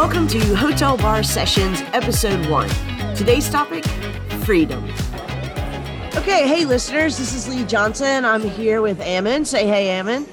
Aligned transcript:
Welcome 0.00 0.28
to 0.28 0.56
Hotel 0.56 0.96
Bar 0.96 1.22
Sessions, 1.22 1.82
Episode 1.92 2.46
1. 2.48 3.14
Today's 3.14 3.50
topic 3.50 3.84
freedom. 4.44 4.82
Okay, 6.16 6.48
hey 6.48 6.64
listeners, 6.64 7.18
this 7.18 7.34
is 7.34 7.46
Leigh 7.46 7.66
Johnson. 7.66 8.24
I'm 8.24 8.40
here 8.40 8.80
with 8.80 8.98
Ammon. 9.02 9.44
Say 9.44 9.66
hey, 9.66 9.90
Ammon. 9.90 10.26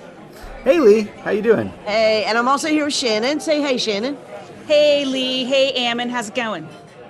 Hey 0.63 0.79
Leigh, 0.79 1.01
how 1.21 1.31
you 1.31 1.41
doing? 1.41 1.67
Hey, 1.83 2.24
and 2.24 2.38
I'm 2.38 2.47
also 2.47 2.69
here 2.69 2.85
with 2.85 2.94
Shannon. 2.94 3.42
Say 3.42 3.62
hey, 3.62 3.78
Shannon. 3.78 4.17
Hey 4.67 5.03
Leigh, 5.03 5.44
hey 5.44 5.74
Ammon, 5.74 6.08
how's 6.08 6.29
it 6.29 6.36
going? 6.36 6.65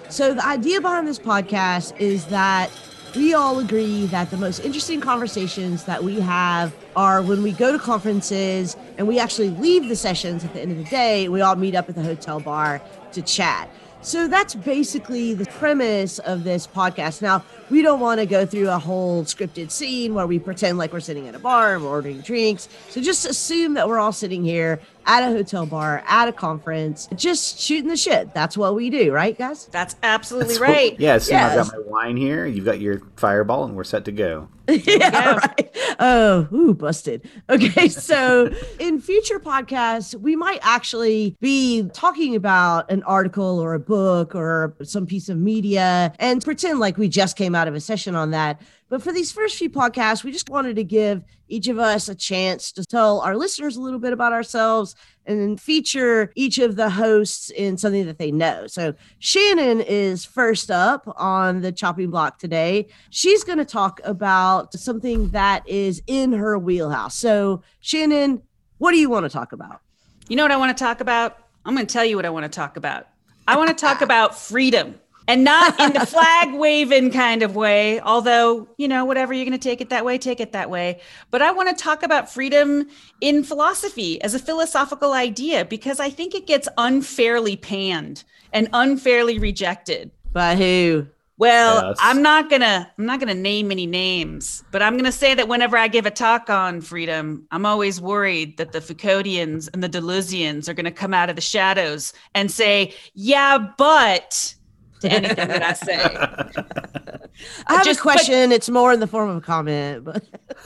So 0.09 0.33
the 0.33 0.43
idea 0.43 0.81
behind 0.81 1.07
this 1.07 1.19
podcast 1.19 1.95
is 1.99 2.25
that 2.25 2.71
we 3.17 3.33
all 3.33 3.57
agree 3.57 4.05
that 4.05 4.29
the 4.29 4.37
most 4.37 4.59
interesting 4.59 5.01
conversations 5.01 5.85
that 5.85 6.03
we 6.03 6.19
have 6.19 6.71
are 6.95 7.23
when 7.23 7.41
we 7.41 7.51
go 7.51 7.71
to 7.71 7.79
conferences 7.79 8.77
and 8.99 9.07
we 9.07 9.17
actually 9.17 9.49
leave 9.49 9.89
the 9.89 9.95
sessions 9.95 10.45
at 10.45 10.53
the 10.53 10.61
end 10.61 10.71
of 10.71 10.77
the 10.77 10.83
day. 10.83 11.27
We 11.27 11.41
all 11.41 11.55
meet 11.55 11.73
up 11.73 11.89
at 11.89 11.95
the 11.95 12.03
hotel 12.03 12.39
bar 12.39 12.79
to 13.13 13.21
chat. 13.23 13.71
So 14.01 14.27
that's 14.27 14.53
basically 14.53 15.33
the 15.33 15.45
premise 15.45 16.19
of 16.19 16.43
this 16.43 16.67
podcast. 16.67 17.23
Now, 17.23 17.43
we 17.71 17.81
don't 17.81 17.99
want 17.99 18.19
to 18.19 18.27
go 18.27 18.45
through 18.45 18.69
a 18.69 18.77
whole 18.77 19.23
scripted 19.23 19.71
scene 19.71 20.13
where 20.13 20.27
we 20.27 20.37
pretend 20.37 20.77
like 20.77 20.93
we're 20.93 20.99
sitting 20.99 21.27
at 21.27 21.33
a 21.33 21.39
bar 21.39 21.73
and 21.73 21.83
we're 21.83 21.89
ordering 21.89 22.21
drinks. 22.21 22.69
So 22.89 23.01
just 23.01 23.25
assume 23.25 23.73
that 23.73 23.87
we're 23.87 23.97
all 23.97 24.13
sitting 24.13 24.43
here 24.43 24.79
at 25.07 25.23
a 25.23 25.27
hotel 25.27 25.65
bar, 25.65 26.03
at 26.05 26.27
a 26.27 26.33
conference, 26.33 27.07
just 27.15 27.59
shooting 27.59 27.89
the 27.89 27.97
shit. 27.97 28.33
That's 28.33 28.57
what 28.57 28.75
we 28.75 28.89
do, 28.89 29.11
right, 29.11 29.35
guys? 29.37 29.65
That's 29.67 29.95
absolutely 30.03 30.55
That's 30.55 30.59
right. 30.59 30.91
What, 30.91 30.99
yes, 31.01 31.29
Yes. 31.29 31.57
I've 31.57 31.71
got 31.71 31.79
my 31.79 31.83
wine 31.89 32.17
here. 32.17 32.45
You've 32.45 32.65
got 32.65 32.79
your 32.79 33.01
fireball, 33.15 33.63
and 33.63 33.75
we're 33.75 33.83
set 33.85 34.05
to 34.05 34.11
go. 34.11 34.49
yeah, 34.67 35.35
right. 35.35 35.77
Oh, 35.97 36.47
ooh, 36.51 36.73
busted. 36.73 37.27
Okay, 37.49 37.87
so 37.89 38.53
in 38.79 38.99
future 38.99 39.39
podcasts, 39.39 40.13
we 40.13 40.35
might 40.35 40.59
actually 40.61 41.37
be 41.39 41.89
talking 41.93 42.35
about 42.35 42.91
an 42.91 43.01
article 43.03 43.59
or 43.59 43.73
a 43.73 43.79
book 43.79 44.35
or 44.35 44.75
some 44.83 45.05
piece 45.05 45.29
of 45.29 45.37
media 45.37 46.11
and 46.19 46.43
pretend 46.43 46.79
like 46.79 46.97
we 46.97 47.07
just 47.07 47.37
came 47.37 47.55
out 47.55 47.69
of 47.69 47.75
a 47.75 47.79
session 47.79 48.13
on 48.13 48.31
that. 48.31 48.61
But 48.89 49.03
for 49.03 49.11
these 49.11 49.31
first 49.31 49.57
few 49.57 49.69
podcasts, 49.69 50.23
we 50.23 50.31
just 50.31 50.49
wanted 50.49 50.77
to 50.77 50.83
give 50.83 51.23
each 51.49 51.67
of 51.67 51.77
us 51.77 52.07
a 52.07 52.15
chance 52.15 52.71
to 52.73 52.85
tell 52.85 53.19
our 53.21 53.35
listeners 53.35 53.75
a 53.75 53.81
little 53.81 53.99
bit 53.99 54.13
about 54.13 54.33
ourselves 54.33 54.95
and 55.25 55.41
then 55.41 55.57
feature 55.57 56.31
each 56.35 56.57
of 56.57 56.77
the 56.77 56.89
hosts 56.89 57.49
in 57.49 57.77
something 57.77 58.05
that 58.05 58.17
they 58.17 58.31
know. 58.31 58.65
So 58.67 58.93
Shannon 59.19 59.81
is 59.81 60.23
first 60.23 60.71
up 60.71 61.03
on 61.17 61.61
the 61.61 61.71
chopping 61.71 62.09
block 62.09 62.39
today. 62.39 62.87
She's 63.09 63.43
going 63.43 63.57
to 63.57 63.65
talk 63.65 63.99
about 64.05 64.73
something 64.73 65.29
that 65.29 65.67
is 65.67 66.01
in 66.07 66.31
her 66.31 66.57
wheelhouse. 66.57 67.15
So 67.15 67.61
Shannon, 67.81 68.41
what 68.77 68.91
do 68.91 68.97
you 68.97 69.09
want 69.09 69.25
to 69.25 69.29
talk 69.29 69.51
about? 69.51 69.81
You 70.29 70.37
know 70.37 70.43
what 70.43 70.51
I 70.51 70.57
want 70.57 70.77
to 70.77 70.83
talk 70.83 71.01
about? 71.01 71.37
I'm 71.65 71.75
going 71.75 71.87
to 71.87 71.91
tell 71.91 72.05
you 72.05 72.15
what 72.15 72.25
I 72.25 72.29
want 72.29 72.43
to 72.43 72.49
talk 72.49 72.77
about. 72.77 73.07
I 73.47 73.57
want 73.57 73.69
to 73.69 73.75
talk 73.75 74.01
about 74.01 74.37
freedom 74.37 74.95
and 75.27 75.43
not 75.43 75.79
in 75.79 75.93
the 75.93 76.05
flag 76.05 76.53
waving 76.53 77.11
kind 77.11 77.43
of 77.43 77.55
way, 77.55 77.99
although, 77.99 78.67
you 78.77 78.87
know, 78.87 79.05
whatever 79.05 79.33
you're 79.33 79.45
going 79.45 79.57
to 79.57 79.69
take 79.69 79.81
it 79.81 79.89
that 79.89 80.05
way, 80.05 80.17
take 80.17 80.39
it 80.39 80.53
that 80.53 80.69
way. 80.69 80.99
But 81.31 81.41
I 81.41 81.51
want 81.51 81.75
to 81.75 81.83
talk 81.83 82.03
about 82.03 82.31
freedom 82.31 82.87
in 83.21 83.43
philosophy 83.43 84.21
as 84.21 84.33
a 84.33 84.39
philosophical 84.39 85.13
idea 85.13 85.65
because 85.65 85.99
I 85.99 86.09
think 86.09 86.33
it 86.33 86.47
gets 86.47 86.67
unfairly 86.77 87.57
panned 87.57 88.23
and 88.53 88.69
unfairly 88.73 89.39
rejected. 89.39 90.11
By 90.31 90.55
who? 90.55 91.07
Well, 91.39 91.89
Yes. 91.89 91.97
I'm 91.99 92.23
not 92.23 92.49
gonna 92.49 92.91
I'm 92.97 93.05
not 93.05 93.19
gonna 93.19 93.35
name 93.35 93.71
any 93.71 93.85
names, 93.85 94.63
but 94.71 94.81
I'm 94.81 94.97
gonna 94.97 95.11
say 95.11 95.35
that 95.35 95.47
whenever 95.47 95.77
I 95.77 95.87
give 95.87 96.07
a 96.07 96.11
talk 96.11 96.49
on 96.49 96.81
freedom, 96.81 97.45
I'm 97.51 97.63
always 97.63 98.01
worried 98.01 98.57
that 98.57 98.71
the 98.71 98.79
Foucauldians 98.79 99.69
and 99.71 99.83
the 99.83 99.89
Deleuzians 99.89 100.67
are 100.67 100.73
gonna 100.73 100.89
come 100.89 101.13
out 101.13 101.29
of 101.29 101.35
the 101.35 101.41
shadows 101.43 102.11
and 102.33 102.49
say, 102.49 102.91
"Yeah, 103.13 103.59
but," 103.77 104.55
to 105.01 105.11
anything 105.11 105.47
that 105.47 105.63
I 105.63 105.73
say. 105.73 105.95
I 107.67 107.75
have 107.75 107.85
Just- 107.85 107.99
a 107.99 108.03
but- 108.03 108.11
question. 108.13 108.51
it's 108.51 108.69
more 108.69 108.91
in 108.93 108.99
the 108.99 109.07
form 109.07 109.29
of 109.29 109.37
a 109.37 109.41
comment, 109.41 110.03
but 110.03 110.23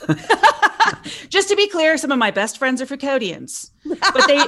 Just 1.28 1.48
to 1.48 1.56
be 1.56 1.68
clear, 1.68 1.96
some 1.96 2.12
of 2.12 2.18
my 2.18 2.30
best 2.30 2.58
friends 2.58 2.80
are 2.82 2.86
Foucauldians, 2.86 3.70
but 3.84 4.26
they 4.26 4.40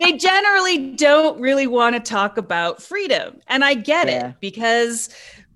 they 0.12 0.16
generally 0.16 0.90
don't 0.94 1.40
really 1.40 1.66
want 1.66 1.94
to 1.96 2.00
talk 2.00 2.36
about 2.38 2.82
freedom, 2.82 3.40
and 3.48 3.64
I 3.64 3.74
get 3.74 4.08
Yeah. 4.08 4.28
it 4.30 4.34
because 4.40 5.08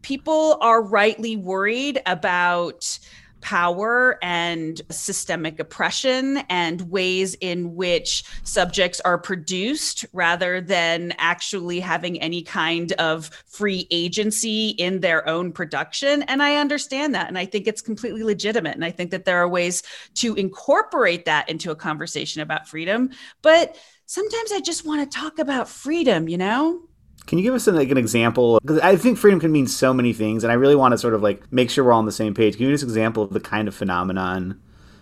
people 0.03 0.57
are 0.61 0.81
rightly 0.83 1.37
worried 1.37 2.01
about 2.07 2.99
power 3.41 4.19
and 4.23 4.81
systemic 4.91 5.59
oppression 5.59 6.39
and 6.49 6.83
ways 6.91 7.35
in 7.41 7.75
which 7.75 8.25
subjects 8.43 9.01
are 9.01 9.19
produced 9.19 10.05
rather 10.13 10.61
than 10.61 11.13
actually 11.19 11.81
having 11.81 12.21
any 12.21 12.43
kind 12.43 12.93
of 12.93 13.31
free 13.47 13.87
agency 13.91 14.69
in 14.71 15.01
their 15.01 15.29
own 15.29 15.53
production. 15.53 16.23
And 16.25 16.43
i 16.43 16.57
understand 16.57 17.15
that 17.15 17.29
and 17.29 17.39
i 17.39 17.47
think 17.47 17.67
it's 17.67 17.83
completely 17.83 18.23
legitimate 18.23 18.75
and 18.75 18.85
i 18.85 18.91
think 18.91 19.11
that 19.11 19.25
there 19.25 19.39
are 19.39 19.49
ways 19.49 19.83
to 20.15 20.35
incorporate 20.35 21.25
that 21.25 21.49
into 21.49 21.71
a 21.71 21.77
conversation 21.77 22.43
about 22.43 22.69
freedom. 22.69 23.11
But 23.43 23.77
sometimes 24.07 24.51
i 24.51 24.59
just 24.59 24.85
want 24.85 25.09
to 25.09 25.19
talk 25.19 25.39
about 25.39 25.69
freedom 25.69 26.29
you 26.29 26.37
know 26.37 26.83
Can 27.27 27.39
you 27.39 27.45
give 27.45 27.55
us 27.55 27.67
like 27.67 27.91
an 27.91 27.97
example? 27.99 28.59
Because 28.61 28.81
I 28.81 28.97
think 28.97 29.19
freedom 29.19 29.39
can 29.41 29.53
mean 29.53 29.67
so 29.69 29.95
many 29.95 30.13
things, 30.13 30.43
and 30.45 30.51
I 30.51 30.55
really 30.55 30.75
want 30.77 30.93
to 30.93 30.99
sort 30.99 31.15
of 31.15 31.23
like 31.23 31.43
make 31.53 31.71
sure 31.71 31.85
we're 31.85 31.93
all 31.93 31.99
on 32.01 32.07
the 32.07 32.13
same 32.13 32.35
page. 32.35 32.55
Can 32.57 32.63
you 32.65 32.69
give 32.71 32.75
us 32.77 32.83
an 32.83 32.89
example 32.89 33.23
of 33.23 33.33
the 33.33 33.41
kind 33.41 33.69
of 33.69 33.75
phenomenon 33.75 34.61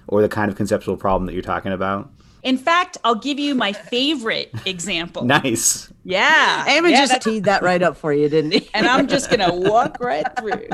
or 0.08 0.20
the 0.22 0.28
kind 0.28 0.50
of 0.50 0.56
conceptual 0.56 0.96
problem 0.96 1.26
that 1.26 1.32
you're 1.32 1.42
talking 1.42 1.72
about? 1.72 2.10
in 2.44 2.56
fact 2.56 2.96
i'll 3.02 3.16
give 3.16 3.36
you 3.36 3.52
my 3.52 3.72
favorite 3.72 4.48
example 4.64 5.24
Nice. 5.42 5.92
yeah 6.04 6.64
Ammon 6.68 6.92
Yeah, 6.92 6.98
just 7.00 7.10
that's- 7.14 7.24
teed 7.24 7.44
that 7.44 7.62
right 7.64 7.82
up 7.82 7.96
for 7.96 8.12
you, 8.12 8.28
didn't 8.28 8.52
he? 8.52 8.70
and 8.74 8.86
I'm 8.86 9.08
just 9.08 9.28
going 9.28 9.40
to 9.50 9.68
walk 9.68 9.98
right 9.98 10.24
through. 10.38 10.68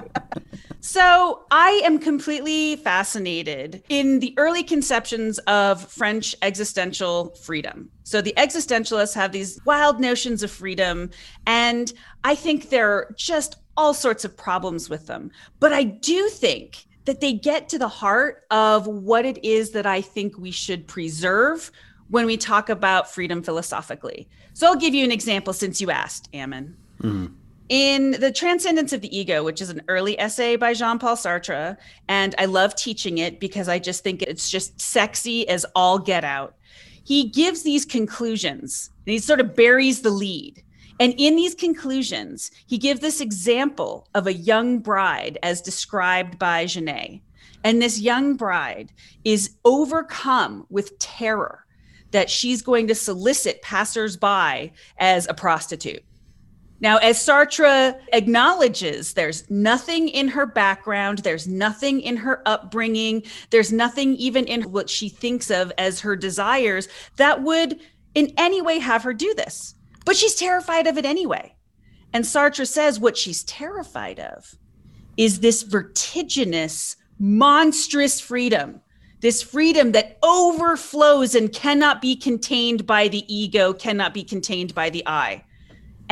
So, 0.87 1.47
I 1.51 1.81
am 1.83 1.99
completely 1.99 2.77
fascinated 2.77 3.83
in 3.89 4.21
the 4.21 4.35
early 4.37 4.63
conceptions 4.63 5.39
of 5.47 5.91
French 5.91 6.37
existential 6.43 7.31
freedom. 7.37 7.89
So, 8.03 8.21
the 8.21 8.35
existentialists 8.37 9.15
have 9.15 9.33
these 9.33 9.59
wild 9.65 9.99
notions 9.99 10.43
of 10.43 10.51
freedom, 10.51 11.09
and 11.47 11.91
I 12.23 12.35
think 12.35 12.69
there 12.69 12.93
are 12.93 13.15
just 13.17 13.57
all 13.79 13.95
sorts 13.95 14.27
of 14.27 14.37
problems 14.37 14.91
with 14.91 15.07
them. 15.07 15.31
But 15.59 15.73
I 15.73 15.85
do 15.85 16.29
think 16.29 16.85
that 17.07 17.23
they 17.23 17.33
get 17.33 17.71
to 17.71 17.79
the 17.79 17.89
heart 17.89 18.45
of 18.51 18.87
what 18.87 19.25
it 19.25 19.43
is 19.43 19.71
that 19.71 19.87
I 19.87 20.03
think 20.03 20.37
we 20.37 20.51
should 20.51 20.87
preserve 20.87 21.73
when 22.11 22.27
we 22.27 22.37
talk 22.37 22.69
about 22.69 23.11
freedom 23.11 23.43
philosophically. 23.43 24.29
So, 24.53 24.67
I'll 24.67 24.77
give 24.77 24.93
you 24.93 25.03
an 25.03 25.13
example 25.13 25.55
since 25.55 25.81
you 25.81 25.91
asked, 25.91 26.29
Ammon. 26.35 26.77
Mm-hmm. 27.01 27.33
In 27.71 28.11
The 28.21 28.31
Transcendence 28.31 28.93
of 28.93 29.01
the 29.01 29.17
Ego, 29.17 29.43
which 29.43 29.63
is 29.63 29.71
an 29.71 29.81
early 29.89 30.21
essay 30.21 30.57
by 30.57 30.75
Jean 30.75 30.99
Paul 30.99 31.17
Sartre, 31.17 31.79
and 32.09 32.35
I 32.37 32.45
love 32.45 32.75
teaching 32.75 33.19
it 33.19 33.41
because 33.41 33.71
I 33.71 33.79
just 33.79 34.05
think 34.05 34.21
it's 34.21 34.51
just 34.51 34.79
sexy 34.79 35.49
as 35.49 35.65
all 35.75 35.99
get 35.99 36.25
out. 36.25 36.57
He 37.05 37.31
gives 37.31 37.63
these 37.63 37.87
conclusions 37.87 38.91
and 39.07 39.13
he 39.13 39.19
sort 39.19 39.41
of 39.41 39.57
buries 39.57 40.03
the 40.03 40.11
lead. 40.11 40.63
And 41.01 41.15
in 41.17 41.37
these 41.37 41.55
conclusions, 41.55 42.51
he 42.67 42.77
gives 42.77 43.01
this 43.01 43.23
example 43.23 44.09
of 44.15 44.27
a 44.27 44.35
young 44.35 44.79
bride 44.79 45.39
as 45.43 45.63
described 45.63 46.39
by 46.39 46.67
Janet. 46.67 47.21
And 47.65 47.81
this 47.81 47.99
young 47.99 48.37
bride 48.37 48.93
is 49.25 49.57
overcome 49.65 50.67
with 50.69 50.99
terror 50.99 51.65
that 52.11 52.29
she's 52.29 52.61
going 52.61 52.89
to 52.89 52.95
solicit 52.95 53.63
passersby 53.63 54.73
as 54.99 55.27
a 55.29 55.35
prostitute. 55.35 56.05
Now, 56.81 56.99
as 56.99 57.19
Sartre 57.19 57.99
acknowledges, 58.13 59.15
there's 59.15 59.49
nothing 59.51 60.09
in 60.09 60.29
her 60.29 60.45
background, 60.45 61.19
there's 61.21 61.47
nothing 61.47 62.01
in 62.01 62.17
her 62.19 62.43
upbringing, 62.47 63.23
there's 63.51 63.73
nothing 63.73 64.17
even 64.17 64.45
in 64.45 64.71
what 64.73 64.91
she 64.91 65.09
thinks 65.09 65.51
of 65.51 65.73
as 65.79 66.01
her 66.01 66.17
desires 66.17 66.89
that 67.17 67.43
would 67.43 67.81
in 68.15 68.33
any 68.37 68.61
way 68.61 68.81
have 68.81 69.03
her 69.05 69.15
do 69.15 69.33
this. 69.35 69.75
But 70.05 70.17
she's 70.17 70.35
terrified 70.35 70.87
of 70.87 70.99
it 70.99 71.05
anyway. 71.05 71.55
And 72.13 72.25
Sartre 72.25 72.67
says 72.67 73.01
what 73.01 73.17
she's 73.17 73.45
terrified 73.45 74.21
of 74.21 74.55
is 75.17 75.41
this 75.41 75.63
vertiginous, 75.63 76.97
monstrous 77.19 78.21
freedom. 78.21 78.81
This 79.21 79.43
freedom 79.43 79.93
that 79.93 80.19
overflows 80.23 81.35
and 81.35 81.51
cannot 81.51 82.03
be 82.03 82.15
contained 82.15 82.87
by 82.87 83.09
the 83.09 83.25
ego, 83.35 83.73
cannot 83.73 84.13
be 84.13 84.23
contained 84.23 84.75
by 84.75 84.91
the 84.91 85.03
I. 85.07 85.45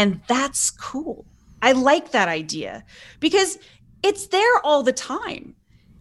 And 0.03 0.21
that's 0.27 0.71
cool. 0.71 1.25
I 1.63 1.73
like 1.73 2.11
that 2.11 2.29
idea 2.29 2.85
because 3.21 3.59
it's 4.03 4.27
there 4.27 4.59
all 4.65 4.83
the 4.83 4.93
time. 4.93 5.55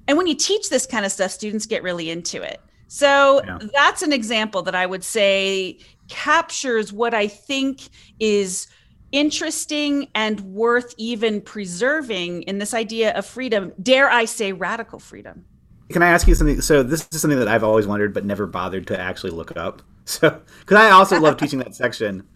And 0.07 0.17
when 0.17 0.25
you 0.25 0.35
teach 0.35 0.69
this 0.69 0.87
kind 0.87 1.05
of 1.05 1.11
stuff, 1.11 1.29
students 1.29 1.67
get 1.67 1.83
really 1.83 2.09
into 2.09 2.41
it. 2.41 2.59
So 2.87 3.41
Yeah. 3.45 3.59
that's 3.73 4.01
an 4.01 4.11
example 4.11 4.63
that 4.63 4.73
I 4.75 4.85
would 4.85 5.03
say 5.03 5.77
captures 6.09 6.91
what 6.91 7.13
I 7.13 7.27
think 7.27 7.89
is 8.19 8.67
interesting 9.11 10.07
and 10.15 10.39
worth 10.41 10.95
even 10.97 11.41
preserving 11.41 12.41
in 12.43 12.57
this 12.57 12.73
idea 12.73 13.13
of 13.13 13.25
freedom. 13.25 13.71
Dare 13.81 14.09
I 14.09 14.25
say 14.25 14.51
radical 14.51 14.99
freedom? 14.99 15.45
Can 15.91 16.01
I 16.01 16.07
ask 16.07 16.27
you 16.27 16.33
something? 16.35 16.59
So 16.61 16.81
this 16.83 17.07
is 17.11 17.21
something 17.21 17.39
that 17.39 17.47
I've 17.47 17.63
always 17.63 17.85
wondered, 17.85 18.13
but 18.13 18.25
never 18.25 18.47
bothered 18.47 18.87
to 18.87 18.99
actually 18.99 19.31
look 19.31 19.55
up. 19.55 19.83
So, 20.05 20.41
because 20.61 20.77
I 20.77 20.89
also 20.89 21.19
love 21.19 21.37
teaching 21.37 21.59
that 21.59 21.75
section, 21.75 22.27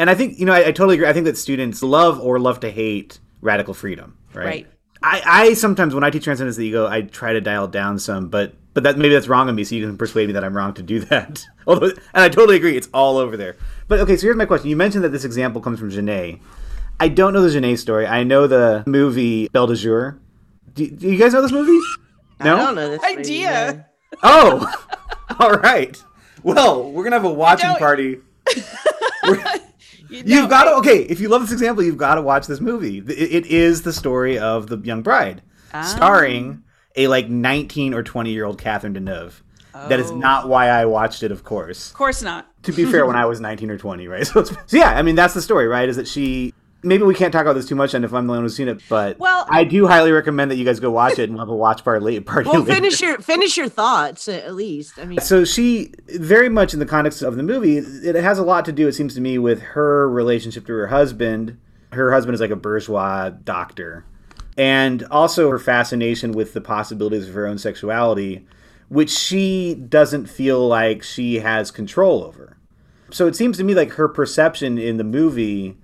And 0.00 0.08
I 0.08 0.14
think, 0.14 0.38
you 0.38 0.46
know, 0.46 0.54
I, 0.54 0.60
I 0.60 0.72
totally 0.72 0.94
agree. 0.94 1.06
I 1.06 1.12
think 1.12 1.26
that 1.26 1.36
students 1.36 1.82
love 1.82 2.18
or 2.20 2.38
love 2.38 2.60
to 2.60 2.70
hate 2.70 3.18
radical 3.42 3.74
freedom, 3.74 4.16
right? 4.32 4.46
Right. 4.46 4.66
I, 5.02 5.22
I 5.26 5.54
sometimes 5.54 5.94
when 5.94 6.02
I 6.02 6.08
teach 6.08 6.24
transcendence 6.24 6.56
of 6.56 6.60
the 6.60 6.68
ego, 6.68 6.86
I 6.86 7.02
try 7.02 7.34
to 7.34 7.40
dial 7.42 7.68
down 7.68 7.98
some, 7.98 8.30
but 8.30 8.54
but 8.72 8.82
that 8.84 8.96
maybe 8.96 9.12
that's 9.12 9.28
wrong 9.28 9.50
on 9.50 9.54
me, 9.54 9.62
so 9.62 9.74
you 9.74 9.86
can 9.86 9.98
persuade 9.98 10.28
me 10.28 10.32
that 10.32 10.42
I'm 10.42 10.56
wrong 10.56 10.72
to 10.74 10.82
do 10.82 11.00
that. 11.10 11.44
Although, 11.66 11.88
and 11.88 11.98
I 12.14 12.30
totally 12.30 12.56
agree, 12.56 12.78
it's 12.78 12.88
all 12.94 13.18
over 13.18 13.36
there. 13.36 13.56
But 13.88 14.00
okay, 14.00 14.16
so 14.16 14.22
here's 14.22 14.36
my 14.36 14.46
question: 14.46 14.70
You 14.70 14.76
mentioned 14.76 15.04
that 15.04 15.10
this 15.10 15.24
example 15.24 15.60
comes 15.60 15.78
from 15.78 15.90
Janet. 15.90 16.38
I 16.98 17.08
don't 17.08 17.34
know 17.34 17.42
the 17.42 17.50
Janet 17.50 17.78
story. 17.78 18.06
I 18.06 18.24
know 18.24 18.46
the 18.46 18.84
movie 18.86 19.48
Belle 19.48 19.66
de 19.66 19.76
Jour. 19.76 20.18
Do, 20.72 20.90
do 20.90 21.08
you 21.10 21.18
guys 21.18 21.34
know 21.34 21.42
this 21.42 21.52
movie? 21.52 21.78
No. 22.42 22.56
I 22.56 22.58
don't 22.64 22.74
know 22.74 22.88
this 22.88 23.04
Idea. 23.04 23.66
movie, 23.66 23.76
no. 23.76 23.84
Oh, 24.22 24.86
all 25.40 25.52
right. 25.52 26.02
Well, 26.42 26.90
we're 26.90 27.04
gonna 27.04 27.16
have 27.16 27.24
a 27.26 27.32
watching 27.32 27.74
party. 27.74 28.20
You 30.10 30.22
You've 30.26 30.50
got 30.50 30.64
to 30.64 30.72
okay. 30.76 31.02
If 31.02 31.20
you 31.20 31.28
love 31.28 31.42
this 31.42 31.52
example, 31.52 31.84
you've 31.84 31.96
got 31.96 32.16
to 32.16 32.22
watch 32.22 32.46
this 32.46 32.60
movie. 32.60 32.98
It, 32.98 33.10
it 33.10 33.46
is 33.46 33.82
the 33.82 33.92
story 33.92 34.38
of 34.38 34.66
the 34.66 34.78
young 34.78 35.02
bride, 35.02 35.42
Ah. 35.72 35.82
starring 35.82 36.62
a 36.96 37.06
like 37.06 37.28
19 37.28 37.94
or 37.94 38.02
20 38.02 38.30
year 38.32 38.44
old 38.44 38.58
Catherine 38.58 38.94
Deneuve. 38.94 39.34
That 39.72 40.00
is 40.00 40.10
Oh. 40.10 40.16
not 40.16 40.48
why 40.48 40.68
I 40.68 40.84
watched 40.84 41.22
it, 41.22 41.30
of 41.30 41.44
course. 41.44 41.90
Of 41.90 41.96
course 41.96 42.22
not. 42.22 42.46
To 42.64 42.72
be 42.72 42.84
fair, 42.84 43.06
when 43.06 43.16
I 43.16 43.24
was 43.32 43.40
19 43.40 43.70
or 43.70 43.78
20, 43.78 44.08
right? 44.08 44.26
So, 44.26 44.42
so 44.44 44.56
yeah, 44.72 44.90
I 44.90 45.02
mean 45.02 45.14
that's 45.14 45.32
the 45.34 45.40
story, 45.42 45.66
right? 45.68 45.88
Is 45.88 45.96
that 45.96 46.08
she? 46.08 46.52
Maybe 46.82 47.02
we 47.04 47.14
can't 47.14 47.32
talk 47.32 47.42
about 47.42 47.52
this 47.54 47.66
too 47.66 47.74
much, 47.74 47.92
and 47.92 48.04
if 48.04 48.14
I'm 48.14 48.26
the 48.26 48.32
one 48.32 48.42
who's 48.42 48.56
seen 48.56 48.68
it, 48.68 48.80
but 48.88 49.18
Well- 49.18 49.46
I 49.50 49.64
do 49.64 49.86
highly 49.86 50.12
recommend 50.12 50.50
that 50.50 50.56
you 50.56 50.64
guys 50.64 50.80
go 50.80 50.90
watch 50.90 51.18
it 51.18 51.24
and 51.24 51.32
we'll 51.34 51.40
have 51.40 51.48
a 51.50 51.54
watch 51.56 51.84
party 51.84 52.02
late 52.04 52.24
party. 52.24 52.48
Well, 52.48 52.60
later. 52.60 52.74
finish 52.74 53.00
your 53.02 53.18
finish 53.18 53.56
your 53.56 53.68
thoughts 53.68 54.28
at 54.28 54.54
least. 54.54 54.98
I 54.98 55.04
mean, 55.04 55.20
So 55.20 55.44
she, 55.44 55.92
very 56.08 56.48
much 56.48 56.72
in 56.72 56.80
the 56.80 56.86
context 56.86 57.20
of 57.22 57.36
the 57.36 57.42
movie, 57.42 57.76
it 57.78 58.14
has 58.14 58.38
a 58.38 58.42
lot 58.42 58.64
to 58.64 58.72
do, 58.72 58.88
it 58.88 58.92
seems 58.92 59.14
to 59.14 59.20
me, 59.20 59.36
with 59.38 59.60
her 59.60 60.08
relationship 60.08 60.66
to 60.66 60.72
her 60.72 60.86
husband. 60.86 61.58
Her 61.92 62.12
husband 62.12 62.34
is 62.34 62.40
like 62.40 62.50
a 62.50 62.56
bourgeois 62.56 63.30
doctor. 63.30 64.04
And 64.56 65.02
also 65.10 65.50
her 65.50 65.58
fascination 65.58 66.32
with 66.32 66.54
the 66.54 66.60
possibilities 66.60 67.28
of 67.28 67.34
her 67.34 67.46
own 67.46 67.58
sexuality, 67.58 68.46
which 68.88 69.10
she 69.10 69.74
doesn't 69.74 70.26
feel 70.26 70.66
like 70.66 71.02
she 71.02 71.36
has 71.40 71.70
control 71.70 72.24
over. 72.24 72.56
So 73.10 73.26
it 73.26 73.36
seems 73.36 73.56
to 73.58 73.64
me 73.64 73.74
like 73.74 73.92
her 73.92 74.08
perception 74.08 74.78
in 74.78 74.96
the 74.96 75.04
movie 75.04 75.76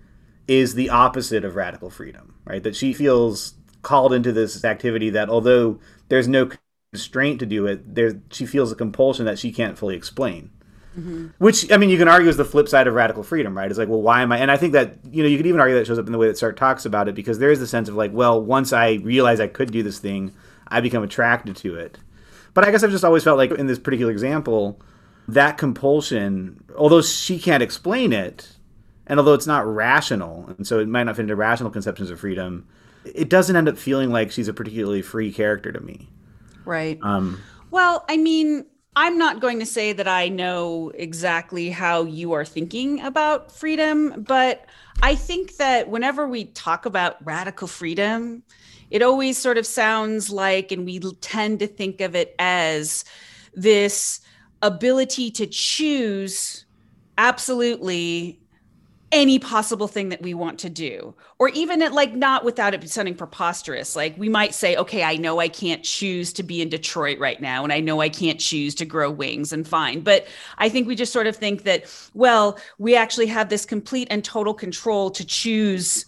is 0.48 0.74
the 0.74 0.90
opposite 0.90 1.44
of 1.44 1.56
radical 1.56 1.90
freedom, 1.90 2.34
right? 2.44 2.62
That 2.62 2.76
she 2.76 2.92
feels 2.92 3.54
called 3.82 4.12
into 4.12 4.32
this 4.32 4.64
activity 4.64 5.10
that 5.10 5.28
although 5.28 5.78
there's 6.08 6.28
no 6.28 6.50
constraint 6.92 7.38
to 7.40 7.46
do 7.46 7.66
it, 7.66 7.94
there 7.94 8.20
she 8.30 8.46
feels 8.46 8.72
a 8.72 8.76
compulsion 8.76 9.26
that 9.26 9.38
she 9.38 9.52
can't 9.52 9.78
fully 9.78 9.96
explain. 9.96 10.50
Mm-hmm. 10.98 11.26
Which 11.38 11.70
I 11.70 11.76
mean, 11.76 11.90
you 11.90 11.98
can 11.98 12.08
argue 12.08 12.28
is 12.28 12.38
the 12.38 12.44
flip 12.44 12.68
side 12.68 12.86
of 12.86 12.94
radical 12.94 13.22
freedom, 13.22 13.56
right? 13.56 13.70
It's 13.70 13.78
like, 13.78 13.88
well, 13.88 14.00
why 14.00 14.22
am 14.22 14.32
I? 14.32 14.38
And 14.38 14.50
I 14.50 14.56
think 14.56 14.72
that 14.72 14.96
you 15.10 15.22
know 15.22 15.28
you 15.28 15.36
could 15.36 15.46
even 15.46 15.60
argue 15.60 15.76
that 15.76 15.86
shows 15.86 15.98
up 15.98 16.06
in 16.06 16.12
the 16.12 16.18
way 16.18 16.26
that 16.26 16.36
Sartre 16.36 16.56
talks 16.56 16.86
about 16.86 17.08
it 17.08 17.14
because 17.14 17.38
there 17.38 17.50
is 17.50 17.60
the 17.60 17.66
sense 17.66 17.88
of 17.88 17.96
like, 17.96 18.12
well, 18.12 18.42
once 18.42 18.72
I 18.72 18.94
realize 18.94 19.38
I 19.38 19.46
could 19.46 19.70
do 19.70 19.82
this 19.82 19.98
thing, 19.98 20.32
I 20.68 20.80
become 20.80 21.02
attracted 21.02 21.56
to 21.56 21.76
it. 21.76 21.98
But 22.54 22.66
I 22.66 22.70
guess 22.70 22.82
I've 22.82 22.90
just 22.90 23.04
always 23.04 23.24
felt 23.24 23.36
like 23.36 23.50
in 23.50 23.66
this 23.66 23.78
particular 23.78 24.10
example, 24.10 24.80
that 25.28 25.58
compulsion, 25.58 26.64
although 26.76 27.02
she 27.02 27.38
can't 27.38 27.62
explain 27.62 28.14
it, 28.14 28.55
and 29.06 29.18
although 29.18 29.34
it's 29.34 29.46
not 29.46 29.66
rational, 29.66 30.48
and 30.56 30.66
so 30.66 30.78
it 30.78 30.88
might 30.88 31.04
not 31.04 31.16
fit 31.16 31.22
into 31.22 31.36
rational 31.36 31.70
conceptions 31.70 32.10
of 32.10 32.20
freedom, 32.20 32.66
it 33.04 33.28
doesn't 33.28 33.54
end 33.54 33.68
up 33.68 33.78
feeling 33.78 34.10
like 34.10 34.32
she's 34.32 34.48
a 34.48 34.52
particularly 34.52 35.02
free 35.02 35.32
character 35.32 35.72
to 35.72 35.80
me. 35.80 36.08
Right. 36.64 36.98
Um, 37.02 37.40
Well, 37.70 38.04
I 38.08 38.16
mean, 38.16 38.66
I'm 38.96 39.18
not 39.18 39.40
going 39.40 39.58
to 39.60 39.66
say 39.66 39.92
that 39.92 40.08
I 40.08 40.28
know 40.28 40.90
exactly 40.94 41.70
how 41.70 42.04
you 42.04 42.32
are 42.32 42.44
thinking 42.44 43.00
about 43.02 43.52
freedom, 43.52 44.24
but 44.26 44.64
I 45.02 45.14
think 45.14 45.56
that 45.56 45.88
whenever 45.88 46.26
we 46.26 46.46
talk 46.46 46.86
about 46.86 47.24
radical 47.24 47.68
freedom, 47.68 48.42
it 48.90 49.02
always 49.02 49.36
sort 49.36 49.58
of 49.58 49.66
sounds 49.66 50.30
like, 50.30 50.72
and 50.72 50.86
we 50.86 50.98
tend 51.20 51.58
to 51.58 51.66
think 51.66 52.00
of 52.00 52.16
it 52.16 52.34
as 52.38 53.04
this 53.54 54.20
ability 54.62 55.30
to 55.32 55.46
choose 55.46 56.64
absolutely 57.18 58.40
any 59.12 59.38
possible 59.38 59.86
thing 59.86 60.08
that 60.08 60.20
we 60.20 60.34
want 60.34 60.58
to 60.58 60.68
do 60.68 61.14
or 61.38 61.48
even 61.50 61.80
it 61.80 61.92
like 61.92 62.14
not 62.14 62.44
without 62.44 62.74
it 62.74 62.90
sounding 62.90 63.14
preposterous. 63.14 63.94
Like 63.94 64.16
we 64.18 64.28
might 64.28 64.54
say 64.54 64.76
okay 64.76 65.04
i 65.04 65.16
know 65.16 65.38
i 65.38 65.48
can't 65.48 65.84
choose 65.84 66.32
to 66.34 66.42
be 66.42 66.60
in 66.60 66.68
detroit 66.68 67.18
right 67.18 67.40
now 67.40 67.62
and 67.62 67.72
i 67.72 67.78
know 67.78 68.00
i 68.00 68.08
can't 68.08 68.40
choose 68.40 68.74
to 68.76 68.84
grow 68.84 69.10
wings 69.10 69.52
and 69.52 69.66
fine. 69.66 70.00
But 70.00 70.26
i 70.58 70.68
think 70.68 70.88
we 70.88 70.96
just 70.96 71.12
sort 71.12 71.26
of 71.26 71.36
think 71.36 71.62
that 71.62 71.84
well 72.14 72.58
we 72.78 72.96
actually 72.96 73.26
have 73.26 73.48
this 73.48 73.64
complete 73.64 74.08
and 74.10 74.24
total 74.24 74.54
control 74.54 75.10
to 75.10 75.24
choose 75.24 76.04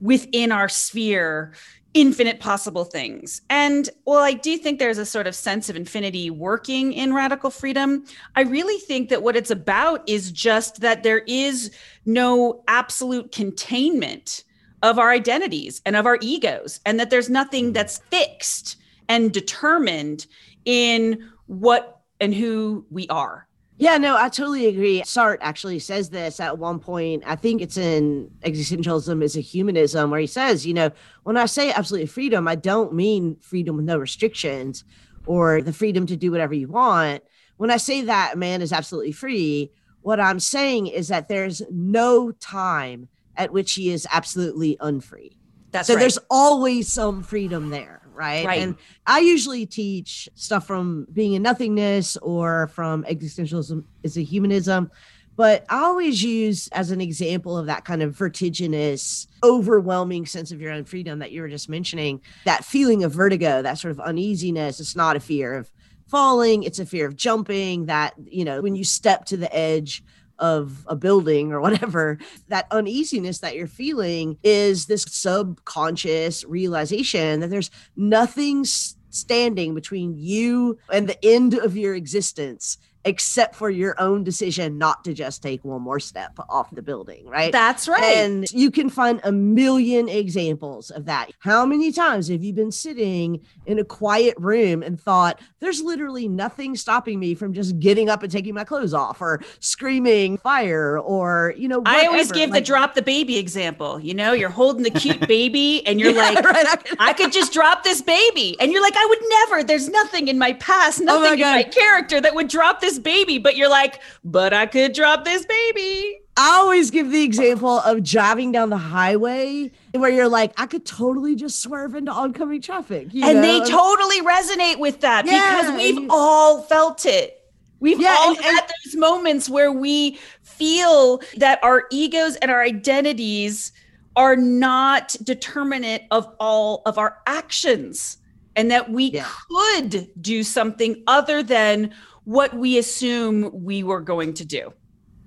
within 0.00 0.52
our 0.52 0.68
sphere 0.68 1.52
infinite 1.94 2.38
possible 2.38 2.84
things. 2.84 3.40
And 3.48 3.88
while 4.04 4.22
I 4.22 4.34
do 4.34 4.56
think 4.58 4.78
there's 4.78 4.98
a 4.98 5.06
sort 5.06 5.26
of 5.26 5.34
sense 5.34 5.68
of 5.68 5.76
infinity 5.76 6.30
working 6.30 6.92
in 6.92 7.14
radical 7.14 7.50
freedom, 7.50 8.04
I 8.36 8.42
really 8.42 8.78
think 8.78 9.08
that 9.08 9.22
what 9.22 9.36
it's 9.36 9.50
about 9.50 10.06
is 10.08 10.30
just 10.30 10.80
that 10.80 11.02
there 11.02 11.22
is 11.26 11.70
no 12.04 12.62
absolute 12.68 13.32
containment 13.32 14.44
of 14.82 14.98
our 14.98 15.10
identities 15.10 15.82
and 15.84 15.96
of 15.96 16.06
our 16.06 16.18
egos, 16.20 16.80
and 16.86 17.00
that 17.00 17.10
there's 17.10 17.30
nothing 17.30 17.64
mm-hmm. 17.64 17.72
that's 17.72 17.98
fixed 17.98 18.76
and 19.08 19.32
determined 19.32 20.26
in 20.64 21.30
what 21.46 22.02
and 22.20 22.34
who 22.34 22.86
we 22.90 23.08
are. 23.08 23.47
Yeah, 23.80 23.96
no, 23.96 24.16
I 24.16 24.28
totally 24.28 24.66
agree. 24.66 25.02
Sartre 25.02 25.38
actually 25.40 25.78
says 25.78 26.10
this 26.10 26.40
at 26.40 26.58
one 26.58 26.80
point. 26.80 27.22
I 27.24 27.36
think 27.36 27.62
it's 27.62 27.76
in 27.76 28.28
Existentialism 28.40 29.22
is 29.22 29.36
a 29.36 29.40
Humanism, 29.40 30.10
where 30.10 30.18
he 30.18 30.26
says, 30.26 30.66
you 30.66 30.74
know, 30.74 30.90
when 31.22 31.36
I 31.36 31.46
say 31.46 31.70
absolute 31.70 32.10
freedom, 32.10 32.48
I 32.48 32.56
don't 32.56 32.92
mean 32.92 33.36
freedom 33.40 33.76
with 33.76 33.84
no 33.84 33.96
restrictions 33.96 34.82
or 35.26 35.62
the 35.62 35.72
freedom 35.72 36.06
to 36.06 36.16
do 36.16 36.32
whatever 36.32 36.54
you 36.54 36.66
want. 36.66 37.22
When 37.56 37.70
I 37.70 37.76
say 37.76 38.02
that 38.02 38.36
man 38.36 38.62
is 38.62 38.72
absolutely 38.72 39.12
free, 39.12 39.70
what 40.02 40.18
I'm 40.18 40.40
saying 40.40 40.88
is 40.88 41.08
that 41.08 41.28
there's 41.28 41.62
no 41.70 42.32
time 42.32 43.08
at 43.36 43.52
which 43.52 43.74
he 43.74 43.90
is 43.90 44.08
absolutely 44.10 44.76
unfree. 44.80 45.38
That's 45.70 45.86
so 45.86 45.94
right. 45.94 46.00
there's 46.00 46.18
always 46.30 46.92
some 46.92 47.22
freedom 47.22 47.70
there 47.70 48.02
right? 48.18 48.44
Right. 48.44 48.60
and 48.60 48.76
i 49.06 49.20
usually 49.20 49.64
teach 49.64 50.28
stuff 50.34 50.66
from 50.66 51.06
being 51.12 51.34
and 51.34 51.42
nothingness 51.42 52.16
or 52.18 52.68
from 52.68 53.04
existentialism 53.04 53.84
is 54.02 54.18
a 54.18 54.22
humanism 54.22 54.90
but 55.36 55.64
i 55.68 55.78
always 55.78 56.22
use 56.22 56.68
as 56.68 56.90
an 56.90 57.00
example 57.00 57.56
of 57.56 57.66
that 57.66 57.84
kind 57.84 58.02
of 58.02 58.14
vertiginous 58.14 59.28
overwhelming 59.42 60.26
sense 60.26 60.50
of 60.50 60.60
your 60.60 60.72
own 60.72 60.84
freedom 60.84 61.20
that 61.20 61.30
you 61.30 61.40
were 61.40 61.48
just 61.48 61.68
mentioning 61.68 62.20
that 62.44 62.64
feeling 62.64 63.04
of 63.04 63.12
vertigo 63.12 63.62
that 63.62 63.78
sort 63.78 63.92
of 63.92 64.00
uneasiness 64.00 64.80
it's 64.80 64.96
not 64.96 65.16
a 65.16 65.20
fear 65.20 65.54
of 65.54 65.70
falling 66.08 66.62
it's 66.64 66.78
a 66.78 66.86
fear 66.86 67.06
of 67.06 67.16
jumping 67.16 67.86
that 67.86 68.14
you 68.26 68.44
know 68.44 68.60
when 68.60 68.74
you 68.74 68.82
step 68.82 69.24
to 69.24 69.36
the 69.36 69.54
edge 69.54 70.02
of 70.38 70.84
a 70.86 70.96
building 70.96 71.52
or 71.52 71.60
whatever, 71.60 72.18
that 72.48 72.66
uneasiness 72.70 73.38
that 73.38 73.56
you're 73.56 73.66
feeling 73.66 74.38
is 74.42 74.86
this 74.86 75.02
subconscious 75.02 76.44
realization 76.44 77.40
that 77.40 77.48
there's 77.48 77.70
nothing 77.96 78.64
standing 78.64 79.74
between 79.74 80.14
you 80.16 80.78
and 80.92 81.08
the 81.08 81.24
end 81.24 81.54
of 81.54 81.76
your 81.76 81.94
existence 81.94 82.78
except 83.08 83.54
for 83.56 83.70
your 83.70 83.94
own 84.00 84.22
decision 84.24 84.78
not 84.78 85.02
to 85.04 85.14
just 85.14 85.42
take 85.42 85.64
one 85.64 85.82
more 85.82 85.98
step 86.00 86.38
off 86.48 86.70
the 86.72 86.82
building, 86.82 87.26
right? 87.26 87.50
That's 87.52 87.88
right. 87.88 88.02
And 88.02 88.44
you 88.52 88.70
can 88.70 88.88
find 88.90 89.20
a 89.24 89.32
million 89.32 90.08
examples 90.08 90.90
of 90.90 91.06
that. 91.06 91.30
How 91.40 91.64
many 91.66 91.90
times 91.92 92.28
have 92.28 92.44
you 92.44 92.52
been 92.52 92.70
sitting 92.70 93.40
in 93.66 93.78
a 93.78 93.84
quiet 93.84 94.34
room 94.38 94.82
and 94.82 95.00
thought, 95.00 95.40
there's 95.60 95.80
literally 95.82 96.28
nothing 96.28 96.76
stopping 96.76 97.18
me 97.18 97.34
from 97.34 97.52
just 97.52 97.78
getting 97.78 98.08
up 98.08 98.22
and 98.22 98.30
taking 98.30 98.54
my 98.54 98.64
clothes 98.64 98.94
off 98.94 99.20
or 99.20 99.40
screaming 99.60 100.36
fire 100.38 100.98
or, 100.98 101.54
you 101.56 101.68
know, 101.68 101.82
I 101.86 102.06
always 102.06 102.30
give 102.32 102.50
Like- 102.50 102.62
the 102.62 102.66
drop 102.66 102.94
the 102.94 103.02
baby 103.02 103.38
example. 103.38 104.00
You 104.00 104.14
know, 104.14 104.32
you're 104.32 104.48
holding 104.50 104.82
the 104.82 104.90
cute 104.90 105.20
baby 105.28 105.86
and 105.86 105.98
you're 106.00 106.10
Yeah, 106.12 106.30
like, 106.30 106.44
right, 106.44 106.66
I 106.66 106.76
could- 106.76 106.96
I 107.00 107.12
could 107.12 107.32
just 107.32 107.52
drop 107.52 107.84
this 107.84 108.02
baby. 108.02 108.56
And 108.60 108.72
you're 108.72 108.82
like, 108.82 108.96
I 108.96 109.06
would 109.06 109.18
never. 109.28 109.64
There's 109.64 109.88
nothing 109.88 110.28
in 110.28 110.38
my 110.38 110.52
past, 110.54 111.00
oh 111.00 111.04
nothing 111.04 111.40
my 111.40 111.46
in 111.48 111.54
my 111.56 111.62
character 111.62 112.20
that 112.20 112.34
would 112.34 112.48
drop 112.48 112.80
this 112.80 112.97
baby. 112.98 113.38
But 113.38 113.56
you're 113.56 113.70
like, 113.70 114.00
but 114.24 114.52
I 114.52 114.66
could 114.66 114.92
drop 114.92 115.24
this 115.24 115.44
baby. 115.46 116.20
I 116.36 116.58
always 116.58 116.90
give 116.92 117.10
the 117.10 117.22
example 117.24 117.80
of 117.80 118.04
driving 118.04 118.52
down 118.52 118.70
the 118.70 118.76
highway 118.76 119.72
where 119.92 120.08
you're 120.10 120.28
like, 120.28 120.52
I 120.56 120.66
could 120.66 120.86
totally 120.86 121.34
just 121.34 121.60
swerve 121.60 121.96
into 121.96 122.12
oncoming 122.12 122.62
traffic. 122.62 123.08
you 123.12 123.24
and 123.24 123.40
know? 123.40 123.42
they 123.64 123.70
totally 123.70 124.22
resonate 124.22 124.78
with 124.78 125.00
that 125.00 125.26
Yeah, 125.26 125.60
because 125.62 125.76
we've 125.76 126.06
all 126.10 126.62
felt 126.62 127.04
it. 127.06 127.34
We've 127.80 128.00
Yeah, 128.00 128.14
all 128.20 128.28
and- 128.30 128.36
and- 128.38 128.44
had 128.46 128.68
those 128.84 128.94
moments 128.96 129.48
where 129.48 129.72
we 129.72 130.18
feel 130.42 131.20
that 131.38 131.58
our 131.64 131.86
egos 131.90 132.36
and 132.36 132.50
our 132.52 132.62
identities 132.62 133.72
are 134.16 134.36
not 134.36 135.14
determinate 135.22 136.02
of 136.10 136.28
all 136.40 136.82
of 136.86 136.98
our 136.98 137.18
actions 137.26 138.18
and 138.56 138.70
that 138.70 138.90
we 138.90 139.10
Yeah. 139.10 139.26
could 139.48 140.08
do 140.20 140.42
something 140.42 141.02
other 141.06 141.42
than 141.42 141.94
what 142.28 142.52
we 142.52 142.76
assume 142.76 143.50
we 143.54 143.82
were 143.82 144.02
going 144.02 144.34
to 144.34 144.44
do. 144.44 144.70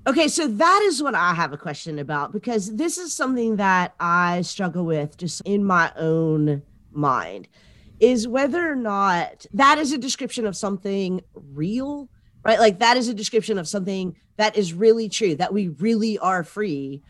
Okay, 0.05 0.27
so 0.27 0.45
that 0.47 0.81
is 0.83 1.01
what 1.01 1.15
I 1.15 1.33
have 1.33 1.51
a 1.51 1.57
question 1.57 1.97
about 1.97 2.31
because 2.31 2.75
this 2.75 2.99
is 2.99 3.11
something 3.11 3.55
that 3.55 3.95
I 3.99 4.41
struggle 4.41 4.85
with 4.85 5.17
just 5.17 5.41
in 5.43 5.65
my 5.65 5.91
own 5.97 6.61
mind 6.91 7.47
is 7.99 8.27
whether 8.27 8.71
or 8.71 8.75
not 8.75 9.47
that 9.51 9.79
is 9.79 9.91
a 9.93 9.97
description 9.97 10.45
of 10.45 10.55
something 10.55 11.21
real, 11.33 12.07
right? 12.45 12.59
Like 12.59 12.77
that 12.77 12.97
is 12.97 13.07
a 13.07 13.15
description 13.15 13.57
of 13.57 13.67
something 13.67 14.15
that 14.37 14.55
is 14.55 14.71
really 14.71 15.09
true, 15.09 15.33
that 15.37 15.55
we 15.55 15.69
really 15.69 16.19
are 16.19 16.43
free, 16.43 17.01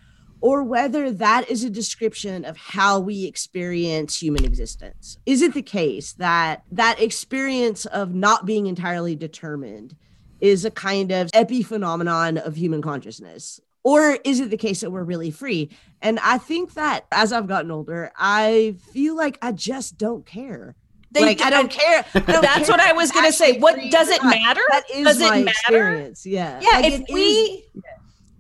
or 0.42 0.64
whether 0.64 1.12
that 1.12 1.50
is 1.50 1.64
a 1.64 1.70
description 1.70 2.44
of 2.44 2.58
how 2.58 3.00
we 3.00 3.26
experience 3.26 4.22
human 4.22 4.44
existence. 4.44 5.18
Is 5.26 5.42
it 5.42 5.54
the 5.54 5.62
case 5.62 6.14
that 6.14 6.64
that 6.72 7.00
experience 7.00 7.86
of 7.86 8.14
not 8.14 8.46
being 8.46 8.66
entirely 8.68 9.16
determined 9.16 9.96
is 10.40 10.66
a 10.66 10.72
kind 10.72 11.12
of 11.12 11.30
epiphenomenon 11.32 12.42
of 12.42 12.56
human 12.56 12.82
consciousness? 12.82 13.60
Or 13.84 14.18
is 14.24 14.40
it 14.40 14.50
the 14.50 14.58
case 14.58 14.82
that 14.82 14.92
we're 14.92 15.04
really 15.04 15.32
free? 15.32 15.70
And 16.02 16.20
I 16.20 16.38
think 16.38 16.74
that 16.74 17.06
as 17.12 17.32
I've 17.32 17.48
gotten 17.48 17.72
older, 17.72 18.12
I 18.16 18.76
feel 18.92 19.16
like 19.16 19.38
I 19.42 19.52
just 19.52 19.98
don't 19.98 20.26
care. 20.26 20.76
They, 21.12 21.22
like, 21.22 21.42
I 21.42 21.50
don't 21.50 21.70
care. 21.70 22.06
I 22.14 22.20
don't 22.20 22.42
that's 22.42 22.68
care 22.68 22.74
what 22.74 22.80
I 22.80 22.94
was 22.94 23.12
going 23.12 23.26
to 23.26 23.34
say. 23.34 23.60
What 23.60 23.76
does 23.92 24.10
it 24.10 24.24
matter? 24.24 24.62
That 24.72 24.84
is 24.94 25.06
does 25.06 25.20
my 25.20 25.38
it 25.38 25.46
matter? 25.46 25.52
experience. 25.68 26.26
Yeah. 26.26 26.60
Yeah. 26.62 26.80
Like, 26.80 26.94
if 26.94 27.04
we 27.12 27.22
is- 27.22 27.64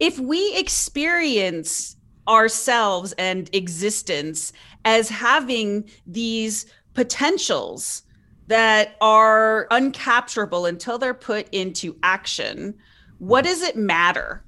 if 0.01 0.19
we 0.19 0.57
experience 0.57 1.95
ourselves 2.27 3.13
and 3.19 3.49
existence 3.53 4.51
as 4.83 5.07
having 5.09 5.87
these 6.07 6.65
potentials 6.95 8.01
that 8.47 8.95
are 8.99 9.67
uncapturable 9.69 10.67
until 10.67 10.97
they're 10.97 11.13
put 11.13 11.47
into 11.51 11.95
action, 12.01 12.73
what 13.19 13.45
does 13.45 13.61
it 13.61 13.75
matter 13.75 14.43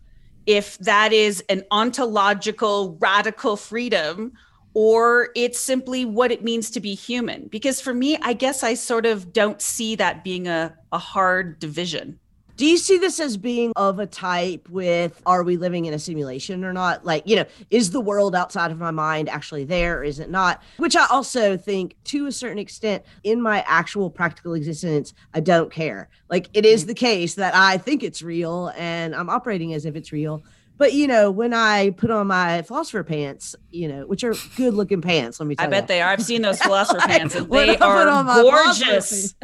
if 0.48 0.77
that 0.79 1.13
is 1.13 1.43
an 1.50 1.63
ontological 1.69 2.98
radical 3.00 3.55
freedom 3.55 4.33
or 4.74 5.29
it's 5.36 5.60
simply 5.60 6.03
what 6.03 6.31
it 6.31 6.43
means 6.43 6.72
to 6.72 6.79
be 6.79 6.95
human? 6.95 7.48
Because 7.48 7.79
for 7.79 7.93
me, 7.93 8.17
I 8.24 8.33
guess 8.33 8.63
I 8.63 8.74
sort 8.74 9.05
of 9.05 9.31
don't 9.31 9.62
see 9.62 9.93
that 9.98 10.24
being 10.24 10.48
a, 10.48 10.75
a 10.91 10.98
hard 10.98 11.60
division. 11.60 12.19
Do 12.55 12.67
you 12.67 12.77
see 12.77 13.00
this 13.00 13.19
as 13.19 13.36
being 13.36 13.74
of 13.75 13.98
a 13.98 14.05
type 14.05 14.69
with 14.69 15.22
are 15.25 15.41
we 15.41 15.57
living 15.57 15.86
in 15.86 15.93
a 15.93 16.00
simulation 16.00 16.63
or 16.63 16.72
not? 16.72 17.03
Like, 17.03 17.25
you 17.25 17.36
know, 17.36 17.45
is 17.72 17.89
the 17.89 18.00
world 18.00 18.36
outside 18.36 18.69
of 18.69 18.77
my 18.77 18.91
mind 18.91 19.27
actually 19.27 19.63
there 19.63 20.00
or 20.00 20.03
is 20.03 20.19
it 20.19 20.29
not? 20.29 20.62
Which 20.77 20.95
I 20.95 21.07
also 21.07 21.57
think 21.57 21.95
to 22.05 22.27
a 22.27 22.31
certain 22.31 22.60
extent 22.60 23.03
in 23.24 23.41
my 23.41 23.63
actual 23.67 24.12
practical 24.12 24.53
existence, 24.53 25.15
I 25.33 25.39
don't 25.39 25.72
care. 25.72 26.10
Like, 26.29 26.48
it 26.53 26.63
is 26.63 26.83
mm. 26.83 26.88
the 26.88 26.93
case 26.93 27.33
that 27.36 27.55
I 27.55 27.79
think 27.79 28.03
it's 28.03 28.22
real 28.22 28.72
and 28.77 29.15
I'm 29.15 29.31
operating 29.31 29.74
as 29.74 29.86
if 29.86 29.95
it's 29.95 30.12
real. 30.12 30.43
But, 30.77 30.94
you 30.94 31.08
know, 31.08 31.30
when 31.30 31.53
I 31.53 31.92
put 31.92 32.10
on 32.12 32.27
my 32.27 32.63
philosopher 32.63 33.03
pants, 33.03 33.56
you 33.70 33.88
know, 33.88 34.08
which 34.08 34.24
are 34.24 34.34
good 34.56 34.74
looking 34.74 35.01
pants, 35.01 35.39
let 35.39 35.48
me 35.48 35.56
tell 35.56 35.65
you. 35.65 35.68
I 35.68 35.72
bet 35.72 35.88
they 35.88 36.01
are. 36.01 36.10
I've 36.10 36.24
seen 36.24 36.42
those 36.42 36.62
philosopher 36.62 37.00
pants 37.08 37.36
and 37.36 37.50
they 37.50 37.77
I 37.77 37.86
are 37.86 38.08
on 38.08 38.25
my 38.25 38.36
philosopher 38.36 38.86
gorgeous. 38.86 39.36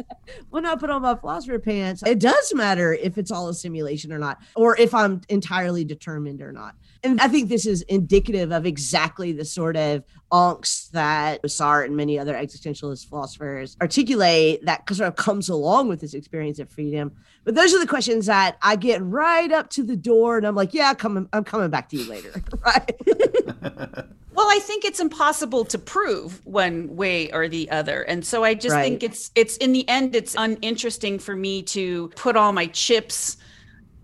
when 0.50 0.66
I 0.66 0.74
put 0.74 0.90
on 0.90 1.02
my 1.02 1.14
philosopher 1.14 1.58
pants, 1.58 2.02
it 2.04 2.18
does 2.18 2.52
matter 2.54 2.92
if 2.92 3.16
it's 3.16 3.30
all 3.30 3.48
a 3.48 3.54
simulation 3.54 4.12
or 4.12 4.18
not, 4.18 4.38
or 4.56 4.76
if 4.78 4.94
I'm 4.94 5.20
entirely 5.28 5.84
determined 5.84 6.42
or 6.42 6.52
not. 6.52 6.74
And 7.02 7.20
I 7.20 7.28
think 7.28 7.48
this 7.48 7.64
is 7.64 7.82
indicative 7.82 8.52
of 8.52 8.66
exactly 8.66 9.32
the 9.32 9.44
sort 9.44 9.76
of 9.76 10.04
angst 10.32 10.90
that 10.90 11.42
Sartre 11.42 11.86
and 11.86 11.96
many 11.96 12.18
other 12.18 12.34
existentialist 12.34 13.08
philosophers 13.08 13.76
articulate 13.80 14.64
that 14.66 14.88
sort 14.88 15.08
of 15.08 15.16
comes 15.16 15.48
along 15.48 15.88
with 15.88 16.00
this 16.00 16.14
experience 16.14 16.58
of 16.58 16.70
freedom. 16.70 17.12
But 17.44 17.54
those 17.54 17.74
are 17.74 17.80
the 17.80 17.86
questions 17.86 18.26
that 18.26 18.56
I 18.62 18.76
get 18.76 19.02
right 19.02 19.50
up 19.50 19.70
to 19.70 19.82
the 19.82 19.96
door, 19.96 20.36
and 20.38 20.46
I'm 20.46 20.54
like, 20.54 20.72
"Yeah, 20.74 20.94
coming, 20.94 21.28
I'm 21.32 21.44
coming 21.44 21.70
back 21.70 21.88
to 21.90 21.96
you 21.96 22.08
later." 22.08 22.32
right? 22.64 24.06
Well, 24.32 24.46
I 24.48 24.60
think 24.60 24.84
it's 24.84 25.00
impossible 25.00 25.64
to 25.66 25.78
prove 25.78 26.40
one 26.46 26.96
way 26.96 27.30
or 27.32 27.48
the 27.48 27.70
other. 27.70 28.02
And 28.02 28.24
so 28.24 28.42
I 28.44 28.54
just 28.54 28.74
Right. 28.74 28.84
think 28.84 29.02
it's 29.02 29.30
it's 29.34 29.56
in 29.58 29.72
the 29.72 29.86
end 29.88 30.14
it's 30.14 30.34
uninteresting 30.38 31.18
for 31.18 31.34
me 31.36 31.62
to 31.64 32.08
put 32.16 32.36
all 32.36 32.52
my 32.52 32.66
chips 32.68 33.36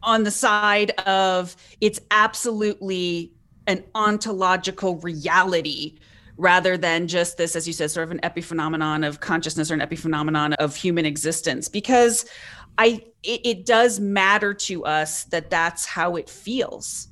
on 0.02 0.24
the 0.24 0.30
side 0.30 0.90
of 1.06 1.56
it's 1.80 2.00
absolutely 2.10 3.32
an 3.66 3.84
ontological 3.94 4.96
reality 4.96 5.94
rather 6.36 6.76
than 6.76 7.08
just 7.08 7.36
this 7.36 7.56
as 7.56 7.66
you 7.66 7.72
said 7.72 7.90
sort 7.90 8.04
of 8.04 8.10
an 8.10 8.20
epiphenomenon 8.22 9.06
of 9.06 9.20
consciousness 9.20 9.70
or 9.70 9.74
an 9.74 9.80
epiphenomenon 9.80 10.54
of 10.56 10.76
human 10.76 11.06
existence. 11.06 11.68
Because 11.68 12.26
i 12.78 13.02
it, 13.22 13.40
it 13.44 13.66
does 13.66 14.00
matter 14.00 14.54
to 14.54 14.84
us 14.84 15.24
that 15.24 15.50
that's 15.50 15.86
how 15.86 16.16
it 16.16 16.28
feels 16.28 17.08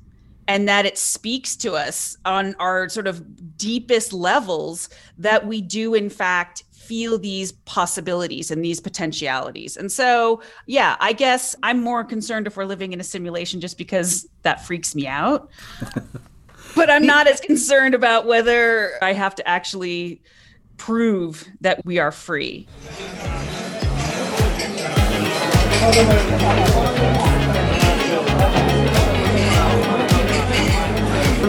and 0.47 0.67
that 0.67 0.85
it 0.85 0.97
speaks 0.97 1.55
to 1.55 1.73
us 1.73 2.17
on 2.25 2.55
our 2.59 2.87
sort 2.87 3.07
of 3.07 3.57
deepest 3.57 4.13
levels 4.13 4.89
that 5.17 5.45
we 5.47 5.61
do 5.61 5.93
in 5.93 6.09
fact 6.09 6.63
feel 6.71 7.17
these 7.17 7.51
possibilities 7.51 8.51
and 8.51 8.63
these 8.63 8.79
potentialities. 8.79 9.75
And 9.75 9.91
so 9.91 10.41
yeah 10.67 10.95
i 10.99 11.13
guess 11.13 11.55
i'm 11.63 11.81
more 11.81 12.03
concerned 12.03 12.47
if 12.47 12.57
we're 12.57 12.65
living 12.65 12.93
in 12.93 12.99
a 12.99 13.03
simulation 13.03 13.59
just 13.59 13.77
because 13.77 14.27
that 14.43 14.65
freaks 14.65 14.93
me 14.93 15.07
out 15.07 15.49
but 16.75 16.89
i'm 16.89 17.05
not 17.05 17.27
as 17.27 17.39
concerned 17.39 17.93
about 17.93 18.25
whether 18.25 18.91
i 19.01 19.13
have 19.13 19.33
to 19.35 19.47
actually 19.47 20.21
prove 20.77 21.47
that 21.61 21.83
we 21.85 21.97
are 21.99 22.11
free 22.11 22.67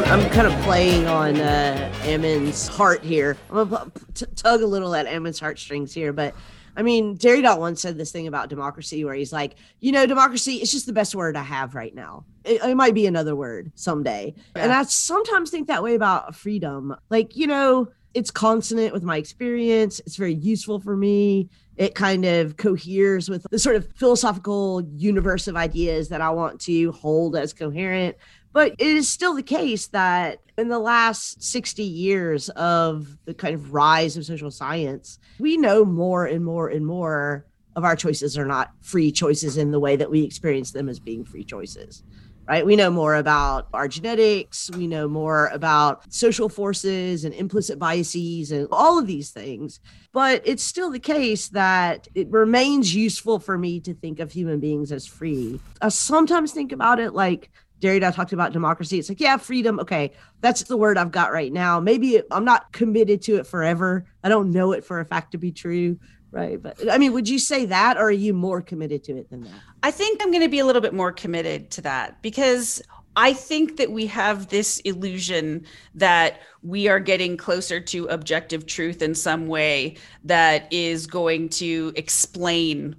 I'm 0.09 0.31
kind 0.31 0.47
of 0.47 0.53
playing 0.63 1.09
on 1.09 1.37
uh, 1.37 1.93
Ammon's 2.05 2.69
heart 2.69 3.03
here. 3.03 3.37
I'm 3.51 3.69
gonna 3.69 3.91
t- 4.15 4.27
tug 4.37 4.63
a 4.63 4.67
little 4.67 4.95
at 4.95 5.07
Ammon's 5.07 5.41
heartstrings 5.41 5.93
here, 5.93 6.13
but 6.13 6.35
I 6.77 6.83
mean, 6.83 7.17
Jerry 7.17 7.41
Derrida 7.43 7.59
once 7.59 7.81
said 7.81 7.97
this 7.97 8.13
thing 8.13 8.27
about 8.27 8.49
democracy, 8.49 9.05
where 9.05 9.15
he's 9.15 9.33
like, 9.33 9.57
you 9.81 9.93
know, 9.93 10.07
democracy 10.07 10.57
is 10.57 10.71
just 10.71 10.87
the 10.87 10.93
best 10.93 11.15
word 11.15 11.37
I 11.37 11.43
have 11.43 11.75
right 11.75 11.95
now. 11.95 12.25
It, 12.45 12.63
it 12.63 12.77
might 12.77 12.95
be 12.95 13.07
another 13.07 13.35
word 13.35 13.73
someday, 13.75 14.35
and 14.55 14.73
I 14.73 14.83
sometimes 14.85 15.51
think 15.51 15.69
that 15.69 15.83
way 15.83 15.95
about 15.95 16.35
freedom. 16.35 16.95
Like, 17.11 17.37
you 17.37 17.47
know, 17.47 17.89
it's 18.15 18.31
consonant 18.31 18.93
with 18.95 19.03
my 19.03 19.17
experience. 19.19 20.01
It's 20.01 20.17
very 20.17 20.35
useful 20.35 20.81
for 20.81 20.97
me. 20.97 21.51
It 21.77 21.95
kind 21.95 22.25
of 22.25 22.57
coheres 22.57 23.29
with 23.29 23.47
the 23.51 23.59
sort 23.59 23.77
of 23.77 23.93
philosophical 23.95 24.83
universe 24.95 25.47
of 25.49 25.57
ideas 25.57 26.09
that 26.09 26.23
I 26.23 26.31
want 26.31 26.61
to 26.63 26.93
hold 26.93 27.37
as 27.37 27.53
coherent. 27.53 28.17
But 28.55 28.73
it 28.79 28.87
is 28.87 29.07
still 29.07 29.35
the 29.35 29.43
case 29.43 29.89
that 29.89 30.41
in 30.59 30.69
the 30.69 30.79
last 30.79 31.43
60 31.43 31.83
years 31.83 32.49
of 32.51 33.19
the 33.25 33.35
kind 33.35 33.55
of 33.55 33.73
rise 33.73 34.17
of 34.17 34.25
social 34.25 34.51
science, 34.51 35.19
we 35.39 35.57
know 35.57 35.85
more 35.85 36.27
and 36.27 36.45
more 36.45 36.69
and 36.69 36.87
more 36.87 37.47
of 37.75 37.85
our 37.85 37.95
choices 37.95 38.39
are 38.39 38.47
not 38.47 38.73
free 38.81 39.13
choices 39.13 39.59
in 39.59 39.71
the 39.71 39.81
way 39.81 39.97
that 39.97 40.11
we 40.11 40.23
experience 40.23 40.73
them 40.73 40.89
as 40.89 40.99
being 40.99 41.25
free 41.25 41.45
choices. 41.45 42.03
Right. 42.49 42.65
We 42.65 42.77
know 42.77 42.91
more 42.91 43.17
about 43.17 43.67
our 43.75 43.89
genetics. 43.89 44.71
We 44.71 44.87
know 44.87 45.09
more 45.09 45.49
about 45.49 46.13
social 46.13 46.49
forces 46.49 47.25
and 47.25 47.35
implicit 47.35 47.77
biases 47.77 48.53
and 48.53 48.69
all 48.71 49.01
of 49.01 49.09
these 49.09 49.31
things. 49.31 49.81
But 50.13 50.43
it's 50.45 50.63
still 50.63 50.93
the 50.93 51.01
case 51.01 51.49
that 51.49 52.07
it 52.15 52.31
remains 52.31 52.95
useful 52.95 53.41
for 53.41 53.59
me 53.59 53.81
to 53.81 53.95
think 53.95 54.21
of 54.21 54.31
human 54.31 54.61
beings 54.61 54.93
as 54.93 55.09
free. 55.09 55.59
I 55.83 55.89
sometimes 55.89 56.53
think 56.53 56.71
about 56.71 57.01
it 57.01 57.15
like 57.15 57.51
Derrida 57.81 58.15
talked 58.15 58.33
about 58.33 58.53
democracy. 58.53 58.99
It's 58.99 59.09
like, 59.09 59.21
yeah, 59.21 59.37
freedom. 59.37 59.79
Okay, 59.81 60.13
that's 60.41 60.63
the 60.65 60.77
word 60.77 60.99
I've 60.99 61.11
got 61.11 61.33
right 61.33 61.53
now. 61.53 61.81
Maybe 61.81 62.23
I'm 62.31 62.45
not 62.45 62.73
committed 62.73 63.23
to 63.23 63.37
it 63.37 63.47
forever. 63.47 64.07
I 64.25 64.29
don't 64.29 64.51
know 64.51 64.73
it 64.73 64.85
for 64.85 65.01
a 65.01 65.05
fact 65.05 65.33
to 65.33 65.39
be 65.39 65.53
true, 65.53 65.99
right? 66.31 66.63
But 66.63 66.91
I 66.91 66.99
mean, 66.99 67.13
would 67.13 67.29
you 67.29 67.39
say 67.39 67.67
that, 67.67 67.97
or 67.97 68.05
are 68.05 68.11
you 68.11 68.33
more 68.33 68.63
committed 68.63 69.05
to 69.05 69.17
it 69.17 69.31
than 69.31 69.43
that? 69.43 69.53
I 69.83 69.91
think 69.91 70.23
I'm 70.23 70.31
going 70.31 70.43
to 70.43 70.49
be 70.49 70.59
a 70.59 70.67
little 70.67 70.83
bit 70.83 70.95
more 70.95 71.13
committed 71.13 71.71
to 71.73 71.83
that 71.83 72.23
because 72.23 72.83
I 73.17 73.33
think 73.33 73.79
that 73.79 73.91
we 73.91 74.07
have 74.07 74.49
this 74.49 74.79
illusion 74.81 75.65
that 75.95 76.41
we 76.63 76.89
are 76.89 77.01
getting 77.01 77.39
closer 77.39 77.81
to 77.81 78.07
objective 78.07 78.67
truth 78.67 79.01
in 79.01 79.15
some 79.15 79.47
way 79.47 79.97
that 80.25 80.71
is 80.71 81.07
going 81.07 81.49
to 81.51 81.93
explain 81.97 82.95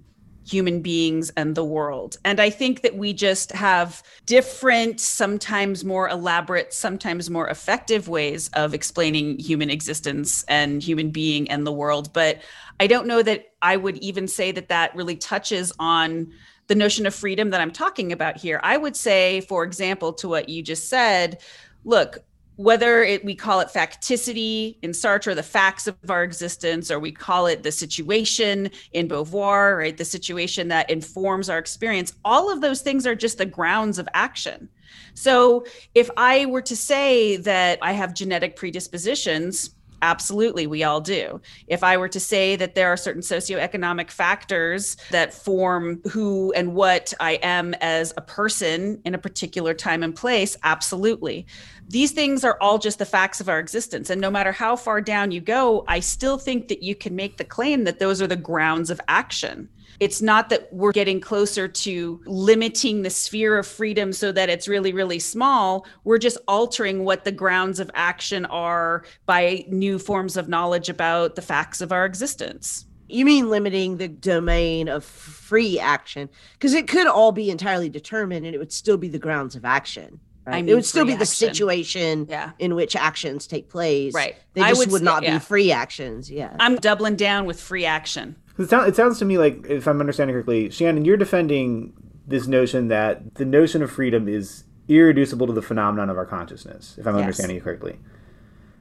human 0.48 0.82
beings 0.82 1.30
and 1.36 1.56
the 1.56 1.66
world. 1.66 2.18
And 2.24 2.40
I 2.40 2.50
think 2.50 2.82
that 2.82 2.96
we 2.96 3.12
just 3.12 3.52
have 3.52 4.02
different, 4.26 5.02
sometimes 5.02 5.84
more 5.84 6.08
elaborate, 6.08 6.74
sometimes 6.74 7.30
more 7.30 7.50
effective 7.50 8.08
ways 8.08 8.50
of 8.54 8.74
explaining 8.74 9.40
human 9.40 9.70
existence 9.70 10.46
and 10.48 10.82
human 10.82 11.12
being 11.12 11.52
and 11.52 11.68
the 11.68 11.74
world. 11.74 12.14
But 12.14 12.40
I 12.80 12.88
don't 12.88 13.08
know 13.08 13.22
that 13.24 13.48
I 13.62 13.76
would 13.76 13.98
even 13.98 14.28
say 14.28 14.52
that 14.54 14.70
that 14.70 14.96
really 14.96 15.18
touches 15.18 15.74
on 15.80 16.32
the 16.68 16.76
notion 16.76 17.06
of 17.06 17.16
freedom 17.16 17.50
that 17.50 17.62
I'm 17.62 17.72
talking 17.72 18.12
about 18.12 18.38
here. 18.38 18.60
I 18.64 18.78
would 18.78 18.96
say, 18.96 19.42
for 19.42 19.64
example, 19.64 20.14
to 20.14 20.30
what 20.30 20.50
you 20.50 20.62
just 20.62 20.90
said, 20.90 21.42
look, 21.84 22.20
whether 22.58 23.04
it, 23.04 23.24
we 23.24 23.36
call 23.36 23.60
it 23.60 23.70
facticity 23.70 24.78
in 24.82 24.92
Sartre, 24.92 25.36
the 25.36 25.44
facts 25.44 25.88
of 25.88 25.96
our 26.10 26.24
existence, 26.24 26.92
or 26.92 27.00
we 27.00 27.12
call 27.12 27.46
it 27.46 27.64
the 27.64 27.72
situation 27.72 28.70
in 28.92 29.08
Beauvoir, 29.08 29.78
right? 29.78 29.96
The 29.96 30.06
situation 30.06 30.68
that 30.68 30.90
informs 30.90 31.50
our 31.50 31.60
experience, 31.60 32.14
all 32.26 32.52
of 32.52 32.62
those 32.62 32.82
things 32.82 33.08
are 33.08 33.16
just 33.16 33.38
the 33.38 33.46
grounds 33.46 34.00
of 34.00 34.10
action. 34.14 34.70
So 35.14 35.66
if 35.94 36.10
I 36.18 36.48
were 36.48 36.62
to 36.64 36.76
say 36.76 37.38
that 37.38 37.80
I 37.82 37.92
have 37.94 38.14
genetic 38.14 38.56
predispositions, 38.56 39.76
Absolutely, 40.02 40.68
we 40.68 40.84
all 40.84 41.02
do. 41.02 41.42
If 41.68 41.84
I 41.84 41.98
were 41.98 42.10
to 42.10 42.20
say 42.20 42.56
that 42.56 42.76
there 42.76 42.90
are 42.90 42.98
certain 42.98 43.24
socioeconomic 43.24 44.12
factors 44.12 44.96
that 45.10 45.34
form 45.34 46.02
who 46.12 46.54
and 46.56 46.76
what 46.76 47.14
I 47.20 47.34
am 47.42 47.74
as 47.76 48.14
a 48.16 48.22
person 48.22 49.02
in 49.06 49.16
a 49.16 49.18
particular 49.18 49.74
time 49.74 50.04
and 50.04 50.16
place, 50.16 50.56
absolutely. 50.64 51.48
These 51.90 52.12
things 52.12 52.44
are 52.44 52.58
all 52.62 52.78
just 52.78 53.00
the 53.00 53.06
facts 53.06 53.42
of 53.42 53.50
our 53.50 53.60
existence. 53.60 54.10
And 54.10 54.22
no 54.22 54.30
matter 54.30 54.52
how 54.52 54.76
far 54.76 55.02
down 55.02 55.32
you 55.32 55.42
go, 55.42 55.84
I 55.88 56.00
still 56.00 56.38
think 56.38 56.68
that 56.68 56.84
you 56.84 56.94
can 56.94 57.16
make 57.16 57.38
the 57.38 57.46
claim 57.46 57.86
that 57.86 58.00
those 58.00 58.22
are 58.22 58.28
the 58.28 58.36
grounds 58.36 58.90
of 58.90 59.02
action. 59.08 59.70
It's 60.00 60.22
not 60.22 60.50
that 60.50 60.72
we're 60.72 60.92
getting 60.92 61.20
closer 61.20 61.68
to 61.68 62.22
limiting 62.26 63.02
the 63.02 63.10
sphere 63.10 63.58
of 63.58 63.66
freedom 63.66 64.14
so 64.14 64.32
that 64.32 64.50
it's 64.50 64.68
really, 64.68 64.94
really 64.94 65.20
small. 65.20 65.88
We're 66.04 66.20
just 66.20 66.38
altering 66.48 67.04
what 67.04 67.24
the 67.24 67.32
grounds 67.32 67.80
of 67.80 67.90
action 67.96 68.46
are 68.46 69.04
by 69.26 69.66
new 69.68 69.98
forms 69.98 70.38
of 70.38 70.48
knowledge 70.48 70.90
about 70.90 71.36
the 71.36 71.42
facts 71.42 71.82
of 71.82 71.92
our 71.92 72.06
existence. 72.06 72.86
You 73.10 73.26
mean 73.26 73.50
limiting 73.50 73.98
the 73.98 74.08
domain 74.08 74.90
of 74.90 75.04
free 75.04 75.80
action? 75.80 76.30
Because 76.54 76.74
it 76.74 76.88
could 76.88 77.08
all 77.08 77.32
be 77.32 77.50
entirely 77.50 77.90
determined 77.90 78.46
and 78.46 78.54
it 78.54 78.58
would 78.58 78.74
still 78.74 78.98
be 78.98 79.08
the 79.08 79.20
grounds 79.20 79.56
of 79.56 79.66
action. 79.66 80.20
Right? 80.46 80.58
I 80.58 80.62
mean, 80.62 80.70
it 80.70 80.76
would 80.76 80.86
still 80.86 81.06
be 81.06 81.14
action. 81.14 81.20
the 81.20 81.26
situation 81.26 82.28
yeah. 82.30 82.52
in 82.60 82.76
which 82.76 82.96
actions 82.96 83.48
take 83.48 83.70
place. 83.70 84.14
Right. 84.14 84.36
They 84.54 84.62
just 84.62 84.80
would, 84.80 84.92
would 84.92 85.04
not 85.04 85.24
yeah. 85.24 85.34
be 85.34 85.40
free 85.40 85.72
actions. 85.72 86.30
Yeah. 86.30 86.56
I'm 86.60 86.76
doubling 86.76 87.16
down 87.16 87.46
with 87.46 87.60
free 87.60 87.86
action. 87.86 88.36
It 88.58 88.70
sounds, 88.70 88.88
it 88.90 88.96
sounds 88.96 89.20
to 89.20 89.26
me 89.26 89.38
like, 89.38 89.66
if 89.68 89.88
I'm 89.88 90.00
understanding 90.00 90.34
correctly, 90.34 90.70
Shannon, 90.70 91.06
you're 91.06 91.18
defending 91.18 91.94
this 92.26 92.48
notion 92.48 92.88
that 92.88 93.36
the 93.36 93.46
notion 93.46 93.82
of 93.82 93.92
freedom 93.92 94.28
is 94.28 94.64
irreducible 94.88 95.48
to 95.48 95.54
the 95.54 95.62
phenomenon 95.62 96.10
of 96.10 96.18
our 96.18 96.26
consciousness, 96.26 96.96
if 96.98 97.06
I'm 97.08 97.16
yes. 97.16 97.22
understanding 97.22 97.56
you 97.56 97.62
correctly. 97.62 98.00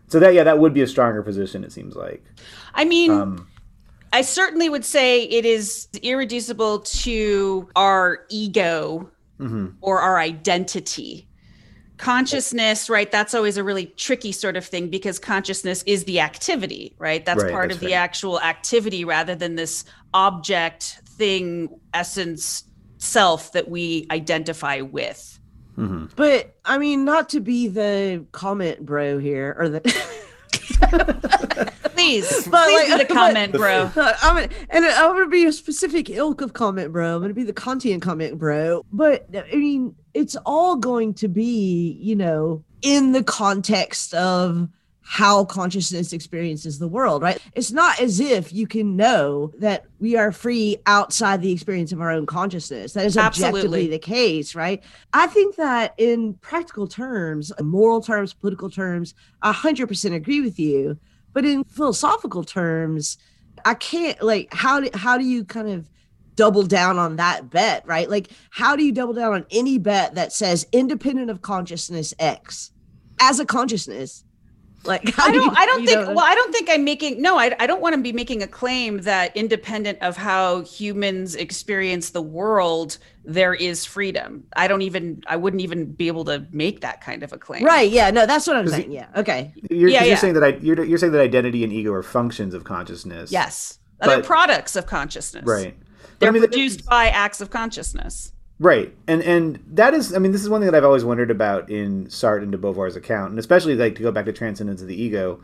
So 0.09 0.21
that 0.21 0.35
yeah, 0.35 0.45
that 0.45 0.59
would 0.59 0.73
be 0.73 0.83
a 0.83 0.87
stronger 0.87 1.23
position. 1.23 1.65
It 1.65 1.73
seems 1.73 1.95
like. 1.95 2.25
I 2.75 2.85
mean. 2.85 3.11
Um, 3.11 3.49
I 4.13 4.23
certainly 4.23 4.69
would 4.69 4.85
say 4.85 5.25
it 5.25 5.45
is 5.45 5.89
irreducible 6.01 6.79
to 6.79 7.69
our 7.77 8.25
ego 8.31 9.11
mm-hmm. 9.39 9.67
or 9.81 10.01
our 10.01 10.19
identity 10.19 11.29
consciousness 11.99 12.91
right 12.91 13.11
that's 13.11 13.35
always 13.35 13.57
a 13.57 13.65
really 13.65 13.87
tricky 13.97 14.33
sort 14.33 14.57
of 14.57 14.67
thing 14.67 14.89
because 14.89 15.19
consciousness 15.19 15.83
is 15.85 16.05
the 16.05 16.21
activity 16.21 16.95
right? 16.99 17.25
That's 17.25 17.43
right, 17.43 17.53
part 17.53 17.69
that's 17.69 17.83
of 17.83 17.87
the 17.87 17.95
actual 17.95 18.41
activity 18.41 19.05
rather 19.05 19.35
than 19.35 19.57
this 19.57 19.85
object 20.15 21.01
thing 21.07 21.69
essence 21.95 22.65
self 22.99 23.53
that 23.53 23.69
we 23.69 24.07
identify 24.11 24.81
with. 24.81 25.33
Mm-hmm. 25.79 26.07
but 26.17 26.55
i 26.65 26.79
mean 26.79 27.05
not 27.05 27.29
to 27.29 27.41
be 27.41 27.69
the 27.69 28.25
comment 28.33 28.87
bro 28.87 29.19
here 29.19 29.55
or 29.59 29.69
the 29.69 29.83
please, 32.07 32.49
but 32.49 32.65
please 32.65 32.91
like, 32.91 33.09
the 33.09 33.15
comment, 33.15 33.53
but, 33.53 33.59
bro. 33.59 33.91
I'm 34.23 34.37
gonna, 34.37 34.49
and 34.71 34.85
I'm 34.85 35.13
gonna 35.13 35.29
be 35.29 35.47
a 35.47 35.53
specific 35.53 36.11
ilk 36.11 36.41
of 36.41 36.53
comment, 36.53 36.93
bro. 36.93 37.17
I'm 37.17 37.23
gonna 37.23 37.35
be 37.35 37.45
the 37.45 37.53
Kantian 37.53 38.01
comment, 38.01 38.39
bro. 38.39 38.85
But 38.93 39.27
I 39.35 39.57
mean, 39.57 39.95
it's 40.15 40.37
all 40.47 40.77
going 40.77 41.15
to 41.15 41.29
be, 41.29 41.99
you 42.01 42.17
know, 42.17 42.65
in 42.83 43.13
the 43.13 43.23
context 43.23 44.15
of 44.15 44.69
how 45.09 45.45
consciousness 45.45 46.13
experiences 46.13 46.81
the 46.81 46.89
world, 46.89 47.23
right? 47.23 47.41
It's 47.55 47.71
not 47.71 48.01
as 48.01 48.19
if 48.19 48.53
you 48.53 48.67
can 48.67 48.97
know 48.97 49.53
that 49.61 49.85
we 50.01 50.17
are 50.17 50.33
free 50.33 50.79
outside 50.87 51.41
the 51.41 51.53
experience 51.53 51.93
of 51.93 52.01
our 52.01 52.11
own 52.11 52.27
consciousness. 52.27 52.93
That 52.95 53.07
is 53.07 53.17
objectively 53.17 53.61
Absolutely. 53.61 53.87
the 53.87 53.99
case, 54.01 54.57
right? 54.57 54.83
I 55.13 55.29
think 55.29 55.55
that 55.57 55.95
in 55.97 56.35
practical 56.35 56.89
terms, 56.89 57.53
moral 57.61 58.01
terms, 58.01 58.35
political 58.35 58.69
terms, 58.69 59.15
I 59.43 59.53
100% 59.53 60.13
agree 60.13 60.41
with 60.41 60.59
you. 60.59 60.99
But 61.37 61.45
in 61.45 61.65
philosophical 61.65 62.45
terms, 62.45 63.19
I 63.67 63.75
can't 63.75 64.23
like 64.23 64.55
how 64.55 64.81
do 64.81 64.89
how 64.95 65.19
do 65.19 65.25
you 65.27 65.45
kind 65.45 65.69
of 65.69 65.87
double 66.35 66.63
down 66.63 66.99
on 66.99 67.17
that 67.17 67.51
bet, 67.51 67.87
right? 67.87 68.09
Like 68.09 68.31
how 68.49 68.75
do 68.75 68.83
you 68.83 68.91
double 68.91 69.13
down 69.13 69.35
on 69.35 69.47
any 69.51 69.77
bet 69.77 70.15
that 70.15 70.33
says 70.33 70.67
independent 70.73 71.29
of 71.29 71.43
consciousness 71.43 72.15
X 72.19 72.73
as 73.21 73.39
a 73.39 73.45
consciousness? 73.45 74.25
Like 74.87 75.19
I 75.19 75.31
don't 75.31 75.45
you, 75.45 75.53
I 75.55 75.67
don't 75.67 75.87
think 75.87 76.01
know? 76.01 76.15
well 76.15 76.25
I 76.25 76.35
don't 76.35 76.53
think 76.53 76.69
I'm 76.71 76.85
making 76.85 77.21
no 77.21 77.39
I, 77.39 77.55
I 77.59 77.67
don't 77.67 77.81
want 77.81 77.95
to 77.95 78.01
be 78.01 78.13
making 78.13 78.43
a 78.43 78.47
claim 78.47 78.99
that 79.03 79.37
independent 79.37 79.99
of 80.03 80.17
how 80.17 80.63
humans 80.63 81.35
experience 81.35 82.11
the 82.11 82.23
world 82.23 82.99
there 83.25 83.55
is 83.55 83.85
freedom. 83.85 84.45
I 84.57 84.69
don't 84.69 84.83
even 84.83 85.23
I 85.27 85.37
wouldn't 85.37 85.61
even 85.63 85.93
be 85.93 86.07
able 86.07 86.25
to 86.27 86.47
make 86.53 86.81
that 86.81 87.01
kind 87.01 87.23
of 87.23 87.33
a 87.33 87.39
claim. 87.39 87.65
Right. 87.65 87.91
Yeah. 87.91 88.11
No, 88.11 88.25
that's 88.25 88.47
what 88.47 88.57
I'm 88.57 88.69
saying. 88.69 88.93
Yeah. 88.93 89.09
Okay. 89.17 89.53
You're, 89.69 89.89
yeah, 89.89 90.05
you're 90.05 90.17
saying 90.17 90.35
that 90.35 90.45
I 90.45 90.49
you're, 90.61 90.83
you're 90.85 90.99
saying 90.99 91.13
that 91.13 91.21
identity 91.21 91.65
and 91.65 91.73
ego 91.73 91.93
are 91.93 92.03
functions 92.03 92.55
of 92.55 92.65
consciousness. 92.65 93.33
Yes. 93.33 93.79
But, 93.99 94.07
They're 94.07 94.23
products 94.23 94.77
of 94.77 94.87
consciousness. 94.87 95.45
Right. 95.45 95.77
They're 96.19 96.29
I 96.29 96.33
mean, 96.33 96.43
produced 96.43 96.87
by 96.87 97.09
acts 97.09 97.41
of 97.41 97.51
consciousness. 97.51 98.33
Right, 98.59 98.95
and 99.07 99.23
and 99.23 99.63
that 99.67 99.93
is, 99.93 100.15
I 100.15 100.19
mean, 100.19 100.33
this 100.33 100.43
is 100.43 100.49
one 100.49 100.61
thing 100.61 100.71
that 100.71 100.77
I've 100.77 100.85
always 100.85 101.05
wondered 101.05 101.31
about 101.31 101.69
in 101.69 102.07
Sartre 102.07 102.43
and 102.43 102.53
de 102.53 102.59
Beauvoir's 102.59 102.97
account, 102.97 103.31
and 103.31 103.39
especially 103.39 103.75
like 103.75 103.97
to 103.97 104.03
go 104.03 104.11
back 104.11 104.25
to 104.25 104.33
Transcendence 104.33 104.81
of 104.81 104.89
the 104.89 105.01
Ego, 105.01 105.41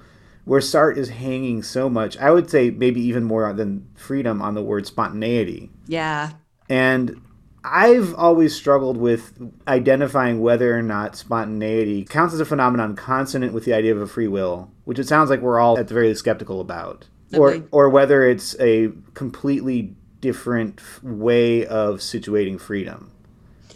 where 0.46 0.60
Sartre 0.60 0.96
is 0.96 1.10
hanging 1.10 1.62
so 1.62 1.90
much. 1.90 2.16
I 2.16 2.30
would 2.30 2.48
say 2.48 2.70
maybe 2.70 3.02
even 3.02 3.24
more 3.24 3.52
than 3.52 3.86
freedom 3.94 4.40
on 4.40 4.54
the 4.54 4.62
word 4.62 4.86
spontaneity. 4.86 5.70
Yeah, 5.86 6.30
and 6.70 7.20
I've 7.62 8.14
always 8.14 8.56
struggled 8.56 8.96
with 8.96 9.38
identifying 9.68 10.40
whether 10.40 10.74
or 10.74 10.82
not 10.82 11.14
spontaneity 11.14 12.04
counts 12.04 12.32
as 12.32 12.40
a 12.40 12.46
phenomenon 12.46 12.96
consonant 12.96 13.52
with 13.52 13.66
the 13.66 13.74
idea 13.74 13.94
of 13.94 14.00
a 14.00 14.06
free 14.06 14.26
will, 14.26 14.70
which 14.84 14.98
it 14.98 15.06
sounds 15.06 15.28
like 15.28 15.40
we're 15.40 15.60
all 15.60 15.78
at 15.78 15.88
the 15.88 15.94
very 15.94 16.14
skeptical 16.14 16.62
about, 16.62 17.08
okay. 17.34 17.38
or 17.38 17.62
or 17.70 17.90
whether 17.90 18.26
it's 18.26 18.58
a 18.58 18.90
completely 19.12 19.96
different 20.22 20.80
way 21.02 21.66
of 21.66 21.98
situating 21.98 22.58
freedom 22.58 23.12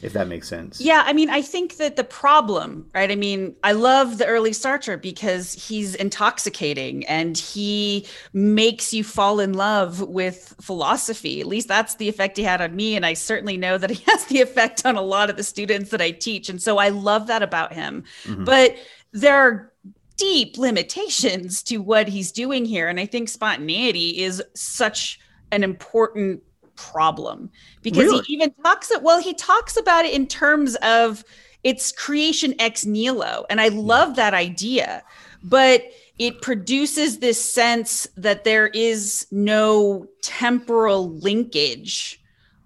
if 0.03 0.13
that 0.13 0.29
makes 0.29 0.49
sense. 0.49 0.81
Yeah, 0.81 1.03
I 1.05 1.13
mean, 1.13 1.31
I 1.31 1.43
think 1.43 1.79
that 1.79 1.97
the 1.97 2.05
problem, 2.05 2.89
right? 2.95 3.11
I 3.11 3.17
mean, 3.17 3.57
I 3.65 3.73
love 3.73 4.19
the 4.19 4.27
early 4.27 4.51
Sartre 4.51 5.01
because 5.01 5.53
he's 5.55 5.95
intoxicating 5.95 7.05
and 7.07 7.37
he 7.37 8.07
makes 8.33 8.93
you 8.93 9.03
fall 9.03 9.41
in 9.41 9.55
love 9.55 10.01
with 10.01 10.55
philosophy. 10.61 11.41
At 11.41 11.47
least 11.47 11.69
that's 11.69 11.97
the 11.97 12.09
effect 12.09 12.37
he 12.37 12.43
had 12.43 12.61
on 12.61 12.77
me. 12.77 12.95
And 12.95 13.07
I 13.07 13.15
certainly 13.15 13.57
know 13.57 13.79
that 13.79 13.91
he 13.91 14.05
has 14.11 14.25
the 14.27 14.41
effect 14.41 14.85
on 14.85 14.97
a 14.97 15.03
lot 15.03 15.31
of 15.31 15.37
the 15.37 15.43
students 15.43 15.91
that 15.91 16.01
I 16.01 16.11
teach. 16.11 16.49
And 16.49 16.63
so 16.63 16.79
I 16.79 16.91
love 16.91 17.27
that 17.27 17.43
about 17.43 17.73
him. 17.73 18.05
Mm-hmm. 18.25 18.45
But 18.45 18.77
there 19.13 19.37
are 19.37 19.73
deep 20.17 20.57
limitations 20.57 21.63
to 21.65 21.79
what 21.79 22.09
he's 22.09 22.33
doing 22.33 22.65
here. 22.65 22.89
And 22.89 23.01
I 23.01 23.07
think 23.07 23.29
spontaneity 23.29 24.23
is 24.23 24.43
such 24.55 25.21
an 25.53 25.63
important 25.63 26.43
problem. 26.77 27.51
Because 27.83 28.05
really? 28.05 28.25
he 28.25 28.35
even 28.35 28.53
talks 28.63 28.91
it 28.91 29.03
well 29.03 29.21
he 29.21 29.35
talks 29.35 29.77
about 29.77 30.05
it 30.05 30.13
in 30.13 30.27
terms 30.27 30.77
of 30.77 31.25
it's 31.65 31.91
creation 31.91 32.55
ex 32.59 32.85
nihilo 32.85 33.47
and 33.49 33.63
i 33.63 33.69
love 33.69 34.15
that 34.17 34.35
idea 34.35 35.03
but 35.43 35.85
it 36.19 36.43
produces 36.43 37.19
this 37.19 37.43
sense 37.43 38.07
that 38.17 38.45
there 38.45 38.69
is 38.69 39.27
no 39.31 40.07
temporal 40.23 41.11
linkage 41.19 42.21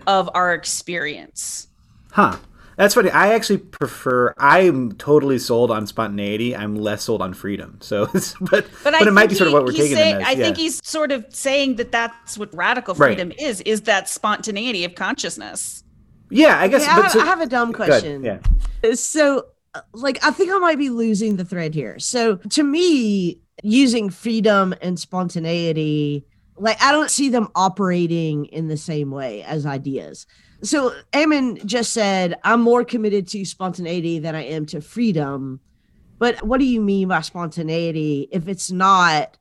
of 0.06 0.30
our 0.34 0.54
experience. 0.54 1.68
Huh 2.12 2.36
that's 2.80 2.94
funny. 2.94 3.10
I 3.10 3.34
actually 3.34 3.58
prefer. 3.58 4.32
I'm 4.38 4.92
totally 4.92 5.38
sold 5.38 5.70
on 5.70 5.86
spontaneity. 5.86 6.56
I'm 6.56 6.76
less 6.76 7.02
sold 7.02 7.20
on 7.20 7.34
freedom. 7.34 7.76
So, 7.82 8.06
but 8.12 8.30
but, 8.40 8.66
but 8.82 9.06
it 9.06 9.12
might 9.12 9.28
be 9.28 9.34
sort 9.34 9.48
of 9.48 9.52
what 9.52 9.64
we're 9.64 9.72
taking. 9.72 9.98
Say, 9.98 10.14
I 10.14 10.30
yeah. 10.30 10.34
think 10.34 10.56
he's 10.56 10.80
sort 10.82 11.12
of 11.12 11.26
saying 11.28 11.76
that 11.76 11.92
that's 11.92 12.38
what 12.38 12.48
radical 12.54 12.94
freedom 12.94 13.28
right. 13.28 13.38
is. 13.38 13.60
Is 13.60 13.82
that 13.82 14.08
spontaneity 14.08 14.86
of 14.86 14.94
consciousness? 14.94 15.84
Yeah, 16.30 16.58
I 16.58 16.68
guess. 16.68 16.86
I, 16.86 16.92
have, 16.92 17.10
so, 17.10 17.20
I, 17.20 17.26
have, 17.26 17.42
a 17.42 17.46
dumb 17.46 17.74
question. 17.74 18.24
Yeah. 18.24 18.38
So, 18.94 19.48
uh, 19.74 19.82
like, 19.92 20.24
I 20.24 20.30
think 20.30 20.50
I 20.50 20.56
might 20.56 20.78
be 20.78 20.88
losing 20.88 21.36
the 21.36 21.44
thread 21.44 21.74
here. 21.74 21.98
So, 21.98 22.36
to 22.36 22.62
me, 22.62 23.42
using 23.62 24.08
freedom 24.08 24.74
and 24.80 24.98
spontaneity, 24.98 26.24
like, 26.56 26.80
I 26.80 26.92
don't 26.92 27.10
see 27.10 27.28
them 27.28 27.48
operating 27.54 28.46
in 28.46 28.68
the 28.68 28.78
same 28.78 29.10
way 29.10 29.42
as 29.42 29.66
ideas. 29.66 30.26
So 30.62 30.94
Ammon 31.12 31.66
just 31.66 31.92
said, 31.92 32.38
I'm 32.44 32.60
more 32.60 32.84
committed 32.84 33.26
to 33.28 33.44
spontaneity 33.44 34.18
than 34.18 34.34
I 34.34 34.44
am 34.44 34.66
to 34.66 34.80
freedom. 34.80 35.60
But 36.18 36.42
what 36.42 36.60
do 36.60 36.66
you 36.66 36.80
mean 36.80 37.08
by 37.08 37.22
spontaneity 37.22 38.28
if 38.30 38.46
it's 38.46 38.70
not 38.70 39.38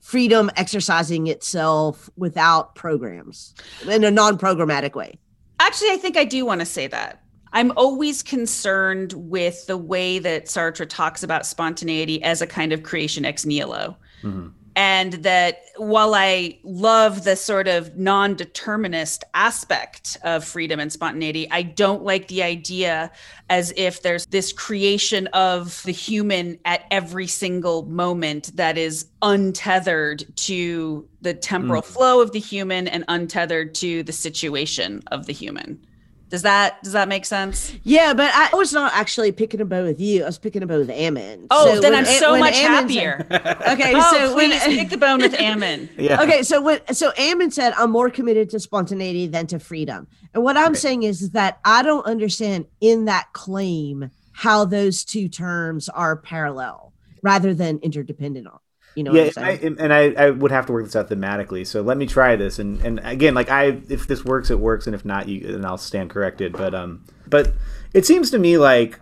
freedom 0.00 0.50
exercising 0.56 1.28
itself 1.28 2.10
without 2.16 2.74
programs 2.74 3.54
in 3.88 4.02
a 4.02 4.10
non 4.10 4.38
programmatic 4.38 4.94
way? 4.94 5.18
Actually, 5.60 5.90
I 5.90 5.96
think 5.96 6.16
I 6.16 6.24
do 6.24 6.44
want 6.44 6.60
to 6.60 6.66
say 6.66 6.86
that. 6.88 7.22
I'm 7.52 7.72
always 7.76 8.22
concerned 8.22 9.14
with 9.14 9.66
the 9.66 9.78
way 9.78 10.18
that 10.18 10.46
Sartre 10.46 10.86
talks 10.88 11.22
about 11.22 11.46
spontaneity 11.46 12.22
as 12.22 12.42
a 12.42 12.46
kind 12.46 12.72
of 12.72 12.82
creation 12.82 13.24
ex 13.24 13.46
nihilo. 13.46 13.96
Mm-hmm 14.22 14.48
and 14.76 15.14
that 15.14 15.62
while 15.78 16.14
I 16.14 16.58
love 16.62 17.24
the 17.24 17.34
sort 17.34 17.66
of 17.66 17.96
non 17.96 18.34
determinist 18.34 19.24
aspect 19.32 20.18
of 20.22 20.44
freedom 20.44 20.78
and 20.78 20.92
spontaneity, 20.92 21.50
I 21.50 21.62
don't 21.62 22.04
like 22.04 22.28
the 22.28 22.42
idea 22.42 23.10
as 23.48 23.72
if 23.76 24.02
there's 24.02 24.26
this 24.26 24.52
creation 24.52 25.28
of 25.28 25.82
the 25.84 25.92
human 25.92 26.58
at 26.66 26.84
every 26.90 27.26
single 27.26 27.86
moment 27.86 28.54
that 28.56 28.76
is 28.76 29.06
untethered 29.22 30.26
to 30.36 31.08
the 31.22 31.32
temporal 31.32 31.80
mm. 31.80 31.86
flow 31.86 32.20
of 32.20 32.32
the 32.32 32.38
human 32.38 32.86
and 32.86 33.04
untethered 33.08 33.74
to 33.76 34.02
the 34.02 34.12
situation 34.12 35.02
of 35.06 35.24
the 35.24 35.32
human. 35.32 35.85
Does 36.28 36.42
that 36.42 36.82
does 36.82 36.92
that 36.92 37.06
make 37.08 37.24
sense? 37.24 37.72
Yeah, 37.84 38.12
but 38.12 38.32
I 38.34 38.50
was 38.56 38.72
not 38.72 38.92
actually 38.94 39.30
picking 39.30 39.60
a 39.60 39.64
bow 39.64 39.84
with 39.84 40.00
you. 40.00 40.24
I 40.24 40.26
was 40.26 40.38
picking 40.38 40.62
a 40.62 40.66
bow 40.66 40.78
with 40.78 40.90
Ammon. 40.90 41.46
Oh, 41.52 41.74
so 41.74 41.80
then 41.80 41.94
I'm 41.94 42.04
so 42.04 42.36
much 42.36 42.54
Ammon 42.54 42.88
happier. 42.88 43.26
okay, 43.30 43.92
oh, 43.94 44.12
so 44.12 44.34
please 44.34 44.60
when, 44.60 44.76
pick 44.76 44.88
the 44.90 44.96
bone 44.96 45.20
with 45.20 45.34
Ammon. 45.34 45.88
yeah. 45.98 46.20
Okay, 46.22 46.42
so 46.42 46.60
when 46.60 46.80
so 46.92 47.12
Ammon 47.16 47.52
said 47.52 47.74
I'm 47.74 47.92
more 47.92 48.10
committed 48.10 48.50
to 48.50 48.60
spontaneity 48.60 49.28
than 49.28 49.46
to 49.48 49.60
freedom, 49.60 50.08
and 50.34 50.42
what 50.42 50.56
I'm 50.56 50.74
saying 50.74 51.04
is, 51.04 51.22
is 51.22 51.30
that 51.30 51.60
I 51.64 51.82
don't 51.82 52.06
understand 52.06 52.66
in 52.80 53.04
that 53.04 53.32
claim 53.32 54.10
how 54.32 54.64
those 54.64 55.04
two 55.04 55.28
terms 55.28 55.88
are 55.88 56.16
parallel 56.16 56.92
rather 57.22 57.54
than 57.54 57.78
interdependent 57.78 58.48
on. 58.48 58.58
You 58.96 59.02
know 59.02 59.12
yeah, 59.12 59.30
I, 59.36 59.50
and 59.52 59.92
I, 59.92 60.12
I 60.12 60.30
would 60.30 60.50
have 60.50 60.64
to 60.66 60.72
work 60.72 60.86
this 60.86 60.96
out 60.96 61.10
thematically. 61.10 61.66
So 61.66 61.82
let 61.82 61.98
me 61.98 62.06
try 62.06 62.34
this. 62.34 62.58
And, 62.58 62.80
and 62.80 62.98
again, 63.04 63.34
like 63.34 63.50
I, 63.50 63.78
if 63.90 64.06
this 64.06 64.24
works, 64.24 64.50
it 64.50 64.58
works, 64.58 64.86
and 64.86 64.94
if 64.94 65.04
not, 65.04 65.28
you, 65.28 65.52
then 65.52 65.66
I'll 65.66 65.76
stand 65.76 66.08
corrected. 66.08 66.54
But 66.54 66.74
um, 66.74 67.04
but 67.26 67.52
it 67.92 68.06
seems 68.06 68.30
to 68.30 68.38
me 68.38 68.56
like 68.56 68.98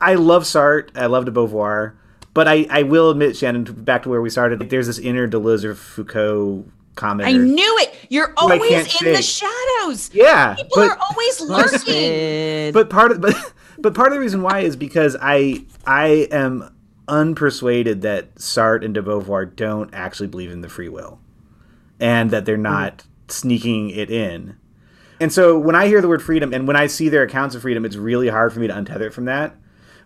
I 0.00 0.14
love 0.14 0.42
Sartre, 0.42 0.90
I 0.96 1.06
love 1.06 1.26
de 1.26 1.30
Beauvoir, 1.30 1.94
but 2.34 2.48
I, 2.48 2.66
I 2.68 2.82
will 2.82 3.10
admit, 3.10 3.36
Shannon, 3.36 3.64
back 3.64 4.02
to 4.02 4.08
where 4.08 4.20
we 4.20 4.30
started. 4.30 4.60
Like, 4.60 4.68
there's 4.68 4.88
this 4.88 4.98
inner 4.98 5.28
Deleuze 5.28 5.64
or 5.64 5.74
Foucault 5.74 6.66
comment. 6.96 7.28
I 7.28 7.32
knew 7.32 7.78
it. 7.78 7.94
You're 8.08 8.34
always 8.36 8.70
in 8.72 8.84
say. 8.86 9.14
the 9.14 9.22
shadows. 9.22 10.10
Yeah, 10.12 10.54
people 10.54 10.70
but, 10.74 10.90
are 10.90 10.98
always 11.08 11.40
lurking. 11.40 12.72
But 12.72 12.90
part 12.90 13.12
of 13.12 13.20
but 13.20 13.36
but 13.78 13.94
part 13.94 14.08
of 14.08 14.14
the 14.14 14.20
reason 14.20 14.42
why 14.42 14.60
is 14.60 14.76
because 14.76 15.16
I 15.20 15.64
I 15.86 16.28
am 16.30 16.75
unpersuaded 17.08 18.00
that 18.02 18.34
Sartre 18.36 18.84
and 18.84 18.94
de 18.94 19.02
Beauvoir 19.02 19.54
don't 19.54 19.92
actually 19.94 20.28
believe 20.28 20.50
in 20.50 20.60
the 20.60 20.68
free 20.68 20.88
will 20.88 21.20
and 22.00 22.30
that 22.30 22.44
they're 22.44 22.56
not 22.56 22.98
mm. 22.98 23.32
sneaking 23.32 23.90
it 23.90 24.10
in. 24.10 24.56
And 25.20 25.32
so 25.32 25.58
when 25.58 25.74
I 25.74 25.86
hear 25.86 26.02
the 26.02 26.08
word 26.08 26.22
freedom 26.22 26.52
and 26.52 26.66
when 26.66 26.76
I 26.76 26.86
see 26.86 27.08
their 27.08 27.22
accounts 27.22 27.54
of 27.54 27.62
freedom, 27.62 27.84
it's 27.84 27.96
really 27.96 28.28
hard 28.28 28.52
for 28.52 28.60
me 28.60 28.66
to 28.66 28.74
untether 28.74 29.02
it 29.02 29.14
from 29.14 29.24
that. 29.26 29.54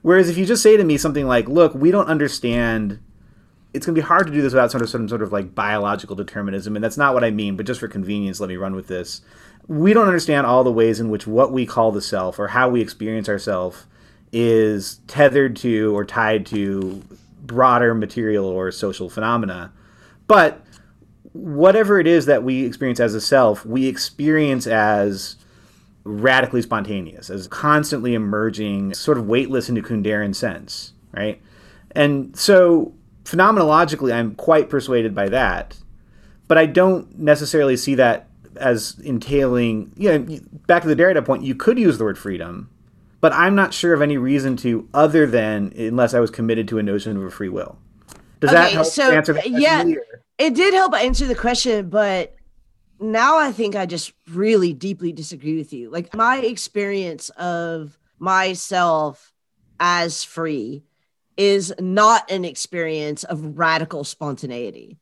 Whereas 0.02 0.28
if 0.28 0.38
you 0.38 0.46
just 0.46 0.62
say 0.62 0.76
to 0.76 0.84
me 0.84 0.96
something 0.96 1.26
like, 1.26 1.48
look, 1.48 1.74
we 1.74 1.90
don't 1.90 2.06
understand 2.06 3.00
it's 3.72 3.86
going 3.86 3.94
to 3.94 4.00
be 4.00 4.06
hard 4.06 4.26
to 4.26 4.32
do 4.32 4.42
this 4.42 4.52
without 4.52 4.70
sort 4.70 4.82
of 4.82 4.90
some 4.90 5.08
sort 5.08 5.22
of 5.22 5.32
like 5.32 5.54
biological 5.54 6.16
determinism 6.16 6.74
and 6.74 6.84
that's 6.84 6.96
not 6.96 7.14
what 7.14 7.24
i 7.24 7.30
mean 7.30 7.56
but 7.56 7.66
just 7.66 7.80
for 7.80 7.88
convenience 7.88 8.40
let 8.40 8.48
me 8.48 8.56
run 8.56 8.74
with 8.74 8.88
this 8.88 9.22
we 9.68 9.92
don't 9.92 10.08
understand 10.08 10.46
all 10.46 10.64
the 10.64 10.72
ways 10.72 10.98
in 10.98 11.08
which 11.08 11.26
what 11.26 11.52
we 11.52 11.64
call 11.64 11.92
the 11.92 12.02
self 12.02 12.38
or 12.38 12.48
how 12.48 12.68
we 12.68 12.80
experience 12.80 13.28
ourselves 13.28 13.86
is 14.33 15.01
tethered 15.07 15.57
to 15.57 15.97
or 15.97 16.05
tied 16.05 16.47
to 16.47 17.03
broader 17.43 17.95
material 17.95 18.47
or 18.47 18.71
social 18.71 19.11
phenomena. 19.11 19.73
But 20.27 20.64
whatever 21.33 21.99
it 21.99 22.07
is 22.07 22.27
that 22.27 22.43
we 22.45 22.64
experience 22.64 23.01
as 23.01 23.14
a 23.14 23.21
self, 23.21 23.64
we 23.66 23.87
experience 23.87 24.66
as 24.66 25.37
radically 26.05 26.62
spontaneous, 26.62 27.31
as 27.31 27.47
constantly 27.49 28.14
emerging, 28.14 28.95
sort 28.95 29.19
of 29.19 29.27
weightless 29.27 29.69
into 29.69 29.83
Kundera's 29.83 30.38
sense, 30.38 30.93
right? 31.12 31.40
And 31.93 32.37
so 32.37 32.95
phenomenologically, 33.25 34.12
I'm 34.12 34.35
quite 34.35 34.71
persuaded 34.71 35.14
by 35.14 35.29
that, 35.29 35.77
but 36.49 36.59
I 36.59 36.66
don't 36.66 37.19
necessarily 37.19 37.77
see 37.77 37.95
that 37.97 38.29
as 38.57 38.99
entailing, 39.05 39.93
you 39.97 40.09
know, 40.11 40.40
back 40.66 40.83
to 40.83 40.88
the 40.88 40.97
Derrida 40.97 41.25
point, 41.25 41.43
you 41.43 41.55
could 41.55 41.79
use 41.79 41.99
the 41.99 42.05
word 42.05 42.19
freedom 42.19 42.71
but 43.20 43.33
I'm 43.33 43.54
not 43.54 43.74
sure 43.74 43.92
of 43.94 44.02
any 44.02 44.16
reason 44.16 44.56
to 44.59 44.88
other 44.94 45.26
than 45.26 45.72
unless 45.76 46.14
I 46.14 46.20
was 46.20 46.30
committed 46.30 46.68
to 46.68 46.78
a 46.78 46.83
notion 46.83 47.16
of 47.16 47.22
a 47.22 47.30
free 47.30 47.48
will. 47.48 47.78
Does 48.40 48.50
okay, 48.50 48.59
that 48.59 48.72
help 48.72 48.87
so, 48.87 49.11
answer 49.11 49.35
question? 49.35 49.61
Yeah, 49.61 49.85
it 50.38 50.54
did 50.54 50.72
help 50.72 50.94
answer 50.94 51.26
the 51.26 51.35
question, 51.35 51.90
but 51.90 52.35
now 52.98 53.38
I 53.38 53.52
think 53.52 53.76
I 53.76 53.87
just 53.87 54.12
really 54.30 54.72
deeply 54.72 55.12
disagree 55.12 55.56
with 55.56 55.72
you. 55.72 55.90
Like 55.90 56.14
my 56.14 56.38
experience 56.38 57.28
of 57.30 57.98
myself 58.18 59.33
as 59.78 60.24
free 60.24 60.83
is 61.37 61.72
not 61.78 62.30
an 62.30 62.44
experience 62.44 63.24
of 63.24 63.59
radical 63.59 64.04
spontaneity. 64.04 64.98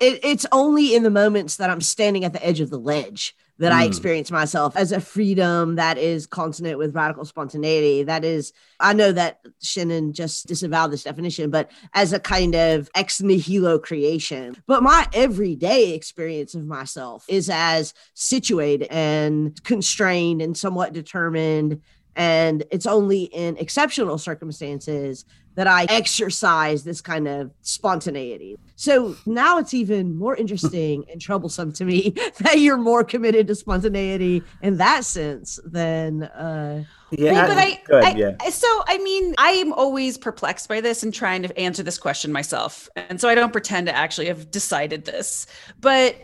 It, 0.00 0.20
it's 0.24 0.46
only 0.52 0.94
in 0.94 1.02
the 1.02 1.10
moments 1.10 1.56
that 1.56 1.70
I'm 1.70 1.80
standing 1.80 2.24
at 2.24 2.32
the 2.32 2.44
edge 2.44 2.60
of 2.60 2.70
the 2.70 2.78
ledge 2.78 3.34
that 3.58 3.72
mm. 3.72 3.76
I 3.76 3.84
experience 3.84 4.30
myself 4.30 4.76
as 4.76 4.92
a 4.92 5.00
freedom 5.00 5.76
that 5.76 5.98
is 5.98 6.26
consonant 6.26 6.78
with 6.78 6.94
radical 6.94 7.24
spontaneity. 7.24 8.04
That 8.04 8.24
is, 8.24 8.52
I 8.78 8.92
know 8.92 9.12
that 9.12 9.40
Shannon 9.60 10.12
just 10.12 10.46
disavowed 10.46 10.92
this 10.92 11.02
definition, 11.02 11.50
but 11.50 11.70
as 11.94 12.12
a 12.12 12.20
kind 12.20 12.54
of 12.54 12.88
ex 12.94 13.20
nihilo 13.20 13.78
creation. 13.78 14.56
But 14.66 14.82
my 14.82 15.06
everyday 15.12 15.92
experience 15.92 16.54
of 16.54 16.64
myself 16.64 17.24
is 17.28 17.50
as 17.50 17.94
situated 18.14 18.88
and 18.90 19.62
constrained 19.64 20.40
and 20.40 20.56
somewhat 20.56 20.92
determined. 20.92 21.82
And 22.14 22.64
it's 22.70 22.86
only 22.86 23.24
in 23.24 23.56
exceptional 23.58 24.18
circumstances 24.18 25.24
that 25.58 25.66
I 25.66 25.86
exercise 25.88 26.84
this 26.84 27.00
kind 27.00 27.26
of 27.26 27.50
spontaneity. 27.62 28.56
So 28.76 29.16
now 29.26 29.58
it's 29.58 29.74
even 29.74 30.16
more 30.16 30.36
interesting 30.36 31.04
and 31.10 31.20
troublesome 31.20 31.72
to 31.72 31.84
me 31.84 32.10
that 32.38 32.60
you're 32.60 32.76
more 32.76 33.02
committed 33.02 33.48
to 33.48 33.56
spontaneity 33.56 34.44
in 34.62 34.76
that 34.76 35.04
sense 35.04 35.58
than 35.64 36.22
uh 36.22 36.84
yeah, 37.10 37.48
but 37.48 37.58
I, 37.58 37.82
good, 37.86 38.04
I, 38.04 38.10
yeah. 38.10 38.50
so 38.50 38.84
I 38.86 38.98
mean, 38.98 39.34
I 39.36 39.50
am 39.50 39.72
always 39.72 40.16
perplexed 40.16 40.68
by 40.68 40.80
this 40.80 41.02
and 41.02 41.12
trying 41.12 41.42
to 41.42 41.58
answer 41.58 41.82
this 41.82 41.98
question 41.98 42.30
myself. 42.30 42.88
And 42.94 43.20
so 43.20 43.28
I 43.28 43.34
don't 43.34 43.52
pretend 43.52 43.88
to 43.88 43.96
actually 43.96 44.28
have 44.28 44.52
decided 44.52 45.06
this, 45.06 45.48
but 45.80 46.14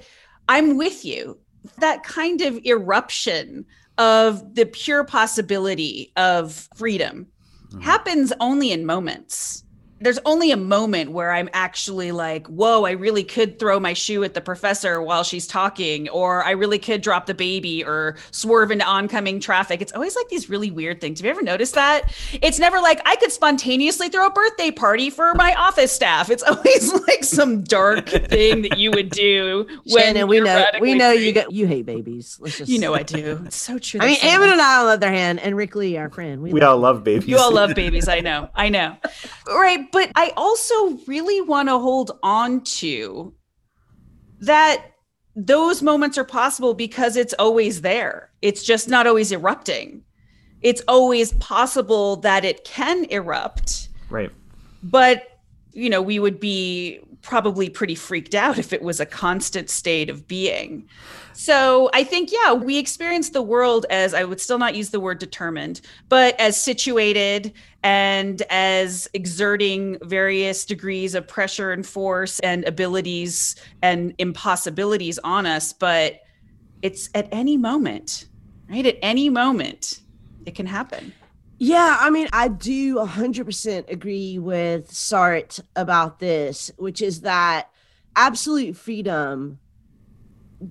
I'm 0.48 0.76
with 0.76 1.04
you. 1.04 1.40
That 1.78 2.04
kind 2.04 2.40
of 2.40 2.64
eruption 2.64 3.66
of 3.98 4.54
the 4.54 4.66
pure 4.66 5.02
possibility 5.02 6.12
of 6.16 6.68
freedom 6.76 7.26
mm-hmm. 7.74 7.82
happens 7.82 8.32
only 8.40 8.72
in 8.72 8.86
moments 8.86 9.63
there's 10.04 10.18
only 10.26 10.50
a 10.50 10.56
moment 10.56 11.12
where 11.12 11.32
I'm 11.32 11.48
actually 11.54 12.12
like, 12.12 12.46
whoa, 12.48 12.84
I 12.84 12.90
really 12.90 13.24
could 13.24 13.58
throw 13.58 13.80
my 13.80 13.94
shoe 13.94 14.22
at 14.22 14.34
the 14.34 14.40
professor 14.42 15.00
while 15.00 15.24
she's 15.24 15.46
talking, 15.46 16.10
or 16.10 16.44
I 16.44 16.50
really 16.50 16.78
could 16.78 17.00
drop 17.00 17.24
the 17.24 17.32
baby 17.34 17.82
or 17.82 18.16
swerve 18.30 18.70
into 18.70 18.84
oncoming 18.84 19.40
traffic. 19.40 19.80
It's 19.80 19.92
always 19.92 20.14
like 20.14 20.28
these 20.28 20.50
really 20.50 20.70
weird 20.70 21.00
things. 21.00 21.20
Have 21.20 21.24
you 21.24 21.30
ever 21.30 21.42
noticed 21.42 21.74
that? 21.74 22.14
It's 22.42 22.58
never 22.58 22.80
like 22.80 23.00
I 23.06 23.16
could 23.16 23.32
spontaneously 23.32 24.10
throw 24.10 24.26
a 24.26 24.30
birthday 24.30 24.70
party 24.70 25.08
for 25.08 25.34
my 25.34 25.54
office 25.54 25.90
staff. 25.90 26.28
It's 26.28 26.42
always 26.54 26.92
like 27.08 27.24
some 27.24 27.62
dark 27.62 28.08
thing 28.08 28.60
that 28.62 28.78
you 28.78 28.90
would 28.90 29.08
do 29.08 29.66
when 29.84 30.04
Shannon, 30.04 30.28
we 30.28 30.40
know 30.40 30.66
we 30.80 30.94
know 30.94 31.14
free. 31.14 31.26
you 31.26 31.32
get 31.32 31.50
you 31.50 31.66
hate 31.66 31.86
babies. 31.86 32.36
Let's 32.40 32.58
just 32.58 32.70
You 32.70 32.78
know 32.78 32.94
I 32.94 33.02
do. 33.02 33.40
It's 33.46 33.56
so 33.56 33.78
true. 33.78 34.00
I 34.02 34.06
mean, 34.06 34.18
Ammon 34.22 34.50
and 34.50 34.60
I 34.60 34.80
on 34.80 34.86
the 34.86 34.92
other 34.92 35.10
hand, 35.10 35.38
and 35.40 35.56
Rick 35.56 35.74
Lee, 35.74 35.96
our 35.96 36.08
friend. 36.10 36.42
We, 36.42 36.52
we 36.52 36.60
all 36.62 36.78
love 36.78 37.04
babies. 37.04 37.28
You 37.28 37.38
all 37.38 37.52
love 37.52 37.74
babies. 37.74 38.08
I 38.08 38.20
know. 38.20 38.48
I 38.54 38.68
know. 38.68 38.96
Right 39.46 39.90
but 39.94 40.10
I 40.16 40.32
also 40.36 40.98
really 41.06 41.40
want 41.40 41.68
to 41.68 41.78
hold 41.78 42.18
on 42.24 42.62
to 42.64 43.32
that 44.40 44.84
those 45.36 45.82
moments 45.82 46.18
are 46.18 46.24
possible 46.24 46.74
because 46.74 47.16
it's 47.16 47.32
always 47.38 47.80
there. 47.80 48.32
It's 48.42 48.64
just 48.64 48.88
not 48.88 49.06
always 49.06 49.30
erupting. 49.30 50.02
It's 50.62 50.82
always 50.88 51.32
possible 51.34 52.16
that 52.16 52.44
it 52.44 52.64
can 52.64 53.04
erupt. 53.04 53.88
Right. 54.10 54.32
But, 54.82 55.28
you 55.72 55.88
know, 55.88 56.02
we 56.02 56.18
would 56.18 56.40
be 56.40 56.98
probably 57.22 57.70
pretty 57.70 57.94
freaked 57.94 58.34
out 58.34 58.58
if 58.58 58.72
it 58.72 58.82
was 58.82 58.98
a 58.98 59.06
constant 59.06 59.70
state 59.70 60.10
of 60.10 60.26
being. 60.26 60.88
So 61.34 61.90
I 61.92 62.04
think, 62.04 62.30
yeah, 62.32 62.52
we 62.52 62.78
experience 62.78 63.30
the 63.30 63.42
world 63.42 63.86
as 63.90 64.14
I 64.14 64.22
would 64.24 64.40
still 64.40 64.58
not 64.58 64.76
use 64.76 64.90
the 64.90 65.00
word 65.00 65.18
determined, 65.18 65.80
but 66.08 66.38
as 66.40 66.60
situated 66.60 67.52
and 67.82 68.40
as 68.50 69.08
exerting 69.14 69.98
various 70.02 70.64
degrees 70.64 71.14
of 71.14 71.26
pressure 71.26 71.72
and 71.72 71.84
force 71.84 72.38
and 72.40 72.64
abilities 72.64 73.56
and 73.82 74.14
impossibilities 74.18 75.18
on 75.24 75.44
us. 75.44 75.72
But 75.72 76.20
it's 76.82 77.10
at 77.14 77.28
any 77.32 77.56
moment, 77.56 78.26
right? 78.70 78.86
At 78.86 78.98
any 79.02 79.28
moment, 79.28 80.00
it 80.46 80.54
can 80.54 80.66
happen. 80.66 81.12
Yeah, 81.58 81.96
I 81.98 82.10
mean, 82.10 82.28
I 82.32 82.48
do 82.48 82.96
100% 82.96 83.90
agree 83.90 84.38
with 84.38 84.90
Sartre 84.90 85.60
about 85.74 86.18
this, 86.18 86.70
which 86.76 87.02
is 87.02 87.22
that 87.22 87.70
absolute 88.16 88.76
freedom 88.76 89.58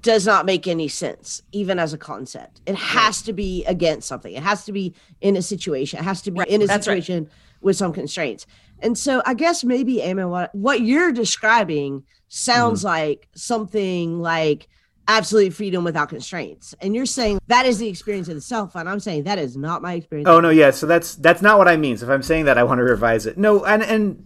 does 0.02 0.26
not 0.26 0.46
make 0.46 0.68
any 0.68 0.88
sense, 0.88 1.42
even 1.52 1.80
as 1.80 1.94
a 1.94 1.98
concept. 1.98 2.62
It 2.66 2.76
has 2.76 3.22
to 3.24 3.34
be 3.34 3.64
against 3.66 4.08
something. 4.08 4.34
It 4.34 4.44
has 4.44 4.66
to 4.66 4.72
be 4.72 4.94
in 5.22 5.36
a 5.38 5.42
situation. 5.42 6.00
It 6.00 6.04
has 6.04 6.22
to 6.24 6.32
be 6.32 6.40
Right, 6.40 6.48
in 6.48 6.62
a 6.62 6.68
that's 6.68 6.88
right. 6.88 6.96
situation 6.96 7.30
with 7.62 7.76
some 7.76 7.94
constraints. 7.94 8.46
And 8.80 8.98
so 8.98 9.22
I 9.26 9.34
guess 9.34 9.64
maybe, 9.64 10.02
Ammon, 10.02 10.30
what, 10.30 10.54
what 10.56 10.82
you're 10.82 11.12
describing 11.12 12.04
sounds 12.28 12.80
Mm-hmm. 12.80 12.88
like 12.88 13.28
something 13.36 14.20
like 14.22 14.68
absolute 15.08 15.54
freedom 15.54 15.84
without 15.84 16.10
constraints. 16.10 16.74
And 16.82 16.96
you're 16.96 17.06
saying 17.06 17.40
that 17.48 17.66
is 17.66 17.78
the 17.78 17.88
experience 17.88 18.28
of 18.30 18.36
the 18.36 18.42
self. 18.42 18.76
And 18.76 18.88
I'm 18.90 19.00
saying 19.00 19.24
that 19.24 19.38
is 19.38 19.56
not 19.58 19.82
my 19.82 19.94
experience. 19.94 20.30
Oh 20.30 20.40
no, 20.40 20.50
yeah. 20.50 20.72
So 20.72 20.88
that's 20.88 21.16
that's 21.16 21.42
not 21.42 21.58
what 21.58 21.68
I 21.68 21.76
mean. 21.78 21.98
So 21.98 22.06
if 22.06 22.10
I'm 22.10 22.24
saying 22.24 22.46
that, 22.46 22.58
I 22.58 22.64
want 22.64 22.80
to 22.80 22.84
revise 22.84 23.26
it. 23.26 23.38
No, 23.38 23.66
and 23.66 23.84
and 23.84 24.26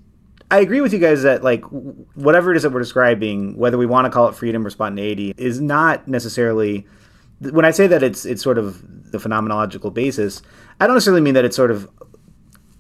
I 0.49 0.59
agree 0.59 0.81
with 0.81 0.93
you 0.93 0.99
guys 0.99 1.23
that 1.23 1.43
like 1.43 1.63
whatever 1.65 2.51
it 2.51 2.57
is 2.57 2.63
that 2.63 2.71
we're 2.71 2.79
describing, 2.79 3.57
whether 3.57 3.77
we 3.77 3.85
want 3.85 4.05
to 4.05 4.11
call 4.11 4.29
it 4.29 4.35
freedom 4.35 4.65
or 4.65 4.69
spontaneity, 4.69 5.33
is 5.37 5.59
not 5.59 6.07
necessarily. 6.07 6.87
When 7.39 7.65
I 7.65 7.71
say 7.71 7.87
that 7.87 8.01
it's 8.01 8.25
it's 8.25 8.41
sort 8.41 8.57
of 8.57 9.11
the 9.11 9.17
phenomenological 9.17 9.93
basis, 9.93 10.41
I 10.79 10.87
don't 10.87 10.95
necessarily 10.95 11.21
mean 11.21 11.33
that 11.33 11.45
it's 11.45 11.55
sort 11.55 11.71
of. 11.71 11.89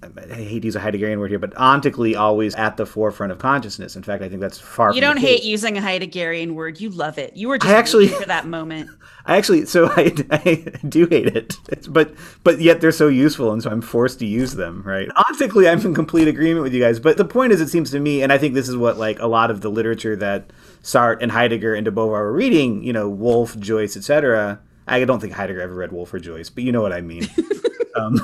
I 0.03 0.35
hate 0.35 0.59
to 0.59 0.67
use 0.67 0.75
a 0.75 0.79
Heideggerian 0.79 1.17
word 1.17 1.31
here, 1.31 1.39
but 1.39 1.55
ontically 1.55 2.15
always 2.15 2.53
at 2.53 2.77
the 2.77 2.85
forefront 2.85 3.31
of 3.31 3.39
consciousness. 3.39 3.95
In 3.95 4.03
fact, 4.03 4.21
I 4.21 4.29
think 4.29 4.41
that's 4.41 4.59
far. 4.59 4.93
You 4.93 5.01
don't 5.01 5.17
hate 5.17 5.43
using 5.43 5.75
a 5.75 5.81
Heideggerian 5.81 6.51
word. 6.51 6.79
You 6.79 6.91
love 6.91 7.17
it. 7.17 7.35
You 7.35 7.47
were 7.47 7.57
just 7.57 7.73
I 7.73 7.77
actually- 7.77 8.07
for 8.09 8.25
that 8.25 8.45
moment. 8.45 8.89
I 9.25 9.35
actually, 9.37 9.65
so 9.65 9.87
I, 9.89 10.13
I 10.31 10.63
do 10.87 11.05
hate 11.07 11.27
it, 11.27 11.57
It's- 11.69 11.87
but 11.89 12.13
but 12.43 12.61
yet 12.61 12.79
they're 12.79 12.91
so 12.93 13.07
useful, 13.07 13.51
and 13.51 13.61
so 13.61 13.69
I'm 13.71 13.81
forced 13.81 14.19
to 14.19 14.25
use 14.25 14.53
them, 14.53 14.83
right? 14.85 15.09
Ontically, 15.09 15.69
I'm 15.69 15.83
in 15.85 15.93
complete 15.93 16.27
agreement 16.27 16.63
with 16.63 16.73
you 16.73 16.81
guys, 16.81 16.99
but 16.99 17.17
the 17.17 17.25
point 17.25 17.51
is, 17.51 17.59
it 17.59 17.67
seems 17.69 17.91
to 17.91 17.99
me, 17.99 18.21
and 18.21 18.31
I 18.31 18.37
think 18.37 18.53
this 18.53 18.69
is 18.69 18.77
what 18.77 18.97
like 18.97 19.19
a 19.19 19.27
lot 19.27 19.51
of 19.51 19.61
the 19.61 19.69
literature 19.69 20.15
that 20.15 20.51
Sartre 20.83 21.17
and 21.21 21.31
Heidegger 21.31 21.73
and 21.75 21.83
de 21.83 21.91
Beauvoir 21.91 22.09
were 22.21 22.31
reading, 22.31 22.83
you 22.83 22.93
know, 22.93 23.09
Woolf, 23.09 23.57
Joyce, 23.59 23.97
etc. 23.97 24.59
I 24.87 25.03
don't 25.03 25.19
think 25.19 25.33
Heidegger 25.33 25.59
ever 25.59 25.73
read 25.73 25.91
Woolf 25.91 26.13
or 26.13 26.19
Joyce, 26.19 26.49
but 26.49 26.63
you 26.63 26.71
know 26.71 26.81
what 26.81 26.93
I 26.93 27.01
mean. 27.01 27.27
um, 27.95 28.15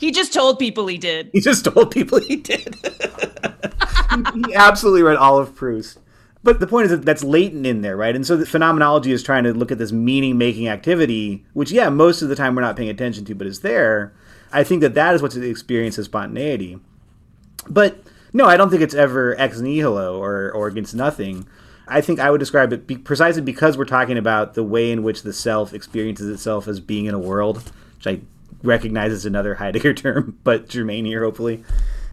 He 0.00 0.10
just 0.10 0.32
told 0.32 0.58
people 0.58 0.86
he 0.86 0.96
did. 0.96 1.28
he 1.30 1.40
just 1.40 1.66
told 1.66 1.90
people 1.90 2.18
he 2.20 2.36
did. 2.36 2.74
he 4.34 4.54
absolutely 4.54 5.02
read 5.02 5.18
all 5.18 5.38
of 5.38 5.54
Proust. 5.54 5.98
But 6.42 6.58
the 6.58 6.66
point 6.66 6.86
is 6.86 6.90
that 6.90 7.04
that's 7.04 7.22
latent 7.22 7.66
in 7.66 7.82
there, 7.82 7.98
right? 7.98 8.16
And 8.16 8.26
so 8.26 8.38
the 8.38 8.46
phenomenology 8.46 9.12
is 9.12 9.22
trying 9.22 9.44
to 9.44 9.52
look 9.52 9.70
at 9.70 9.76
this 9.76 9.92
meaning 9.92 10.38
making 10.38 10.68
activity, 10.68 11.44
which, 11.52 11.70
yeah, 11.70 11.90
most 11.90 12.22
of 12.22 12.30
the 12.30 12.34
time 12.34 12.54
we're 12.54 12.62
not 12.62 12.76
paying 12.76 12.88
attention 12.88 13.26
to, 13.26 13.34
but 13.34 13.46
is 13.46 13.60
there. 13.60 14.14
I 14.50 14.64
think 14.64 14.80
that 14.80 14.94
that 14.94 15.14
is 15.14 15.20
what's 15.20 15.34
the 15.34 15.50
experience 15.50 15.98
of 15.98 16.06
spontaneity. 16.06 16.80
But 17.68 18.02
no, 18.32 18.46
I 18.46 18.56
don't 18.56 18.70
think 18.70 18.80
it's 18.80 18.94
ever 18.94 19.38
ex 19.38 19.60
nihilo 19.60 20.18
or, 20.18 20.50
or 20.50 20.66
against 20.66 20.94
nothing. 20.94 21.46
I 21.86 22.00
think 22.00 22.20
I 22.20 22.30
would 22.30 22.38
describe 22.38 22.72
it 22.72 22.86
be, 22.86 22.96
precisely 22.96 23.42
because 23.42 23.76
we're 23.76 23.84
talking 23.84 24.16
about 24.16 24.54
the 24.54 24.64
way 24.64 24.90
in 24.90 25.02
which 25.02 25.24
the 25.24 25.34
self 25.34 25.74
experiences 25.74 26.30
itself 26.30 26.66
as 26.68 26.80
being 26.80 27.04
in 27.04 27.14
a 27.14 27.18
world, 27.18 27.70
which 27.96 28.06
I 28.06 28.20
recognize 28.62 29.12
is 29.12 29.26
another 29.26 29.54
Heidegger 29.56 29.94
term, 29.94 30.38
but 30.44 30.68
germane 30.68 31.04
here, 31.04 31.24
hopefully. 31.24 31.62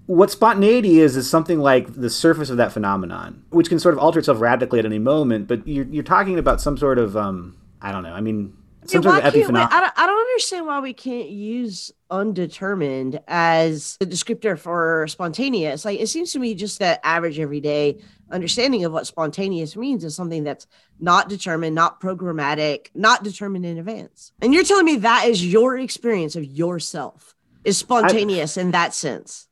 What 0.05 0.31
spontaneity 0.31 0.99
is, 0.99 1.17
is 1.17 1.29
something 1.29 1.59
like 1.59 1.93
the 1.93 2.09
surface 2.09 2.49
of 2.49 2.57
that 2.57 2.71
phenomenon, 2.71 3.43
which 3.49 3.67
can 3.67 3.79
sort 3.79 3.93
of 3.93 3.99
alter 3.99 4.19
itself 4.19 4.39
radically 4.39 4.79
at 4.79 4.85
any 4.85 4.99
moment, 4.99 5.47
but 5.47 5.67
you're, 5.67 5.85
you're 5.85 6.03
talking 6.03 6.39
about 6.39 6.61
some 6.61 6.77
sort 6.77 6.97
of, 6.97 7.17
um, 7.17 7.57
I 7.81 7.91
don't 7.91 8.03
know, 8.03 8.13
I 8.13 8.21
mean, 8.21 8.55
some 8.85 9.01
Yeah, 9.01 9.09
sort 9.09 9.21
why 9.23 9.27
of 9.27 9.33
can't 9.33 9.53
we- 9.53 9.59
I, 9.59 9.79
don't, 9.81 9.93
I 9.97 10.05
don't 10.05 10.19
understand 10.19 10.65
why 10.65 10.79
we 10.79 10.93
can't 10.93 11.29
use 11.29 11.91
undetermined 12.09 13.19
as 13.27 13.97
the 13.99 14.05
descriptor 14.05 14.57
for 14.57 15.07
spontaneous. 15.07 15.83
Like 15.83 15.99
it 15.99 16.07
seems 16.07 16.31
to 16.33 16.39
me 16.39 16.53
just 16.55 16.79
that 16.79 16.99
average 17.03 17.39
everyday 17.39 17.99
understanding 18.31 18.85
of 18.85 18.91
what 18.93 19.07
spontaneous 19.07 19.75
means 19.75 20.03
is 20.03 20.15
something 20.15 20.43
that's 20.43 20.67
not 20.99 21.29
determined, 21.29 21.75
not 21.75 21.99
programmatic, 21.99 22.87
not 22.93 23.23
determined 23.23 23.65
in 23.65 23.77
advance. 23.77 24.31
And 24.41 24.53
you're 24.53 24.63
telling 24.63 24.85
me 24.85 24.97
that 24.97 25.27
is 25.27 25.45
your 25.45 25.77
experience 25.77 26.35
of 26.35 26.43
yourself 26.45 27.35
is 27.63 27.77
spontaneous 27.77 28.55
in 28.57 28.71
that 28.71 28.93
sense. 28.93 29.47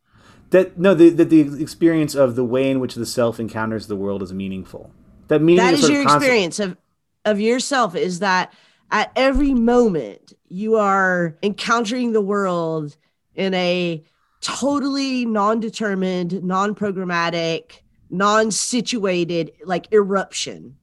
That 0.52 0.78
no, 0.78 0.94
the, 0.94 1.10
the 1.10 1.26
the 1.26 1.62
experience 1.62 2.16
of 2.16 2.36
the 2.36 2.46
way 2.46 2.70
in 2.70 2.80
which 2.80 2.96
the 2.96 3.06
self 3.06 3.40
encounters 3.40 3.88
the 3.88 3.96
world 3.96 4.22
is 4.22 4.32
meaningful. 4.32 4.92
That 5.28 5.42
meaning 5.42 5.58
That 5.66 5.74
is 5.74 5.84
is 5.84 5.90
your 5.90 6.02
of 6.02 6.06
experience 6.06 6.60
of 6.60 6.78
of 7.26 7.42
yourself 7.42 7.96
is 7.96 8.20
that 8.20 8.54
at 8.92 9.12
every 9.16 9.54
moment 9.54 10.34
you 10.48 10.76
are 10.76 11.38
encountering 11.44 12.14
the 12.14 12.22
world 12.22 12.98
in 13.36 13.54
a 13.54 14.04
totally 14.42 15.26
non-determined, 15.26 16.44
non-programmatic, 16.44 17.82
non-situated 18.10 19.52
like 19.66 19.92
eruption. 19.92 20.78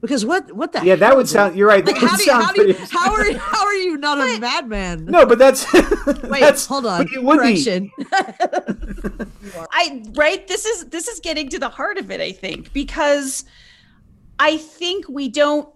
Because 0.00 0.26
what 0.26 0.50
what 0.50 0.72
the 0.72 0.84
Yeah, 0.84 0.96
that 0.96 1.14
would 1.14 1.26
is 1.26 1.30
sound. 1.30 1.54
You're 1.54 1.68
right. 1.68 1.86
Like, 1.86 1.94
That 1.94 2.02
would 2.02 2.10
how 2.10 2.16
do 2.16 2.22
you, 2.24 2.28
sound 2.28 2.44
how, 2.44 2.52
do 2.52 2.66
you, 2.66 2.74
how 2.90 3.12
are 3.12 3.32
how 3.34 3.64
are 3.64 3.74
you 3.74 3.96
not 3.96 4.18
a 4.18 4.40
madman? 4.40 5.04
No, 5.04 5.24
but 5.24 5.38
that's 5.38 5.72
Wait, 6.24 6.40
that's, 6.40 6.66
hold 6.66 6.86
on. 6.86 7.04
but 7.04 7.12
it 7.12 7.22
would 7.22 7.40
be. 7.40 7.92
I 9.70 10.02
right 10.14 10.44
this 10.48 10.66
is 10.66 10.86
this 10.86 11.06
is 11.06 11.20
getting 11.20 11.48
to 11.50 11.58
the 11.60 11.68
heart 11.68 11.98
of 11.98 12.10
it 12.10 12.20
I 12.20 12.32
think 12.32 12.72
because 12.72 13.44
I 14.40 14.56
think 14.56 15.08
we 15.08 15.28
don't 15.28 15.68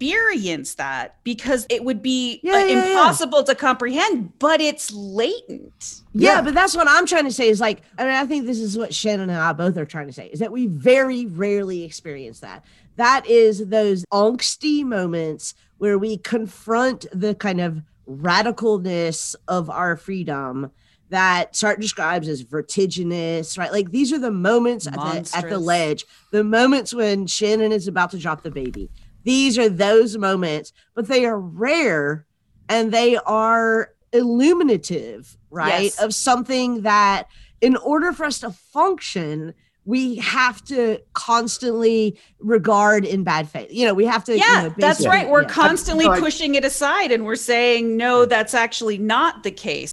experience 0.00 0.74
that 0.76 1.16
because 1.24 1.66
it 1.68 1.84
would 1.84 2.00
be 2.00 2.40
Yeah, 2.42 2.54
uh, 2.54 2.58
yeah, 2.58 2.66
yeah. 2.66 2.86
impossible 2.92 3.44
to 3.44 3.54
comprehend 3.54 4.32
but 4.38 4.60
it's 4.60 4.90
latent. 4.92 6.00
Yeah, 6.12 6.36
Yeah. 6.36 6.42
but 6.42 6.54
that's 6.54 6.74
what 6.74 6.88
I'm 6.88 7.06
trying 7.06 7.24
to 7.24 7.32
say 7.32 7.48
is 7.48 7.60
like, 7.60 7.82
I 7.98 8.04
mean, 8.04 8.14
I 8.14 8.24
think 8.24 8.46
this 8.46 8.58
is 8.58 8.78
what 8.78 8.94
Shannon 8.94 9.28
and 9.28 9.38
I 9.38 9.52
both 9.52 9.76
are 9.76 9.84
trying 9.84 10.06
to 10.06 10.12
say 10.12 10.28
is 10.28 10.40
that 10.40 10.52
we 10.52 10.66
very 10.66 11.26
rarely 11.26 11.84
experience 11.84 12.40
that. 12.40 12.64
That 12.96 13.26
is 13.26 13.66
those 13.68 14.04
angsty 14.12 14.84
moments 14.84 15.54
where 15.78 15.98
we 15.98 16.16
confront 16.16 17.06
the 17.12 17.34
kind 17.34 17.60
of 17.60 17.82
radicalness 18.08 19.34
of 19.48 19.68
our 19.68 19.96
freedom 19.96 20.70
that 21.10 21.54
Sartre 21.54 21.80
describes 21.80 22.28
as 22.28 22.42
vertiginous, 22.42 23.58
right? 23.58 23.72
Like 23.72 23.90
these 23.90 24.12
are 24.12 24.18
the 24.18 24.30
moments 24.30 24.86
at 24.86 24.94
the, 24.94 25.30
at 25.34 25.48
the 25.48 25.58
ledge, 25.58 26.04
the 26.30 26.44
moments 26.44 26.94
when 26.94 27.26
Shannon 27.26 27.72
is 27.72 27.88
about 27.88 28.12
to 28.12 28.18
drop 28.18 28.42
the 28.42 28.50
baby. 28.50 28.88
These 29.24 29.58
are 29.58 29.68
those 29.68 30.16
moments, 30.16 30.72
but 30.94 31.08
they 31.08 31.26
are 31.26 31.38
rare 31.38 32.26
and 32.68 32.92
they 32.92 33.16
are 33.16 33.90
illuminative, 34.12 35.36
right? 35.50 35.84
Yes. 35.84 36.00
Of 36.00 36.14
something 36.14 36.82
that, 36.82 37.24
in 37.60 37.76
order 37.76 38.12
for 38.12 38.24
us 38.24 38.40
to 38.40 38.50
function, 38.50 39.54
we 39.84 40.16
have 40.16 40.62
to 40.66 40.98
constantly 41.14 42.18
regard 42.38 43.04
in 43.04 43.24
bad 43.24 43.48
faith. 43.48 43.68
You 43.70 43.86
know, 43.86 43.94
we 43.94 44.04
have 44.06 44.24
to. 44.24 44.32
you 44.32 44.38
Yeah, 44.46 44.62
know, 44.68 44.74
that's 44.78 45.06
right. 45.06 45.28
We're 45.28 45.42
yeah. 45.42 45.48
constantly 45.48 46.04
no, 46.06 46.12
I- 46.12 46.20
pushing 46.20 46.54
it 46.54 46.64
aside 46.64 47.12
and 47.12 47.24
we're 47.24 47.36
saying 47.36 47.96
no 47.96 48.24
that's 48.24 48.54
actually 48.54 48.98
not 48.98 49.42
the 49.42 49.50
case. 49.50 49.92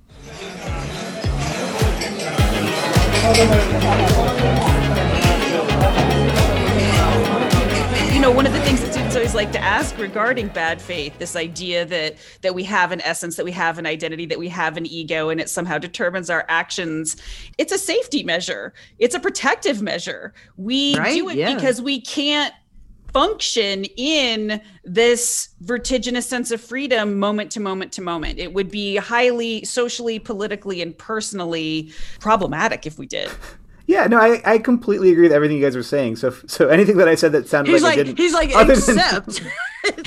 you 8.13 8.19
know 8.21 8.31
one 8.31 8.45
of 8.47 8.53
the 8.53 8.59
things 8.61 8.81
that 8.81 8.87
students 8.87 8.87
always 9.17 9.34
like 9.34 9.51
to 9.51 9.60
ask 9.60 9.97
regarding 9.97 10.47
bad 10.49 10.80
faith 10.80 11.17
this 11.17 11.36
idea 11.36 11.84
that 11.86 12.15
that 12.43 12.53
we 12.53 12.63
have 12.63 12.91
an 12.91 13.01
essence 13.01 13.36
that 13.36 13.43
we 13.43 13.51
have 13.51 13.80
an 13.80 13.86
identity 13.88 14.27
that 14.27 14.38
we 14.38 14.47
have 14.47 14.77
an 14.77 14.86
ego 14.86 15.30
and 15.30 15.41
it 15.41 15.49
somehow 15.49 15.75
determines 15.80 16.30
our 16.30 16.45
actions. 16.49 17.17
It's 17.58 17.71
a 17.71 17.80
safety 17.80 18.21
measure. 18.23 18.75
It's 18.99 19.15
a 19.15 19.19
protective 19.19 19.82
measure. 19.82 20.36
We 20.56 20.95
Right? 20.99 21.15
do 21.15 21.30
it 21.30 21.38
Yeah. 21.38 21.56
because 21.56 21.82
we 21.82 21.99
can't 21.99 22.53
function 23.12 23.86
in 23.95 24.62
this 24.84 25.49
vertiginous 25.62 26.27
sense 26.27 26.51
of 26.51 26.62
freedom 26.62 27.17
moment 27.17 27.49
to 27.53 27.60
moment 27.60 27.91
to 27.93 28.03
moment. 28.03 28.38
It 28.38 28.53
would 28.53 28.69
be 28.69 28.97
highly 28.97 29.65
socially 29.65 30.19
politically 30.19 30.80
and 30.84 30.95
personally 30.95 31.91
problematic 32.19 32.86
if 32.86 32.99
we 32.99 33.08
did 33.08 33.32
Yeah, 33.88 34.06
no, 34.08 34.19
I, 34.19 34.41
I 34.45 34.58
completely 34.58 35.12
agree 35.12 35.23
with 35.23 35.32
everything 35.32 35.58
you 35.58 35.63
guys 35.63 35.76
were 35.76 35.82
saying. 35.82 36.17
So 36.17 36.34
so 36.45 36.67
anything 36.67 36.97
that 36.97 37.08
I 37.08 37.15
said 37.15 37.32
that 37.32 37.47
sounded 37.47 37.71
He's 37.71 37.82
like, 37.82 37.93
I 37.93 37.95
like, 37.95 38.06
didn't, 38.06 38.17
he's 38.17 38.34
like, 38.34 38.54
other 38.54 38.76
than- 38.76 39.00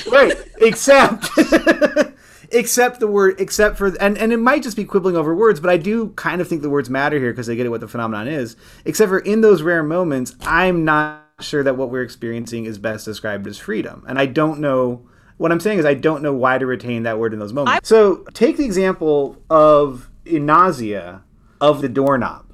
right, 0.13 0.35
except 0.59 1.31
except 2.53 3.01
the 3.01 3.07
word 3.07 3.41
except 3.41 3.79
for 3.79 3.87
and 3.99 4.19
and 4.19 4.33
it 4.33 4.37
might 4.37 4.63
just 4.63 4.77
be 4.77 4.85
quibbling 4.85 5.17
over 5.17 5.35
words, 5.35 5.61
but 5.61 5.71
I 5.71 5.79
do 5.79 6.11
kind 6.11 6.43
of 6.43 6.49
think 6.49 6.61
the 6.61 6.69
words 6.71 6.91
matter 6.91 7.19
here 7.19 7.33
because 7.33 7.47
they 7.47 7.57
get 7.57 7.65
at 7.65 7.71
what 7.71 7.81
the 7.81 7.89
phenomenon 7.89 8.29
is. 8.29 8.55
Except 8.85 9.09
for 9.09 9.19
in 9.19 9.41
those 9.41 9.63
rare 9.63 9.83
moments, 9.83 10.37
I'm 10.43 10.85
not 10.85 11.25
sure 11.41 11.63
that 11.63 11.77
what 11.79 11.91
we're 11.91 12.03
experiencing 12.03 12.67
is 12.67 12.77
best 12.77 13.07
described 13.07 13.47
as 13.47 13.57
freedom, 13.59 14.05
and 14.07 14.19
I 14.19 14.27
don't 14.27 14.61
know. 14.61 15.07
What 15.39 15.53
I'm 15.53 15.61
saying 15.61 15.79
is, 15.79 15.87
I 15.87 15.95
don't 15.95 16.23
know 16.23 16.35
why 16.35 16.59
to 16.59 16.67
retain 16.67 17.05
that 17.05 17.19
word 17.19 17.33
in 17.33 17.39
those 17.39 17.55
moments. 17.55 17.89
so, 17.89 18.27
take 18.35 18.59
the 18.59 18.67
example 18.67 19.43
of 19.49 20.11
in 20.27 20.45
nausea 20.45 21.23
of 21.63 21.81
the 21.81 21.89
doorknob. 21.89 22.53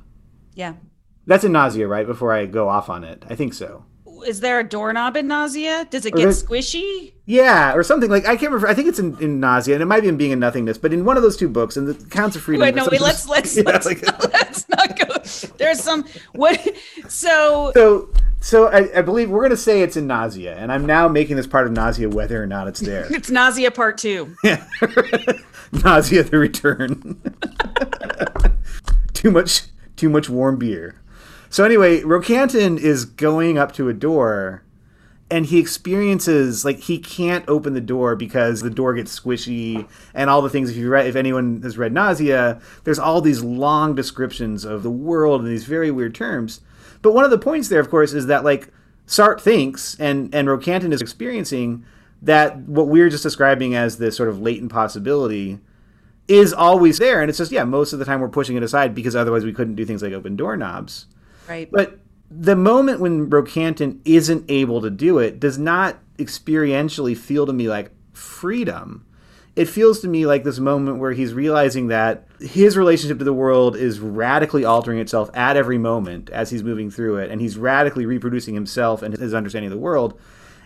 yeah 0.54 0.74
That's 1.26 1.44
in 1.44 1.52
nausea, 1.52 1.86
right? 1.88 2.06
Before 2.06 2.32
I 2.32 2.46
go 2.46 2.68
off 2.68 2.88
on 2.88 3.04
it, 3.04 3.24
I 3.28 3.34
think 3.34 3.52
so. 3.54 3.84
is 4.26 4.40
there 4.40 4.58
a 4.60 4.64
doorknob 4.64 5.16
in 5.16 5.26
nausea 5.28 5.86
does 5.90 6.06
it 6.06 6.14
Or 6.14 6.18
get 6.18 6.28
squishy 6.28 7.12
Yeah, 7.26 7.74
or 7.74 7.82
something 7.82 8.08
like 8.10 8.24
I 8.24 8.36
can't 8.36 8.50
remember. 8.52 8.68
I 8.68 8.74
think 8.74 8.88
it's 8.88 8.98
in, 8.98 9.16
in 9.20 9.40
nausea, 9.40 9.74
and 9.74 9.82
it 9.82 9.86
might 9.86 10.00
be 10.02 10.08
in 10.08 10.16
being 10.16 10.32
and 10.32 10.40
nothingness. 10.40 10.78
But 10.78 10.92
in 10.92 11.04
one 11.04 11.16
of 11.16 11.22
those 11.22 11.36
two 11.36 11.48
books, 11.48 11.76
and 11.76 11.86
the 11.88 11.94
counts 12.10 12.36
of 12.36 12.42
freedom. 12.42 12.62
Wait, 12.62 12.74
no, 12.74 12.86
wait. 12.90 13.00
Let's 13.00 13.28
let's 13.28 13.56
Yeah, 13.56 13.64
let's, 13.66 13.86
like- 13.86 14.02
let's 14.32 14.68
not 14.68 14.98
go. 14.98 15.06
There's 15.58 15.82
some 15.82 16.04
what. 16.32 16.58
So 17.08 17.72
so 17.74 18.08
So 18.40 18.68
I, 18.68 18.98
I 18.98 19.02
believe 19.02 19.28
we're 19.30 19.40
going 19.40 19.50
to 19.50 19.56
say 19.56 19.82
it's 19.82 19.96
in 19.96 20.06
nausea, 20.06 20.54
and 20.56 20.70
I'm 20.70 20.86
now 20.86 21.08
making 21.08 21.34
this 21.36 21.46
part 21.48 21.66
of 21.66 21.72
nausea 21.72 22.08
whether 22.08 22.40
or 22.40 22.46
not 22.46 22.68
it's 22.68 22.80
there. 22.80 23.06
It's 23.10 23.30
nausea 23.30 23.70
part 23.72 23.98
two. 23.98 24.36
Yeah, 24.44 24.64
nausea 25.84 26.22
the 26.22 26.38
return. 26.38 27.20
too 29.14 29.30
much, 29.30 29.62
too 29.96 30.08
much 30.08 30.28
warm 30.30 30.58
beer. 30.58 30.94
So 31.56 31.64
anyway, 31.64 32.02
Roquentin 32.02 32.78
is 32.78 33.06
going 33.06 33.56
up 33.56 33.72
to 33.76 33.88
a 33.88 33.94
door 33.94 34.62
and 35.30 35.46
he 35.46 35.58
experiences 35.58 36.66
like 36.66 36.80
he 36.80 36.98
can't 36.98 37.48
open 37.48 37.72
the 37.72 37.80
door 37.80 38.14
because 38.14 38.60
the 38.60 38.68
door 38.68 38.92
gets 38.92 39.18
squishy 39.18 39.88
and 40.12 40.28
all 40.28 40.42
the 40.42 40.50
things. 40.50 40.68
If 40.68 40.76
you 40.76 40.90
read 40.90 41.06
if 41.06 41.16
anyone 41.16 41.62
has 41.62 41.78
read 41.78 41.94
nausea 41.94 42.60
there's 42.84 42.98
all 42.98 43.22
these 43.22 43.42
long 43.42 43.94
descriptions 43.94 44.66
of 44.66 44.82
the 44.82 44.90
world 44.90 45.40
and 45.40 45.50
these 45.50 45.64
very 45.64 45.90
weird 45.90 46.14
terms. 46.14 46.60
But 47.00 47.14
one 47.14 47.24
of 47.24 47.30
the 47.30 47.38
points 47.38 47.68
there 47.68 47.80
of 47.80 47.88
course 47.88 48.12
is 48.12 48.26
that 48.26 48.44
like 48.44 48.68
Sartre 49.06 49.40
thinks 49.40 49.98
and 49.98 50.34
and 50.34 50.48
Roquentin 50.48 50.92
is 50.92 51.00
experiencing 51.00 51.86
that 52.20 52.58
what 52.58 52.88
we're 52.88 53.08
just 53.08 53.22
describing 53.22 53.74
as 53.74 53.96
this 53.96 54.14
sort 54.14 54.28
of 54.28 54.42
latent 54.42 54.72
possibility 54.72 55.58
is 56.28 56.52
always 56.52 56.98
there. 56.98 57.22
And 57.22 57.30
it's 57.30 57.38
just 57.38 57.50
yeah 57.50 57.64
most 57.64 57.94
of 57.94 57.98
the 57.98 58.04
time 58.04 58.20
we're 58.20 58.28
pushing 58.28 58.58
it 58.58 58.62
aside 58.62 58.94
because 58.94 59.16
otherwise 59.16 59.46
we 59.46 59.54
couldn't 59.54 59.76
do 59.76 59.86
things 59.86 60.02
like 60.02 60.12
open 60.12 60.36
doorknobs 60.36 61.06
right 61.48 61.70
but 61.70 61.98
the 62.30 62.56
moment 62.56 63.00
when 63.00 63.30
Roquentin 63.30 64.00
isn't 64.04 64.44
able 64.48 64.80
to 64.80 64.90
do 64.90 65.18
it 65.18 65.38
does 65.38 65.58
not 65.58 65.98
experientially 66.18 67.16
feel 67.16 67.46
to 67.46 67.52
me 67.52 67.68
like 67.68 67.90
freedom. 68.12 69.06
It 69.54 69.66
feels 69.66 70.00
to 70.00 70.08
me 70.08 70.26
like 70.26 70.44
this 70.44 70.58
moment 70.58 70.98
where 70.98 71.12
he's 71.12 71.32
realizing 71.32 71.86
that 71.88 72.26
his 72.40 72.76
relationship 72.76 73.18
to 73.18 73.24
the 73.24 73.32
world 73.32 73.74
is 73.74 74.00
radically 74.00 74.64
altering 74.64 74.98
itself 74.98 75.30
at 75.32 75.56
every 75.56 75.78
moment 75.78 76.28
as 76.30 76.50
he's 76.50 76.62
moving 76.62 76.90
through 76.90 77.16
it, 77.16 77.30
and 77.30 77.40
he's 77.40 77.56
radically 77.56 78.04
reproducing 78.04 78.54
himself 78.54 79.02
and 79.02 79.16
his 79.16 79.32
understanding 79.32 79.72
of 79.72 79.78
the 79.78 79.82
world. 79.82 80.18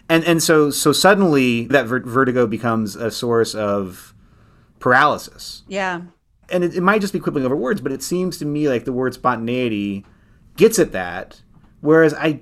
And 0.09 0.25
and 0.25 0.43
so 0.43 0.71
so 0.71 0.93
suddenly 0.93 1.67
that 1.67 1.87
vertigo 1.87 2.49
becomes 2.49 2.97
a 2.97 3.13
source 3.13 3.55
of 3.55 4.13
paralysis. 4.81 5.63
Yeah. 5.69 6.03
And 6.49 6.65
it, 6.65 6.75
it 6.75 6.81
might 6.81 7.01
just 7.01 7.13
be 7.13 7.21
quibbling 7.21 7.45
over 7.45 7.55
words, 7.55 7.81
but 7.81 7.93
it 7.93 8.03
seems 8.03 8.39
to 8.39 8.45
me 8.45 8.69
like 8.69 8.87
the 8.87 8.93
word 8.93 9.15
spontaneity 9.15 10.05
gets 10.57 10.79
at 10.79 10.93
that 10.93 11.41
Whereas 11.81 12.15
I 12.15 12.41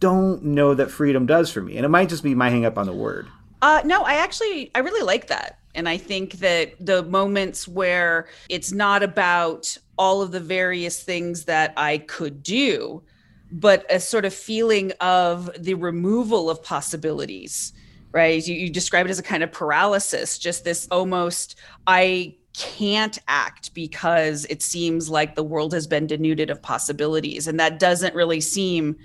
don't 0.00 0.42
know 0.42 0.74
that 0.74 0.90
freedom 0.90 1.26
does 1.26 1.50
for 1.50 1.60
me. 1.60 1.76
And 1.76 1.84
it 1.84 1.88
might 1.88 2.08
just 2.08 2.22
be 2.22 2.34
my 2.34 2.50
hang 2.50 2.64
up 2.64 2.78
on 2.78 2.86
the 2.86 2.92
word. 2.92 3.28
Uh, 3.60 3.82
no, 3.84 4.02
I 4.02 4.14
actually, 4.14 4.70
I 4.74 4.80
really 4.80 5.04
like 5.04 5.28
that. 5.28 5.58
And 5.74 5.88
I 5.88 5.96
think 5.96 6.34
that 6.34 6.74
the 6.84 7.02
moments 7.04 7.68
where 7.68 8.26
it's 8.48 8.72
not 8.72 9.02
about 9.02 9.76
all 9.96 10.20
of 10.20 10.32
the 10.32 10.40
various 10.40 11.02
things 11.02 11.44
that 11.44 11.72
I 11.76 11.98
could 11.98 12.42
do, 12.42 13.02
but 13.50 13.86
a 13.90 14.00
sort 14.00 14.24
of 14.24 14.34
feeling 14.34 14.92
of 15.00 15.50
the 15.58 15.74
removal 15.74 16.50
of 16.50 16.62
possibilities, 16.62 17.72
right? 18.10 18.46
You, 18.46 18.54
you 18.54 18.70
describe 18.70 19.06
it 19.06 19.10
as 19.10 19.18
a 19.18 19.22
kind 19.22 19.42
of 19.42 19.52
paralysis, 19.52 20.38
just 20.38 20.64
this 20.64 20.88
almost, 20.90 21.58
I 21.86 22.34
can't 22.54 23.18
act 23.28 23.72
because 23.74 24.44
it 24.50 24.62
seems 24.62 25.08
like 25.08 25.34
the 25.34 25.42
world 25.42 25.72
has 25.72 25.86
been 25.86 26.06
denuded 26.06 26.50
of 26.50 26.60
possibilities. 26.60 27.46
And 27.46 27.58
that 27.58 27.78
doesn't 27.78 28.14
really 28.14 28.40
seem 28.40 28.96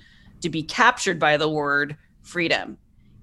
to 0.41 0.49
be 0.49 0.63
captured 0.63 1.19
by 1.19 1.37
the 1.37 1.49
word 1.49 1.97
freedom, 2.21 2.77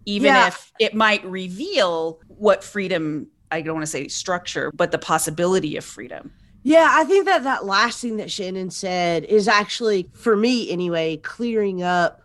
even 0.06 0.26
yeah. 0.26 0.48
if 0.48 0.72
it 0.80 0.94
might 0.94 1.24
reveal 1.24 2.20
what 2.28 2.64
freedom, 2.64 3.28
I 3.50 3.60
don't 3.60 3.74
want 3.74 3.86
to 3.86 3.90
say 3.90 4.08
structure, 4.08 4.72
but 4.74 4.90
the 4.90 4.98
possibility 4.98 5.76
of 5.76 5.84
freedom. 5.84 6.32
Yeah, 6.62 6.88
I 6.90 7.04
think 7.04 7.26
that 7.26 7.44
that 7.44 7.66
last 7.66 8.00
thing 8.00 8.16
that 8.16 8.30
Shannon 8.30 8.70
said 8.70 9.24
is 9.24 9.48
actually, 9.48 10.08
for 10.14 10.34
me 10.34 10.70
anyway, 10.70 11.18
clearing 11.18 11.82
up 11.82 12.22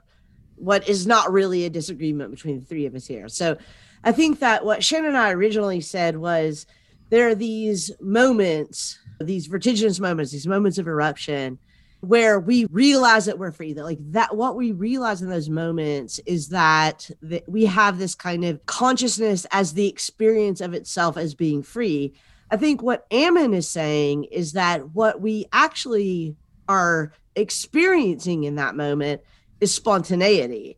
what 0.56 0.88
is 0.88 1.06
not 1.06 1.32
really 1.32 1.66
a 1.66 1.70
disagreement 1.70 2.32
between 2.32 2.60
the 2.60 2.66
three 2.66 2.86
of 2.86 2.96
us 2.96 3.06
here. 3.06 3.28
So 3.28 3.58
I 4.04 4.14
think 4.14 4.40
that 4.40 4.64
what 4.64 4.84
Shannon 4.84 5.10
and 5.10 5.18
I 5.18 5.32
originally 5.32 5.82
said 5.82 6.18
was 6.18 6.66
there 7.10 7.28
are 7.28 7.36
these 7.36 7.91
moments, 8.00 9.00
these 9.19 9.48
vertiginous 9.48 10.00
moments, 10.00 10.32
these 10.32 10.48
moments 10.48 10.78
of 10.78 10.88
eruption 10.88 11.60
where 12.02 12.39
we 12.39 12.65
realize 12.65 13.26
that 13.26 13.38
we're 13.38 13.52
free 13.52 13.74
that 13.74 13.84
like 13.84 14.00
that 14.12 14.34
what 14.36 14.56
we 14.56 14.72
realize 14.72 15.22
in 15.22 15.30
those 15.30 15.50
moments 15.50 16.17
is 16.26 16.48
that, 16.50 17.10
that 17.22 17.43
we 17.50 17.65
have 17.65 17.98
this 17.98 18.15
kind 18.15 18.45
of 18.45 18.65
consciousness 18.65 19.45
as 19.52 19.74
the 19.74 19.88
experience 19.88 20.62
of 20.62 20.74
itself 20.74 21.17
as 21.17 21.36
being 21.36 21.62
free. 21.62 22.13
I 22.52 22.58
think 22.58 22.82
what 22.82 23.06
ammon 23.12 23.54
is 23.54 23.69
saying 23.69 24.26
is 24.26 24.54
that 24.54 24.91
what 24.91 25.19
we 25.19 25.45
actually 25.52 26.38
are 26.69 27.12
experiencing 27.36 28.45
in 28.45 28.56
that 28.56 28.76
moment 28.76 29.22
is 29.60 29.74
spontaneity. 29.74 30.78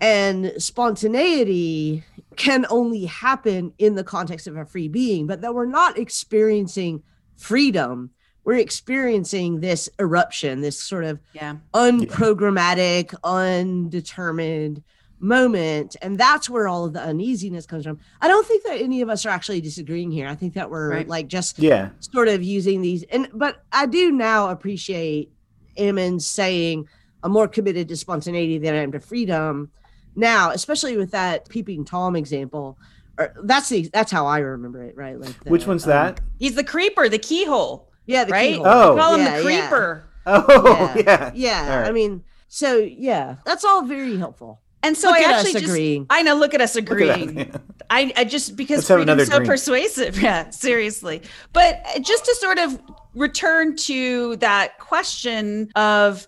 And 0.00 0.52
spontaneity 0.58 2.02
can 2.36 2.66
only 2.70 3.04
happen 3.06 3.72
in 3.78 3.94
the 3.94 4.04
context 4.04 4.46
of 4.46 4.56
a 4.56 4.64
free 4.64 4.88
being, 4.88 5.26
but 5.26 5.40
that 5.40 5.54
we're 5.54 5.66
not 5.66 5.98
experiencing 5.98 7.02
freedom. 7.36 8.10
We're 8.44 8.56
experiencing 8.56 9.60
this 9.60 9.88
eruption, 10.00 10.60
this 10.60 10.80
sort 10.80 11.04
of 11.04 11.20
yeah. 11.32 11.56
unprogrammatic, 11.74 13.14
undetermined 13.22 14.82
moment. 15.20 15.94
And 16.02 16.18
that's 16.18 16.50
where 16.50 16.66
all 16.66 16.84
of 16.84 16.92
the 16.92 17.00
uneasiness 17.00 17.64
comes 17.64 17.84
from. 17.84 18.00
I 18.20 18.28
don't 18.28 18.46
think 18.46 18.64
that 18.64 18.80
any 18.80 19.00
of 19.00 19.08
us 19.08 19.24
are 19.24 19.30
actually 19.30 19.60
disagreeing 19.60 20.10
here. 20.10 20.26
I 20.26 20.34
think 20.34 20.54
that 20.54 20.68
we're 20.68 20.90
right. 20.90 21.08
like 21.08 21.28
just 21.28 21.58
yeah. 21.58 21.90
sort 22.00 22.28
of 22.28 22.42
using 22.42 22.82
these. 22.82 23.04
And 23.04 23.28
but 23.32 23.62
I 23.70 23.86
do 23.86 24.10
now 24.10 24.50
appreciate 24.50 25.30
Ammon 25.76 26.18
saying 26.18 26.88
I'm 27.22 27.30
more 27.30 27.46
committed 27.46 27.88
to 27.88 27.96
spontaneity 27.96 28.58
than 28.58 28.74
I 28.74 28.78
am 28.78 28.92
to 28.92 29.00
freedom 29.00 29.70
now, 30.14 30.50
especially 30.50 30.96
with 30.96 31.10
that 31.12 31.48
peeping 31.48 31.84
tom 31.84 32.16
example, 32.16 32.78
or 33.18 33.34
that's 33.44 33.68
the 33.68 33.88
that's 33.92 34.10
how 34.10 34.26
I 34.26 34.38
remember 34.38 34.82
it, 34.84 34.96
right? 34.96 35.18
Like 35.18 35.38
the, 35.44 35.50
which 35.50 35.66
one's 35.66 35.84
um, 35.84 35.90
that? 35.90 36.20
He's 36.38 36.54
the 36.54 36.64
creeper, 36.64 37.08
the 37.08 37.18
keyhole. 37.18 37.88
Yeah, 38.06 38.24
the 38.24 38.32
right. 38.32 38.54
Keyhole. 38.54 38.66
Oh, 38.66 38.96
call 38.96 39.14
him 39.14 39.20
yeah, 39.20 39.36
the 39.36 39.44
creeper. 39.44 40.04
Yeah. 40.26 40.44
Oh, 40.48 40.92
yeah, 40.96 41.02
yeah. 41.04 41.30
yeah. 41.34 41.78
Right. 41.80 41.88
I 41.88 41.92
mean, 41.92 42.24
so 42.48 42.76
yeah, 42.76 43.36
that's 43.44 43.64
all 43.64 43.82
very 43.82 44.16
helpful. 44.16 44.60
And 44.84 44.96
so 44.96 45.08
look 45.08 45.18
I 45.18 45.32
actually 45.32 45.52
just 45.52 45.64
agreeing. 45.64 46.06
I 46.10 46.22
know. 46.22 46.34
Look 46.34 46.54
at 46.54 46.60
us 46.60 46.74
agreeing. 46.74 47.38
At 47.38 47.60
I, 47.88 48.12
I 48.16 48.24
just 48.24 48.56
because 48.56 48.86
freedom's 48.86 49.28
so 49.28 49.36
drink. 49.36 49.48
persuasive. 49.48 50.18
Yeah, 50.22 50.50
seriously. 50.50 51.22
But 51.52 51.84
just 52.00 52.24
to 52.24 52.34
sort 52.34 52.58
of 52.58 52.80
return 53.14 53.76
to 53.76 54.36
that 54.36 54.78
question 54.78 55.70
of 55.76 56.26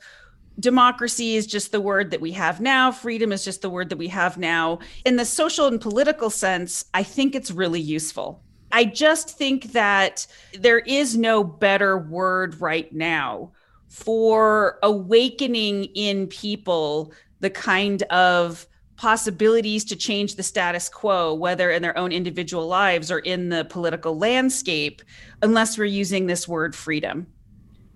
democracy 0.61 1.37
is 1.37 1.47
just 1.47 1.73
the 1.73 1.81
word 1.81 2.11
that 2.11 2.21
we 2.21 2.33
have 2.33 2.61
now. 2.61 2.93
Freedom 2.93 3.33
is 3.33 3.45
just 3.45 3.63
the 3.63 3.71
word 3.71 3.89
that 3.89 3.99
we 3.99 4.09
have 4.09 4.39
now. 4.39 4.79
In 5.05 5.17
the 5.17 5.25
social 5.25 5.67
and 5.67 5.81
political 5.81 6.31
sense 6.31 6.85
i 6.95 7.03
think 7.03 7.35
it's 7.35 7.51
really 7.51 7.81
useful. 7.81 8.43
I 8.73 8.85
just 8.85 9.39
think 9.39 9.71
that 9.73 10.27
there 10.59 10.81
is 10.81 11.17
no 11.17 11.45
better 11.45 11.97
word 11.97 12.61
right 12.61 12.93
now 12.93 13.53
for 13.89 14.81
awakening 14.83 15.85
in 15.95 16.27
people 16.27 17.13
the 17.39 17.51
kind 17.51 18.03
of 18.05 18.67
possibilities 18.97 19.85
to 19.85 19.97
change 19.97 20.35
the 20.35 20.43
status 20.43 20.89
quo 20.89 21.35
whether 21.35 21.71
in 21.71 21.83
their 21.83 21.97
own 21.97 22.11
individual 22.11 22.67
lives 22.67 23.11
or 23.11 23.19
in 23.21 23.49
the 23.49 23.65
political 23.67 24.17
landscape 24.17 25.03
unless 25.43 25.77
we're 25.77 25.85
using 25.85 26.27
this 26.27 26.49
word 26.49 26.75
freedom 26.75 27.27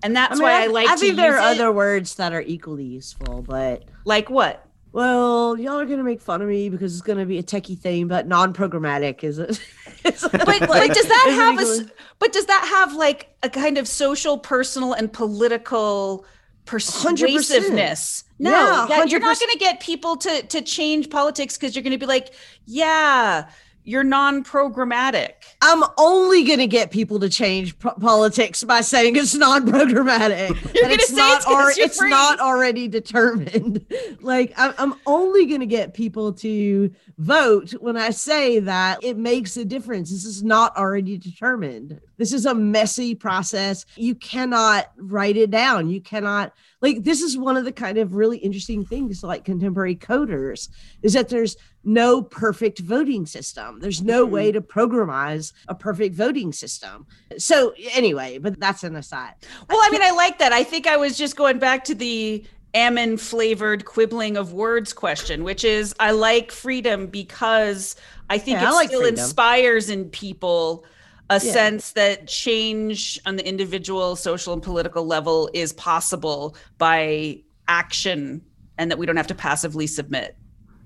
and 0.03 0.17
that's 0.17 0.33
I 0.33 0.35
mean, 0.35 0.43
why 0.43 0.53
I, 0.53 0.63
I 0.63 0.67
like. 0.67 0.89
I 0.89 0.97
think 0.97 1.17
there 1.17 1.39
are 1.39 1.53
it. 1.53 1.57
other 1.57 1.73
words 1.73 2.17
that 2.17 2.33
are 2.33 2.43
equally 2.43 2.85
useful, 2.85 3.43
but 3.43 3.85
like 4.05 4.31
what? 4.31 4.65
Well, 4.93 5.59
y'all 5.59 5.79
are 5.79 5.87
gonna 5.87 6.05
make 6.05 6.21
fun 6.21 6.41
of 6.41 6.49
me 6.49 6.69
because 6.69 6.93
it's 6.95 7.03
gonna 7.03 7.27
be 7.27 7.39
a 7.39 7.43
techie 7.43 7.79
thing, 7.79 8.09
but 8.09 8.27
non-programmatic 8.27 9.23
is 9.23 9.39
it? 9.39 9.61
but, 10.03 10.69
like, 10.69 10.93
does 10.93 11.07
that 11.07 11.57
have 11.57 11.61
a? 11.61 11.91
But 12.19 12.33
does 12.33 12.47
that 12.47 12.67
have 12.75 12.95
like 12.95 13.35
a 13.43 13.51
kind 13.51 13.79
of 13.79 13.87
social, 13.87 14.39
personal, 14.39 14.93
and 14.93 15.13
political 15.13 16.25
persuasiveness? 16.65 18.23
100%. 18.23 18.25
No, 18.41 18.87
yeah, 18.89 19.05
you're 19.05 19.21
not 19.21 19.39
going 19.39 19.53
to 19.53 19.59
get 19.59 19.81
people 19.81 20.17
to 20.17 20.43
to 20.43 20.63
change 20.63 21.11
politics 21.11 21.57
because 21.57 21.75
you're 21.75 21.83
going 21.83 21.93
to 21.93 21.99
be 21.99 22.07
like, 22.07 22.33
yeah, 22.67 23.49
you're 23.89 24.05
non-programmatic. 24.05 25.31
I'm 25.63 25.83
only 25.97 26.45
going 26.45 26.59
to 26.59 26.67
get 26.67 26.91
people 26.91 27.19
to 27.21 27.31
change 27.31 27.79
p- 27.79 27.89
politics 27.99 28.63
by 28.63 28.83
saying 28.83 29.17
it's 29.17 29.35
non-programmatic. 29.35 30.49
You're 30.75 30.85
going 30.85 30.99
to 30.99 31.05
say 31.05 31.17
not 31.17 31.43
it's, 31.47 31.79
it's 31.79 32.03
not 32.03 32.39
already 32.39 32.87
determined. 32.87 33.87
like 34.21 34.53
I'm, 34.59 34.75
I'm 34.79 34.95
only 35.07 35.47
going 35.47 35.61
to 35.61 35.67
get 35.67 35.95
people 35.95 36.35
to 36.35 36.93
vote 37.17 37.71
when 37.81 37.97
I 37.97 38.11
say 38.11 38.59
that 38.61 39.03
it 39.03 39.17
makes 39.17 39.57
a 39.57 39.65
difference. 39.65 40.11
This 40.11 40.27
is 40.27 40.43
not 40.43 40.77
already 40.77 41.17
determined. 41.17 41.99
This 42.19 42.35
is 42.35 42.45
a 42.45 42.55
messy 42.55 43.15
process. 43.15 43.87
You 43.97 44.15
cannot 44.15 44.93
write 44.99 45.37
it 45.39 45.51
down. 45.51 45.89
You 45.89 46.03
cannot 46.03 46.53
like 46.81 47.03
this 47.05 47.21
is 47.21 47.37
one 47.37 47.57
of 47.57 47.65
the 47.65 47.73
kind 47.73 47.99
of 47.99 48.15
really 48.15 48.39
interesting 48.39 48.85
things 48.85 49.23
like 49.23 49.45
contemporary 49.45 49.97
coders 49.97 50.69
is 51.03 51.13
that 51.13 51.29
there's 51.29 51.57
no 51.85 52.23
perfect 52.23 52.79
voting 52.81 53.27
system 53.27 53.81
there's 53.81 54.03
no 54.03 54.25
mm-hmm. 54.25 54.35
way 54.35 54.53
to 54.53 54.61
programize 54.61 55.53
a 55.69 55.75
perfect 55.75 56.15
voting 56.15 56.53
system 56.53 57.07
so 57.37 57.75
anyway 57.93 58.39
but 58.39 58.59
that's 58.61 58.85
an 58.85 58.97
aside 58.97 59.35
well 59.69 59.79
i 59.83 59.91
mean 59.91 60.03
i 60.03 60.11
like 60.11 60.39
that 60.39 60.53
i 60.53 60.63
think 60.63 60.87
i 60.87 60.97
was 60.97 61.17
just 61.17 61.37
going 61.37 61.59
back 61.59 61.85
to 61.85 61.95
the 61.95 62.45
Ammon 62.75 63.17
flavored 63.17 63.87
quibbling 63.87 64.37
of 64.37 64.53
words 64.53 64.93
question, 64.93 65.43
which 65.43 65.65
is 65.65 65.95
I 65.99 66.11
like 66.11 66.53
freedom 66.53 67.07
because 67.07 67.97
I 68.29 68.37
think 68.37 68.61
Yeah, 68.61 68.65
it 68.65 68.69
I 68.69 68.73
like 68.73 68.89
still 68.89 69.01
freedom. 69.01 69.19
inspires 69.19 69.89
in 69.89 70.11
people 70.11 70.85
a 71.31 71.35
Yeah. 71.35 71.53
sense 71.53 71.93
that 71.93 72.27
change 72.27 73.21
on 73.27 73.37
the 73.37 73.47
individual, 73.47 74.17
social, 74.17 74.53
and 74.53 74.63
political 74.63 75.05
level 75.07 75.51
is 75.53 75.73
possible 75.75 76.57
by 76.79 77.43
action 77.69 78.41
and 78.79 78.91
that 78.91 78.99
we 78.99 79.05
don't 79.07 79.17
have 79.17 79.27
to 79.27 79.35
passively 79.35 79.87
submit. 79.87 80.37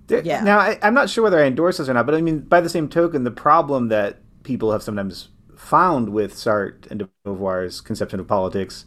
There- 0.08 0.22
Yeah. 0.24 0.42
Now, 0.42 0.58
I, 0.58 0.78
I'm 0.82 0.94
not 0.94 1.08
sure 1.08 1.22
whether 1.22 1.38
I 1.38 1.44
endorse 1.46 1.78
this 1.78 1.88
or 1.88 1.94
not, 1.94 2.06
but 2.06 2.14
I 2.14 2.20
mean, 2.20 2.40
by 2.40 2.60
the 2.60 2.68
same 2.68 2.88
token, 2.88 3.22
the 3.24 3.30
problem 3.30 3.88
that 3.88 4.18
people 4.42 4.72
have 4.72 4.82
sometimes 4.82 5.28
found 5.56 6.08
with 6.08 6.34
Sartre 6.34 6.90
and 6.90 6.98
de 7.00 7.08
Beauvoir's 7.24 7.80
conception 7.80 8.18
of 8.18 8.26
politics 8.26 8.84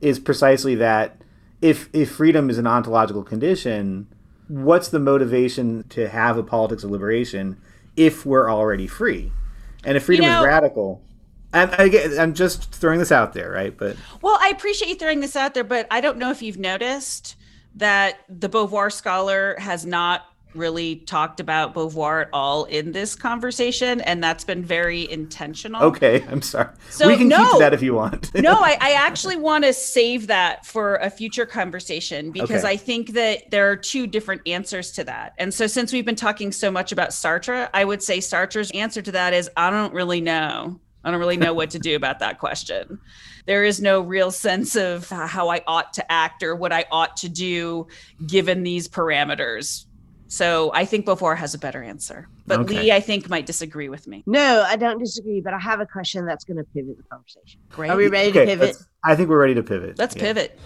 is 0.00 0.18
precisely 0.18 0.74
that 0.74 1.22
if 1.62 1.88
if 1.92 2.10
freedom 2.10 2.50
is 2.50 2.58
an 2.58 2.66
ontological 2.66 3.22
condition, 3.22 4.08
what's 4.48 4.88
the 4.88 4.98
motivation 4.98 5.84
to 5.90 6.08
have 6.08 6.36
a 6.36 6.42
politics 6.42 6.82
of 6.82 6.90
liberation 6.90 7.56
if 7.96 8.26
we're 8.26 8.50
already 8.50 8.86
free? 8.88 9.30
And 9.86 9.96
if 9.96 10.04
freedom 10.04 10.26
know- 10.26 10.40
is 10.40 10.46
radical, 10.46 11.00
and 11.52 11.70
I 11.78 11.88
I'm 12.20 12.34
just 12.34 12.74
throwing 12.74 12.98
this 12.98 13.12
out 13.12 13.32
there, 13.32 13.50
right? 13.50 13.76
But 13.76 13.96
Well, 14.20 14.36
I 14.40 14.48
appreciate 14.48 14.88
you 14.88 14.96
throwing 14.96 15.20
this 15.20 15.36
out 15.36 15.54
there, 15.54 15.64
but 15.64 15.86
I 15.90 16.00
don't 16.02 16.18
know 16.18 16.30
if 16.30 16.42
you've 16.42 16.58
noticed 16.58 17.36
that 17.76 18.18
the 18.28 18.48
Beauvoir 18.48 18.92
scholar 18.92 19.56
has 19.58 19.86
not 19.86 20.22
really 20.56 20.96
talked 20.96 21.40
about 21.40 21.74
Beauvoir 21.74 22.22
at 22.22 22.28
all 22.32 22.64
in 22.64 22.92
this 22.92 23.14
conversation, 23.14 24.00
and 24.00 24.22
that's 24.22 24.44
been 24.44 24.64
very 24.64 25.10
intentional. 25.10 25.82
okay, 25.82 26.24
I'm 26.28 26.42
sorry. 26.42 26.68
So, 26.90 27.06
we 27.06 27.16
can 27.16 27.28
keep 27.28 27.38
no. 27.38 27.52
to 27.52 27.58
that 27.58 27.74
if 27.74 27.82
you 27.82 27.94
want. 27.94 28.34
no, 28.34 28.54
I, 28.54 28.76
I 28.80 28.92
actually 28.92 29.36
want 29.36 29.64
to 29.64 29.72
save 29.72 30.26
that 30.28 30.66
for 30.66 30.96
a 30.96 31.10
future 31.10 31.46
conversation 31.46 32.30
because 32.30 32.64
Okay. 32.64 32.74
I 32.74 32.76
think 32.76 33.12
that 33.12 33.50
there 33.50 33.70
are 33.70 33.76
two 33.76 34.06
different 34.06 34.42
answers 34.46 34.92
to 34.92 35.04
that. 35.04 35.34
And 35.38 35.52
so, 35.52 35.66
since 35.66 35.92
we've 35.92 36.04
been 36.04 36.16
talking 36.16 36.52
so 36.52 36.70
much 36.70 36.92
about 36.92 37.10
Sartre, 37.10 37.68
I 37.74 37.84
would 37.84 38.02
say 38.02 38.18
Sartre's 38.18 38.70
answer 38.72 39.02
to 39.02 39.12
that 39.12 39.34
is 39.34 39.50
I 39.56 39.70
don't 39.70 39.92
really 39.92 40.20
know. 40.20 40.80
I 41.04 41.10
don't 41.10 41.20
really 41.20 41.36
know 41.36 41.54
what 41.54 41.70
to 41.70 41.78
do 41.78 41.94
about 42.02 42.18
that 42.18 42.38
question. 42.38 42.98
There 43.46 43.64
is 43.64 43.80
no 43.80 44.00
real 44.00 44.32
sense 44.32 44.74
of 44.74 45.08
how 45.08 45.48
I 45.48 45.62
ought 45.66 45.92
to 45.94 46.12
act 46.12 46.42
or 46.42 46.56
what 46.56 46.72
I 46.72 46.84
ought 46.90 47.16
to 47.18 47.28
do 47.28 47.86
given 48.26 48.64
these 48.64 48.88
parameters. 48.88 49.86
So 50.28 50.72
I 50.74 50.84
think 50.84 51.06
Beauvoir 51.06 51.36
has 51.36 51.54
a 51.54 51.58
better 51.58 51.82
answer. 51.82 52.28
But 52.46 52.60
Okay. 52.60 52.82
Lee, 52.82 52.92
I 52.92 53.00
think, 53.00 53.28
might 53.28 53.46
disagree 53.46 53.88
with 53.88 54.06
me. 54.08 54.24
No, 54.26 54.64
I 54.66 54.76
don't 54.76 54.98
disagree, 54.98 55.40
but 55.40 55.54
I 55.54 55.58
have 55.58 55.80
a 55.80 55.86
question 55.86 56.26
that's 56.26 56.44
going 56.44 56.56
to 56.56 56.64
pivot 56.74 56.96
the 56.96 57.04
conversation. 57.10 57.60
Great. 57.70 57.90
Are 57.90 57.96
we 57.96 58.08
ready 58.08 58.30
Okay, 58.30 58.40
to 58.40 58.46
pivot? 58.46 58.76
I 59.04 59.14
think 59.14 59.28
we're 59.28 59.40
ready 59.40 59.54
to 59.54 59.62
pivot. 59.62 59.98
Let's 59.98 60.16
Yeah. 60.16 60.22
pivot. 60.22 60.58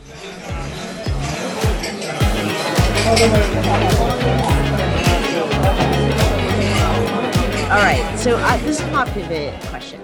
All 7.71 7.77
right. 7.77 8.19
So 8.19 8.37
I, 8.39 8.57
this 8.59 8.81
is 8.81 8.91
my 8.91 9.05
pivot 9.11 9.55
question. 9.67 10.01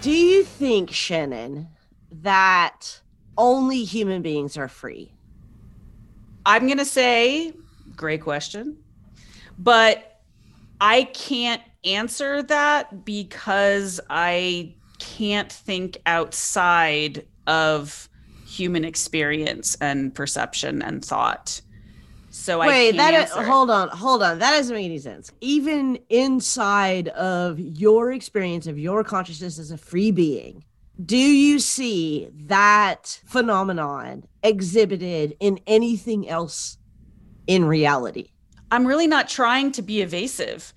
Do 0.00 0.10
you 0.10 0.44
think, 0.44 0.90
Shannon, 0.90 1.68
that 2.10 3.02
only 3.36 3.84
human 3.84 4.22
beings 4.22 4.56
are 4.56 4.68
free? 4.68 5.12
I'm 6.46 6.66
going 6.66 6.78
to 6.78 6.86
say, 6.86 7.52
great 7.96 8.20
question. 8.20 8.76
But 9.58 10.20
I 10.80 11.04
can't 11.04 11.62
answer 11.84 12.42
that 12.42 13.04
because 13.04 14.00
I 14.10 14.74
can't 14.98 15.50
think 15.50 15.98
outside 16.06 17.26
of 17.46 18.08
human 18.46 18.84
experience 18.84 19.76
and 19.80 20.14
perception 20.14 20.82
and 20.82 21.04
thought. 21.04 21.60
So 22.30 22.60
I 22.60 22.66
Wait, 22.66 22.94
can't 22.94 22.96
that 22.98 23.14
is, 23.14 23.30
hold 23.46 23.70
on, 23.70 23.88
hold 23.88 24.22
on. 24.22 24.38
That 24.38 24.50
doesn't 24.52 24.74
make 24.74 24.84
any 24.84 24.98
sense. 24.98 25.32
Even 25.40 25.98
inside 26.10 27.08
of 27.08 27.58
your 27.58 28.12
experience 28.12 28.66
of 28.66 28.78
your 28.78 29.02
consciousness 29.04 29.58
as 29.58 29.70
a 29.70 29.78
free 29.78 30.10
being, 30.10 30.64
do 31.04 31.16
you 31.16 31.58
see 31.58 32.28
that 32.46 33.20
phenomenon 33.26 34.24
exhibited 34.42 35.36
in 35.40 35.60
anything 35.66 36.28
else 36.28 36.78
in 37.46 37.64
reality? 37.64 38.30
I'm 38.70 38.86
really 38.86 39.06
not 39.06 39.28
trying 39.28 39.72
to 39.72 39.82
be 39.82 40.00
evasive. 40.02 40.72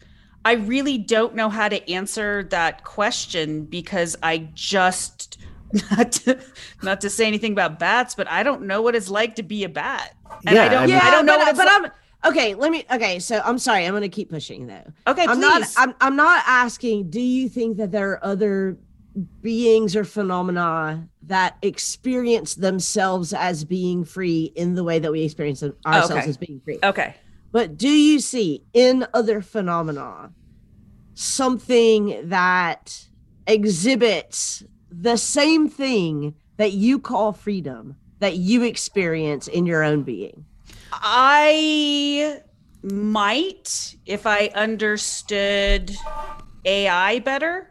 I 0.45 0.53
really 0.53 0.97
don't 0.97 1.35
know 1.35 1.49
how 1.49 1.67
to 1.69 1.91
answer 1.91 2.43
that 2.51 2.83
question 2.83 3.65
because 3.65 4.15
I 4.23 4.49
just 4.53 5.37
not 5.91 6.11
to, 6.13 6.39
not 6.81 7.01
to 7.01 7.09
say 7.09 7.25
anything 7.27 7.51
about 7.51 7.77
bats, 7.79 8.15
but 8.15 8.27
I 8.29 8.41
don't 8.43 8.63
know 8.63 8.81
what 8.81 8.95
it's 8.95 9.09
like 9.09 9.35
to 9.35 9.43
be 9.43 9.63
a 9.63 9.69
bat. 9.69 10.15
And 10.45 10.55
Yeah, 10.55 10.63
I 10.65 10.69
don't 10.69 10.83
I 10.83 10.85
mean- 10.87 10.95
I 10.95 11.11
don't 11.11 11.25
know 11.25 11.33
but, 11.33 11.39
what 11.39 11.49
it's 11.49 11.57
but 11.59 11.65
like. 11.67 11.91
I'm 12.23 12.31
okay. 12.31 12.55
Let 12.55 12.71
me. 12.71 12.85
Okay, 12.91 13.19
so 13.19 13.41
I'm 13.43 13.57
sorry. 13.59 13.85
I'm 13.85 13.91
going 13.91 14.01
to 14.01 14.09
keep 14.09 14.29
pushing 14.29 14.67
though. 14.67 14.83
Okay, 15.07 15.23
I'm 15.25 15.37
please. 15.37 15.41
not. 15.41 15.67
I'm. 15.77 15.95
I'm 16.01 16.15
not 16.15 16.43
asking. 16.47 17.09
Do 17.09 17.19
you 17.21 17.49
think 17.49 17.77
that 17.77 17.91
there 17.91 18.11
are 18.11 18.23
other 18.25 18.77
beings 19.41 19.95
or 19.95 20.03
phenomena 20.05 21.07
that 21.23 21.57
experience 21.61 22.55
themselves 22.55 23.33
as 23.33 23.63
being 23.65 24.03
free 24.05 24.51
in 24.55 24.75
the 24.75 24.83
way 24.83 24.99
that 24.99 25.11
we 25.11 25.21
experience 25.23 25.59
them- 25.61 25.75
ourselves 25.85 26.11
Okay. 26.21 26.29
as 26.29 26.37
being 26.37 26.61
free? 26.63 26.79
okay. 26.83 27.15
But 27.51 27.77
do 27.77 27.89
you 27.89 28.19
see 28.19 28.63
in 28.73 29.07
other 29.13 29.41
phenomena 29.41 30.31
something 31.15 32.29
that 32.29 33.05
exhibits 33.47 34.63
the 34.91 35.17
same 35.17 35.67
thing 35.67 36.35
that 36.57 36.73
you 36.73 36.99
call 36.99 37.33
freedom 37.33 37.95
that 38.19 38.35
you 38.37 38.63
experience 38.63 39.47
in 39.47 39.65
your 39.65 39.83
own 39.83 40.03
being? 40.03 40.45
I 40.91 42.41
might 42.83 43.95
if 44.05 44.25
I 44.27 44.51
understood 44.53 45.95
AI 46.65 47.19
better. 47.19 47.68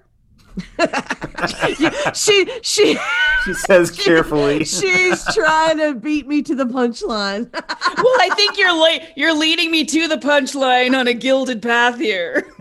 she 2.15 2.51
she 2.63 2.99
She 3.45 3.55
says 3.55 3.91
carefully. 3.91 4.65
she's 4.65 5.25
trying 5.35 5.79
to 5.79 5.95
beat 5.95 6.27
me 6.27 6.43
to 6.43 6.55
the 6.55 6.65
punchline. 6.65 7.51
well, 7.53 8.17
I 8.21 8.31
think 8.35 8.59
you're 8.59 8.75
la- 8.75 9.07
you're 9.17 9.35
leading 9.35 9.71
me 9.71 9.85
to 9.85 10.09
the 10.09 10.17
punchline 10.17 10.99
on 10.99 11.07
a 11.09 11.15
gilded 11.15 11.63
path 11.63 11.99
here. 11.99 12.53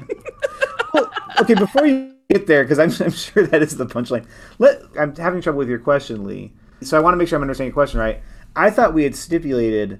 okay, 1.41 1.53
before 1.55 1.85
you 1.85 2.13
get 2.29 2.47
there, 2.47 2.63
because 2.63 2.79
I'm, 2.79 2.91
I'm 3.05 3.11
sure 3.11 3.45
that 3.47 3.61
is 3.61 3.77
the 3.77 3.85
punchline. 3.85 4.25
Let 4.59 4.81
I'm 4.99 5.15
having 5.15 5.41
trouble 5.41 5.59
with 5.59 5.69
your 5.69 5.79
question, 5.79 6.23
Lee. 6.23 6.53
So 6.81 6.97
I 6.97 6.99
want 6.99 7.13
to 7.13 7.17
make 7.17 7.27
sure 7.27 7.37
I'm 7.37 7.41
understanding 7.43 7.69
your 7.69 7.73
question 7.73 7.99
right. 7.99 8.21
I 8.55 8.69
thought 8.69 8.93
we 8.93 9.03
had 9.03 9.15
stipulated 9.15 9.99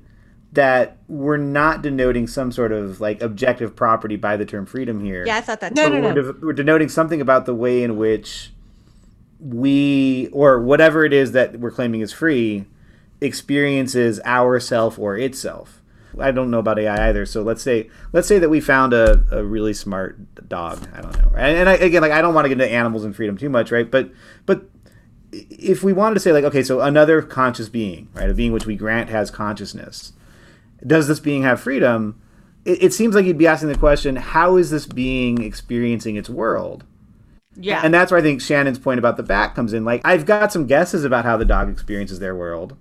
that 0.58 0.98
we're 1.08 1.38
not 1.38 1.84
denoting 1.84 2.26
some 2.26 2.52
sort 2.52 2.72
of 2.72 3.00
like 3.00 3.22
objective 3.22 3.76
property 3.76 4.16
by 4.16 4.36
the 4.36 4.44
term 4.44 4.66
freedom 4.66 5.06
here. 5.06 5.24
Yeah, 5.24 5.38
I 5.38 5.42
thought 5.42 5.60
that. 5.60 5.76
No, 5.76 5.88
too. 5.88 5.94
But 5.94 6.02
no, 6.02 6.08
we're, 6.08 6.32
de- 6.32 6.46
we're 6.48 6.54
denoting 6.54 6.90
something 6.90 7.22
about 7.22 7.46
the 7.46 7.54
way 7.54 7.84
in 7.84 7.96
which 7.96 8.52
we 9.40 10.30
or 10.32 10.60
whatever 10.60 11.06
it 11.06 11.14
is 11.14 11.34
that 11.34 11.60
we're 11.60 11.70
claiming 11.70 12.02
is 12.02 12.12
free 12.12 12.66
experiences 13.22 14.20
ourself 14.26 14.98
or 14.98 15.16
itself. 15.16 15.80
I 16.20 16.32
don't 16.32 16.50
know 16.50 16.58
about 16.58 16.80
AI 16.80 17.10
either. 17.10 17.28
So 17.28 17.44
let's 17.44 17.62
say 17.62 17.92
let's 18.12 18.28
say 18.28 18.40
that 18.40 18.50
we 18.50 18.60
found 18.60 18.94
a, 18.94 19.24
a 19.32 19.44
really 19.44 19.76
smart 19.76 20.50
dog. 20.50 20.88
I 20.92 21.02
don't 21.02 21.16
know. 21.20 21.34
And, 21.36 21.56
and 21.56 21.70
I, 21.70 21.74
again, 21.74 22.02
like 22.02 22.12
I 22.12 22.20
don't 22.24 22.34
want 22.34 22.46
to 22.46 22.50
get 22.50 22.60
into 22.60 22.74
animals 22.74 23.06
and 23.06 23.16
freedom 23.16 23.38
too 23.38 23.50
much, 23.50 23.72
right? 23.72 23.90
But 23.90 24.10
but 24.48 24.68
if 25.32 25.84
we 25.84 25.94
wanted 25.94 26.16
to 26.16 26.20
say 26.20 26.32
like, 26.32 26.46
okay, 26.46 26.64
so 26.64 26.82
another 26.82 27.22
conscious 27.22 27.70
being, 27.70 28.08
right, 28.16 28.28
a 28.28 28.34
being 28.34 28.54
which 28.54 28.66
we 28.66 28.76
grant 28.76 29.12
has 29.12 29.30
consciousness, 29.30 30.14
does 30.86 31.08
this 31.08 31.20
being 31.20 31.44
have 31.44 31.60
freedom? 31.60 32.22
It, 32.66 32.84
it 32.84 32.94
seems 32.94 33.16
like 33.16 33.26
you'd 33.26 33.38
be 33.38 33.48
asking 33.48 33.70
the 33.70 33.78
question, 33.78 34.16
how 34.16 34.58
is 34.58 34.70
this 34.70 34.86
being 34.86 35.42
experiencing 35.42 36.16
its 36.16 36.30
world? 36.30 36.84
Yeah. 37.56 37.82
And 37.84 37.94
that's 37.94 38.12
where 38.12 38.20
I 38.20 38.24
think 38.24 38.42
Shannon's 38.42 38.78
point 38.78 39.00
about 39.00 39.18
the 39.18 39.24
bat 39.24 39.56
comes 39.56 39.74
in. 39.74 39.84
Like, 39.84 40.02
I've 40.06 40.26
got 40.26 40.52
some 40.52 40.68
guesses 40.68 41.04
about 41.04 41.26
how 41.26 41.38
the 41.38 41.46
dog 41.46 41.70
experiences 41.70 42.20
their 42.20 42.36
world. 42.36 42.78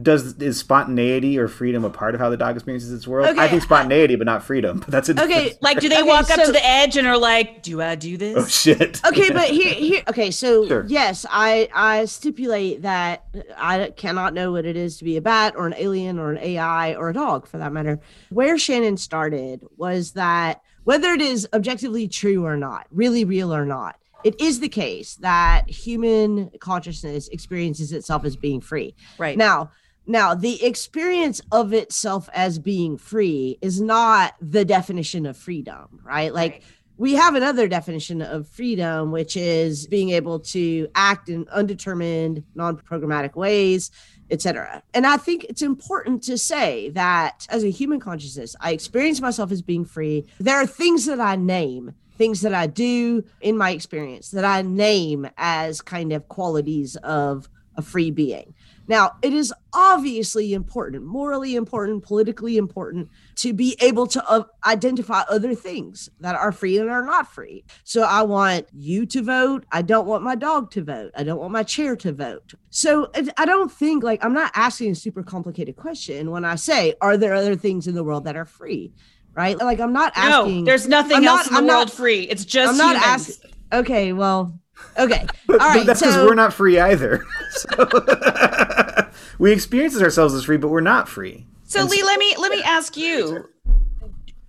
Does 0.00 0.34
is 0.38 0.58
spontaneity 0.58 1.38
or 1.38 1.48
freedom 1.48 1.84
a 1.84 1.90
part 1.90 2.14
of 2.14 2.20
how 2.20 2.30
the 2.30 2.36
dog 2.36 2.54
experiences 2.56 2.92
its 2.92 3.06
world? 3.06 3.36
I 3.38 3.48
think 3.48 3.62
spontaneity, 3.62 4.16
but 4.16 4.24
not 4.24 4.42
freedom. 4.42 4.78
But 4.78 4.88
that's 4.90 5.08
a 5.08 5.12
Okay, 5.12 5.26
difference. 5.26 5.58
like, 5.60 5.80
do 5.80 5.88
they 5.88 5.96
Okay, 6.00 6.08
walk 6.08 6.30
up 6.30 6.42
to 6.44 6.52
the 6.52 6.64
edge 6.64 6.96
and 6.96 7.06
are 7.06 7.18
like, 7.18 7.62
"Do 7.62 7.82
I 7.82 7.94
do 7.96 8.16
this?" 8.16 8.36
Oh 8.38 8.46
shit. 8.46 9.04
okay, 9.06 9.30
but 9.30 9.50
here, 9.50 9.74
here. 9.74 10.02
Okay, 10.08 10.30
so 10.30 10.66
Sure. 10.66 10.84
yes, 10.88 11.26
I 11.30 11.68
I 11.74 12.06
stipulate 12.06 12.82
that 12.82 13.24
I 13.56 13.92
cannot 13.96 14.32
know 14.34 14.52
what 14.52 14.64
it 14.64 14.76
is 14.76 14.96
to 14.98 15.04
be 15.04 15.16
a 15.16 15.20
bat 15.20 15.54
or 15.56 15.66
an 15.66 15.74
alien 15.76 16.18
or 16.18 16.30
an 16.30 16.38
AI 16.38 16.94
or 16.94 17.10
a 17.10 17.14
dog 17.14 17.46
for 17.46 17.58
that 17.58 17.72
matter. 17.72 18.00
Where 18.30 18.56
Shannon 18.56 18.96
started 18.96 19.62
was 19.76 20.12
that 20.12 20.62
whether 20.84 21.10
it 21.12 21.20
is 21.20 21.46
objectively 21.52 22.08
true 22.08 22.44
or 22.46 22.56
not, 22.56 22.86
really 22.90 23.24
real 23.24 23.54
or 23.54 23.66
not, 23.66 23.96
it 24.24 24.40
is 24.40 24.60
the 24.60 24.68
case 24.68 25.16
that 25.16 25.68
human 25.68 26.50
consciousness 26.60 27.28
experiences 27.28 27.92
itself 27.92 28.24
as 28.24 28.36
being 28.36 28.60
free. 28.60 28.94
right. 29.18 29.36
Now, 29.36 29.70
now 30.06 30.34
the 30.34 30.64
experience 30.64 31.40
of 31.52 31.72
itself 31.72 32.28
as 32.32 32.58
being 32.58 32.96
free 32.98 33.58
is 33.60 33.80
not 33.80 34.34
the 34.40 34.64
definition 34.64 35.26
of 35.26 35.36
freedom, 35.36 36.00
right? 36.04 36.32
Like 36.34 36.52
Right. 36.52 36.62
we 36.96 37.14
have 37.14 37.34
another 37.34 37.68
definition 37.68 38.20
of 38.22 38.48
freedom, 38.48 39.12
which 39.12 39.36
is 39.36 39.86
being 39.86 40.10
able 40.10 40.40
to 40.40 40.88
act 40.94 41.28
in 41.28 41.46
undetermined, 41.48 42.42
non 42.54 42.76
programmatic 42.76 43.34
ways, 43.34 43.90
etc. 44.30 44.82
And 44.94 45.06
I 45.06 45.16
think 45.18 45.44
it's 45.44 45.62
important 45.62 46.22
to 46.24 46.38
say 46.38 46.90
that 46.90 47.46
as 47.48 47.64
a 47.64 47.70
human 47.70 48.00
consciousness, 48.00 48.56
I 48.60 48.72
experience 48.72 49.20
myself 49.20 49.52
as 49.52 49.62
being 49.62 49.84
free. 49.84 50.26
There 50.40 50.56
are 50.56 50.66
things 50.66 51.06
that 51.06 51.20
I 51.20 51.36
name, 51.36 51.92
things 52.16 52.40
that 52.40 52.54
I 52.54 52.66
do 52.66 53.24
in 53.40 53.56
my 53.56 53.70
experience 53.70 54.30
that 54.30 54.44
I 54.44 54.62
name 54.62 55.28
as 55.36 55.80
kind 55.80 56.12
of 56.12 56.28
qualities 56.28 56.96
of 56.96 57.48
a 57.76 57.82
free 57.82 58.10
being. 58.10 58.54
Now, 58.88 59.12
it 59.22 59.32
is 59.32 59.54
obviously 59.72 60.52
important, 60.52 61.04
morally 61.04 61.54
important, 61.54 62.02
politically 62.02 62.56
important 62.56 63.08
to 63.36 63.52
be 63.52 63.76
able 63.80 64.06
to 64.08 64.28
uh, 64.28 64.42
identify 64.66 65.22
other 65.28 65.54
things 65.54 66.10
that 66.20 66.34
are 66.34 66.52
free 66.52 66.78
and 66.78 66.90
are 66.90 67.04
not 67.04 67.32
free. 67.32 67.64
So 67.84 68.02
I 68.02 68.22
want 68.22 68.66
you 68.72 69.06
to 69.06 69.22
vote. 69.22 69.64
I 69.70 69.82
don't 69.82 70.06
want 70.06 70.24
my 70.24 70.34
dog 70.34 70.70
to 70.72 70.82
vote. 70.82 71.12
I 71.16 71.22
don't 71.22 71.38
want 71.38 71.52
my 71.52 71.62
chair 71.62 71.96
to 71.96 72.12
vote. 72.12 72.54
So 72.70 73.10
I 73.36 73.44
don't 73.44 73.70
think 73.70 74.02
like 74.02 74.24
I'm 74.24 74.34
not 74.34 74.50
asking 74.54 74.90
a 74.90 74.94
super 74.96 75.22
complicated 75.22 75.76
question 75.76 76.30
when 76.30 76.44
I 76.44 76.56
say, 76.56 76.94
are 77.00 77.16
there 77.16 77.34
other 77.34 77.56
things 77.56 77.86
in 77.86 77.94
the 77.94 78.04
world 78.04 78.24
that 78.24 78.36
are 78.36 78.44
free? 78.44 78.92
Right? 79.34 79.56
Like 79.56 79.80
I'm 79.80 79.92
not 79.92 80.12
asking. 80.16 80.64
No, 80.64 80.64
there's 80.64 80.88
nothing 80.88 81.18
I'm 81.18 81.24
else 81.24 81.50
not, 81.50 81.60
in 81.60 81.66
the 81.66 81.72
I'm 81.72 81.76
world 81.76 81.88
not, 81.88 81.96
free. 81.96 82.24
It's 82.24 82.44
just 82.44 82.72
I'm 82.72 82.78
not 82.78 82.96
asking. 82.96 83.50
Okay, 83.72 84.12
well, 84.12 84.60
Okay. 84.98 85.26
but, 85.46 85.60
All 85.60 85.68
right. 85.68 85.78
But 85.78 85.86
that's 85.86 86.00
because 86.00 86.14
so... 86.14 86.26
we're 86.26 86.34
not 86.34 86.52
free 86.52 86.78
either. 86.78 87.24
So 87.52 89.06
we 89.38 89.52
experience 89.52 90.00
ourselves 90.00 90.32
as 90.32 90.44
free, 90.44 90.56
but 90.56 90.68
we're 90.68 90.80
not 90.80 91.06
free. 91.06 91.46
So 91.64 91.80
and 91.80 91.90
Lee, 91.90 92.00
so... 92.00 92.06
let 92.06 92.18
me 92.18 92.34
let 92.38 92.50
me 92.50 92.62
ask 92.62 92.96
you. 92.96 93.48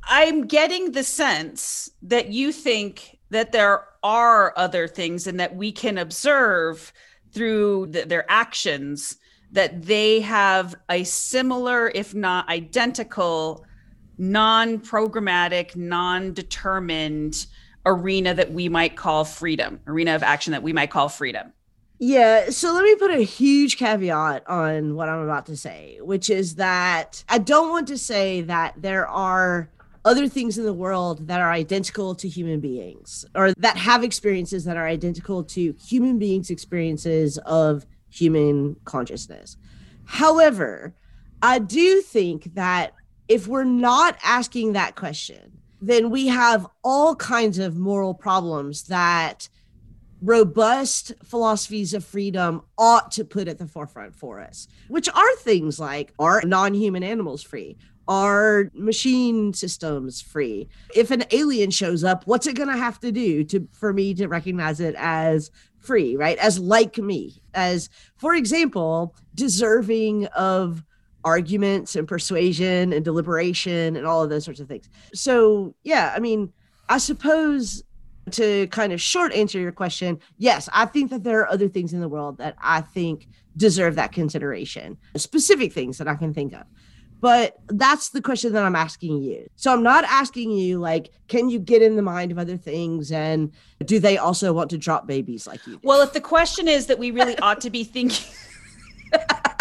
I'm 0.05 0.47
getting 0.47 0.93
the 0.93 1.03
sense 1.03 1.89
that 2.01 2.29
you 2.29 2.53
think 2.53 3.19
that 3.29 3.51
there 3.51 3.83
are 4.03 4.53
other 4.55 4.87
things 4.87 5.27
and 5.27 5.37
that 5.39 5.55
we 5.55 5.73
can 5.73 5.97
observe 5.97 6.93
through 7.33 7.87
the, 7.87 8.05
their 8.05 8.25
actions 8.29 9.17
that 9.51 9.83
they 9.83 10.21
have 10.21 10.75
a 10.89 11.03
similar, 11.03 11.89
if 11.89 12.13
not 12.15 12.47
identical, 12.49 13.65
non 14.17 14.79
programmatic, 14.79 15.75
non 15.75 16.33
determined 16.33 17.45
arena 17.85 18.33
that 18.33 18.51
we 18.51 18.69
might 18.69 18.95
call 18.95 19.25
freedom, 19.25 19.79
arena 19.87 20.15
of 20.15 20.23
action 20.23 20.51
that 20.51 20.63
we 20.63 20.73
might 20.73 20.89
call 20.89 21.09
freedom. 21.09 21.53
Yeah, 21.99 22.49
so 22.49 22.73
let 22.73 22.83
me 22.83 22.95
put 22.95 23.11
a 23.11 23.23
huge 23.23 23.77
caveat 23.77 24.47
on 24.47 24.95
what 24.95 25.09
I'm 25.09 25.21
about 25.21 25.45
to 25.45 25.55
say, 25.55 25.99
which 26.01 26.29
is 26.29 26.55
that 26.55 27.23
I 27.29 27.37
don't 27.37 27.69
want 27.69 27.87
to 27.89 27.97
say 27.97 28.41
that 28.41 28.73
there 28.77 29.07
are 29.07 29.69
other 30.05 30.27
things 30.27 30.57
in 30.57 30.65
the 30.65 30.73
world 30.73 31.27
that 31.27 31.39
are 31.39 31.51
identical 31.51 32.13
to 32.15 32.27
human 32.27 32.59
beings 32.59 33.25
or 33.35 33.53
that 33.53 33.77
have 33.77 34.03
experiences 34.03 34.65
that 34.65 34.75
are 34.75 34.87
identical 34.87 35.43
to 35.45 35.73
human 35.73 36.19
beings' 36.19 36.49
experiences 36.49 37.37
of 37.45 37.85
human 38.09 38.75
consciousness. 38.83 39.55
However, 40.05 40.93
I 41.41 41.59
do 41.59 42.01
think 42.01 42.53
that 42.55 42.93
if 43.27 43.47
we're 43.47 43.63
not 43.63 44.17
asking 44.23 44.73
that 44.73 44.95
question, 44.95 45.59
then 45.83 46.09
we 46.09 46.27
have 46.27 46.65
all 46.81 47.13
kinds 47.13 47.59
of 47.59 47.77
moral 47.77 48.13
problems 48.13 48.83
that 48.83 49.49
robust 50.21 51.11
philosophies 51.23 51.93
of 51.93 52.05
freedom 52.05 52.61
ought 52.77 53.11
to 53.11 53.25
put 53.25 53.49
at 53.49 53.57
the 53.57 53.67
forefront 53.67 54.15
for 54.15 54.39
us, 54.39 54.69
which 54.87 55.09
are 55.09 55.35
things 55.37 55.81
like 55.81 56.13
are 56.17 56.41
non 56.45 56.73
human 56.73 57.03
animals 57.03 57.43
free? 57.43 57.77
Are 58.07 58.71
machine 58.73 59.53
systems 59.53 60.21
free? 60.21 60.69
If 60.95 61.11
an 61.11 61.25
alien 61.31 61.69
shows 61.69 62.05
up, 62.05 62.25
what's 62.27 62.47
it 62.47 62.55
going 62.55 62.69
to 62.69 62.77
have 62.77 63.01
to 63.01 63.11
do 63.11 63.43
to 63.45 63.67
for 63.73 63.91
me 63.91 64.13
to 64.15 64.27
recognize 64.27 64.79
it 64.79 64.95
as 64.97 65.51
free, 65.79 66.15
right? 66.15 66.37
As 66.37 66.59
like 66.59 66.97
me, 66.97 67.41
as 67.53 67.89
for 68.15 68.35
example, 68.35 69.15
deserving 69.35 70.27
of 70.27 70.81
arguments 71.23 71.95
and 71.95 72.07
persuasion 72.07 72.93
and 72.93 73.03
deliberation 73.05 73.95
and 73.95 74.05
all 74.05 74.23
of 74.23 74.29
those 74.29 74.45
sorts 74.45 74.59
of 74.59 74.67
things. 74.67 74.89
So, 75.13 75.75
yeah, 75.83 76.13
I 76.15 76.19
mean, 76.19 76.51
I 76.89 76.97
suppose 76.97 77.83
to 78.31 78.67
kind 78.67 78.93
of 78.93 79.01
short 79.01 79.33
answer 79.33 79.59
your 79.59 79.71
question, 79.71 80.19
yes, 80.37 80.69
I 80.73 80.85
think 80.85 81.11
that 81.11 81.23
there 81.23 81.41
are 81.41 81.49
other 81.49 81.67
things 81.67 81.93
in 81.93 81.99
the 81.99 82.09
world 82.09 82.37
that 82.37 82.55
I 82.61 82.81
think 82.81 83.27
deserve 83.57 83.95
that 83.95 84.11
consideration, 84.11 84.97
specific 85.15 85.73
things 85.73 85.97
that 85.97 86.07
I 86.07 86.15
can 86.15 86.33
think 86.33 86.53
of. 86.53 86.63
But 87.19 87.55
that's 87.67 88.09
the 88.09 88.21
question 88.21 88.51
that 88.51 88.63
I'm 88.63 88.75
asking 88.75 89.21
you. 89.23 89.49
So 89.55 89.71
I'm 89.71 89.81
not 89.81 90.03
asking 90.03 90.51
you, 90.51 90.79
like, 90.79 91.09
can 91.29 91.49
you 91.49 91.57
get 91.57 91.81
in 91.81 91.95
the 91.95 92.01
mind 92.01 92.33
of 92.33 92.37
other 92.37 92.57
things? 92.57 93.13
And 93.13 93.53
do 93.85 93.97
they 93.97 94.17
also 94.17 94.51
want 94.51 94.69
to 94.71 94.77
drop 94.77 95.07
babies 95.07 95.47
like 95.47 95.65
you? 95.65 95.75
Do? 95.75 95.79
Well, 95.83 96.01
if 96.01 96.11
the 96.11 96.19
question 96.19 96.67
is 96.67 96.87
that 96.87 96.99
we 96.99 97.11
really 97.11 97.37
ought 97.39 97.61
to 97.61 97.69
be 97.69 97.85
thinking. 97.85 98.35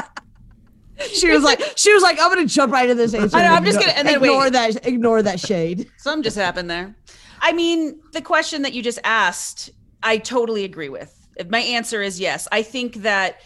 she 1.09 1.31
was 1.31 1.43
like, 1.43 1.61
she 1.77 1.93
was 1.93 2.03
like, 2.03 2.19
I'm 2.21 2.29
gonna 2.29 2.47
jump 2.47 2.73
right 2.73 2.89
into 2.89 3.03
this 3.03 3.15
answer. 3.15 3.37
I 3.37 3.45
know, 3.45 3.55
I'm 3.55 3.65
just 3.65 3.79
gonna 3.79 3.93
and 3.93 4.07
then 4.07 4.17
ignore 4.17 4.43
wait. 4.43 4.53
that, 4.53 4.87
ignore 4.87 5.23
that 5.23 5.41
shade. 5.41 5.91
Some 5.99 6.23
just 6.23 6.37
happened 6.37 6.71
there. 6.71 6.95
I 7.41 7.53
mean, 7.53 8.01
the 8.13 8.23
question 8.23 8.63
that 8.63 8.73
you 8.73 8.83
just 8.83 9.01
asked, 9.05 9.71
I 10.03 10.19
totally 10.19 10.65
agree 10.65 10.89
with. 10.89 11.19
My 11.49 11.61
answer 11.61 12.03
is 12.03 12.21
yes. 12.21 12.47
I 12.53 12.63
think 12.63 12.97
that 12.97 13.41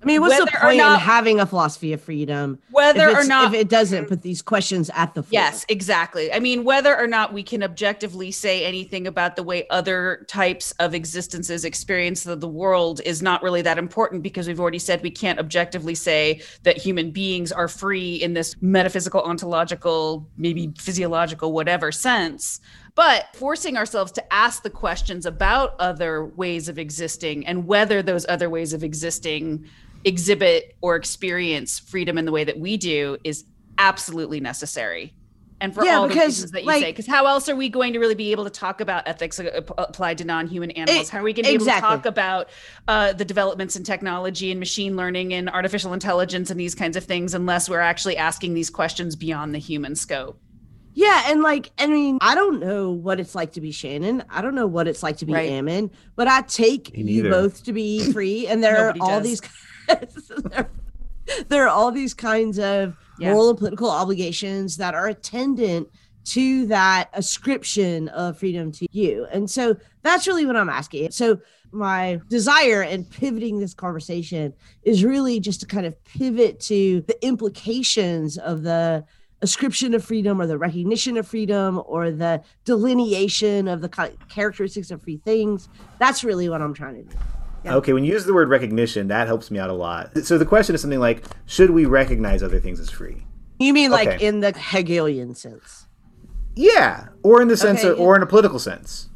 I 0.00 0.06
mean, 0.06 0.20
what's 0.20 0.38
the 0.38 0.46
point 0.60 0.78
not, 0.78 0.94
in 0.94 1.00
having 1.00 1.40
a 1.40 1.46
philosophy 1.46 1.92
of 1.92 2.00
freedom? 2.00 2.60
Whether 2.70 3.10
or 3.10 3.24
not 3.24 3.52
if 3.52 3.60
it 3.60 3.68
doesn't 3.68 4.06
put 4.06 4.22
these 4.22 4.42
questions 4.42 4.90
at 4.94 5.14
the 5.14 5.22
forefront 5.22 5.32
Yes, 5.32 5.66
exactly. 5.68 6.32
I 6.32 6.38
mean, 6.38 6.62
whether 6.62 6.96
or 6.96 7.08
not 7.08 7.32
we 7.32 7.42
can 7.42 7.64
objectively 7.64 8.30
say 8.30 8.64
anything 8.64 9.08
about 9.08 9.34
the 9.34 9.42
way 9.42 9.66
other 9.70 10.24
types 10.28 10.72
of 10.78 10.94
existences 10.94 11.64
experience 11.64 12.22
the, 12.22 12.36
the 12.36 12.48
world 12.48 13.00
is 13.04 13.22
not 13.22 13.42
really 13.42 13.62
that 13.62 13.76
important 13.76 14.22
because 14.22 14.46
we've 14.46 14.60
already 14.60 14.78
said 14.78 15.02
we 15.02 15.10
can't 15.10 15.40
objectively 15.40 15.96
say 15.96 16.42
that 16.62 16.76
human 16.76 17.10
beings 17.10 17.50
are 17.50 17.68
free 17.68 18.14
in 18.16 18.34
this 18.34 18.54
metaphysical, 18.60 19.20
ontological, 19.22 20.28
maybe 20.36 20.72
physiological, 20.78 21.52
whatever 21.52 21.90
sense 21.90 22.60
but 22.94 23.26
forcing 23.36 23.76
ourselves 23.76 24.10
to 24.10 24.34
ask 24.34 24.64
the 24.64 24.70
questions 24.70 25.24
about 25.24 25.76
other 25.78 26.24
ways 26.24 26.68
of 26.68 26.80
existing 26.80 27.46
and 27.46 27.64
whether 27.64 28.02
those 28.02 28.26
other 28.28 28.50
ways 28.50 28.72
of 28.72 28.82
existing 28.82 29.64
exhibit 30.04 30.76
or 30.80 30.96
experience 30.96 31.78
freedom 31.78 32.18
in 32.18 32.24
the 32.24 32.32
way 32.32 32.44
that 32.44 32.58
we 32.58 32.76
do 32.76 33.16
is 33.24 33.44
absolutely 33.78 34.40
necessary 34.40 35.14
and 35.60 35.74
for 35.74 35.84
yeah, 35.84 35.96
all 35.96 36.06
because, 36.06 36.20
the 36.20 36.26
reasons 36.26 36.50
that 36.52 36.60
you 36.62 36.66
like, 36.66 36.82
say 36.82 36.92
because 36.92 37.06
how 37.06 37.26
else 37.26 37.48
are 37.48 37.56
we 37.56 37.68
going 37.68 37.92
to 37.92 37.98
really 37.98 38.14
be 38.14 38.30
able 38.30 38.44
to 38.44 38.50
talk 38.50 38.80
about 38.80 39.06
ethics 39.08 39.40
applied 39.40 40.18
to 40.18 40.24
non-human 40.24 40.70
animals 40.72 41.08
it, 41.08 41.10
how 41.10 41.18
are 41.18 41.24
we 41.24 41.32
going 41.32 41.44
to 41.44 41.50
be 41.50 41.54
exactly. 41.54 41.88
able 41.88 41.96
to 41.96 42.02
talk 42.02 42.06
about 42.06 42.48
uh, 42.86 43.12
the 43.12 43.24
developments 43.24 43.74
in 43.74 43.82
technology 43.82 44.50
and 44.50 44.60
machine 44.60 44.96
learning 44.96 45.34
and 45.34 45.50
artificial 45.50 45.92
intelligence 45.92 46.50
and 46.50 46.60
these 46.60 46.74
kinds 46.74 46.96
of 46.96 47.04
things 47.04 47.34
unless 47.34 47.68
we're 47.68 47.80
actually 47.80 48.16
asking 48.16 48.54
these 48.54 48.70
questions 48.70 49.16
beyond 49.16 49.54
the 49.54 49.58
human 49.58 49.96
scope 49.96 50.40
yeah, 50.94 51.26
and 51.26 51.42
like, 51.42 51.70
I 51.78 51.86
mean, 51.86 52.18
I 52.20 52.34
don't 52.34 52.58
know 52.58 52.90
what 52.90 53.20
it's 53.20 53.32
like 53.32 53.52
to 53.52 53.60
be 53.60 53.70
Shannon. 53.70 54.24
I 54.28 54.42
don't 54.42 54.56
know 54.56 54.66
what 54.66 54.88
it's 54.88 55.00
like 55.00 55.18
to 55.18 55.26
be 55.26 55.32
right. 55.32 55.48
Ammon, 55.48 55.92
but 56.16 56.26
I 56.26 56.42
take 56.42 56.90
you 56.92 57.30
both 57.30 57.62
to 57.66 57.72
be 57.72 58.10
free, 58.10 58.48
and 58.48 58.60
there 58.60 58.76
are 58.88 58.94
all 59.00 59.20
does. 59.20 59.22
these 59.22 59.40
there, 59.88 60.70
there 61.48 61.64
are 61.64 61.68
all 61.68 61.90
these 61.90 62.14
kinds 62.14 62.58
of 62.58 62.96
yeah. 63.18 63.32
moral 63.32 63.50
and 63.50 63.58
political 63.58 63.90
obligations 63.90 64.76
that 64.76 64.94
are 64.94 65.08
attendant 65.08 65.88
to 66.24 66.66
that 66.66 67.08
ascription 67.14 68.08
of 68.08 68.38
freedom 68.38 68.70
to 68.70 68.86
you. 68.92 69.26
And 69.32 69.50
so 69.50 69.76
that's 70.02 70.26
really 70.26 70.44
what 70.44 70.56
I'm 70.56 70.68
asking. 70.68 71.10
So 71.10 71.40
my 71.72 72.20
desire 72.28 72.82
in 72.82 73.04
pivoting 73.04 73.58
this 73.58 73.74
conversation 73.74 74.52
is 74.82 75.04
really 75.04 75.40
just 75.40 75.60
to 75.60 75.66
kind 75.66 75.86
of 75.86 76.02
pivot 76.04 76.60
to 76.60 77.02
the 77.02 77.26
implications 77.26 78.36
of 78.36 78.62
the 78.62 79.04
ascription 79.40 79.94
of 79.94 80.04
freedom 80.04 80.40
or 80.40 80.46
the 80.46 80.58
recognition 80.58 81.16
of 81.16 81.26
freedom 81.26 81.80
or 81.86 82.10
the 82.10 82.42
delineation 82.64 83.68
of 83.68 83.80
the 83.80 83.88
characteristics 84.28 84.90
of 84.90 85.02
free 85.02 85.20
things. 85.24 85.68
That's 85.98 86.24
really 86.24 86.48
what 86.48 86.60
I'm 86.60 86.74
trying 86.74 86.96
to 86.96 87.02
do. 87.04 87.16
Yeah. 87.64 87.76
Okay, 87.76 87.92
when 87.92 88.04
you 88.04 88.12
use 88.12 88.24
the 88.24 88.34
word 88.34 88.48
recognition, 88.48 89.08
that 89.08 89.26
helps 89.26 89.50
me 89.50 89.58
out 89.58 89.70
a 89.70 89.74
lot. 89.74 90.16
So 90.24 90.38
the 90.38 90.46
question 90.46 90.74
is 90.74 90.80
something 90.80 91.00
like, 91.00 91.24
should 91.46 91.70
we 91.70 91.86
recognize 91.86 92.42
other 92.42 92.60
things 92.60 92.78
as 92.78 92.90
free? 92.90 93.24
You 93.58 93.72
mean 93.72 93.90
like 93.90 94.08
okay. 94.08 94.26
in 94.26 94.40
the 94.40 94.52
Hegelian 94.52 95.34
sense? 95.34 95.86
Yeah, 96.54 97.08
or 97.22 97.42
in 97.42 97.48
the 97.48 97.56
sense, 97.56 97.80
okay, 97.80 97.90
of, 97.90 97.98
yeah. 97.98 98.04
or 98.04 98.16
in 98.16 98.22
a 98.22 98.26
political 98.26 98.58
sense. 98.58 99.08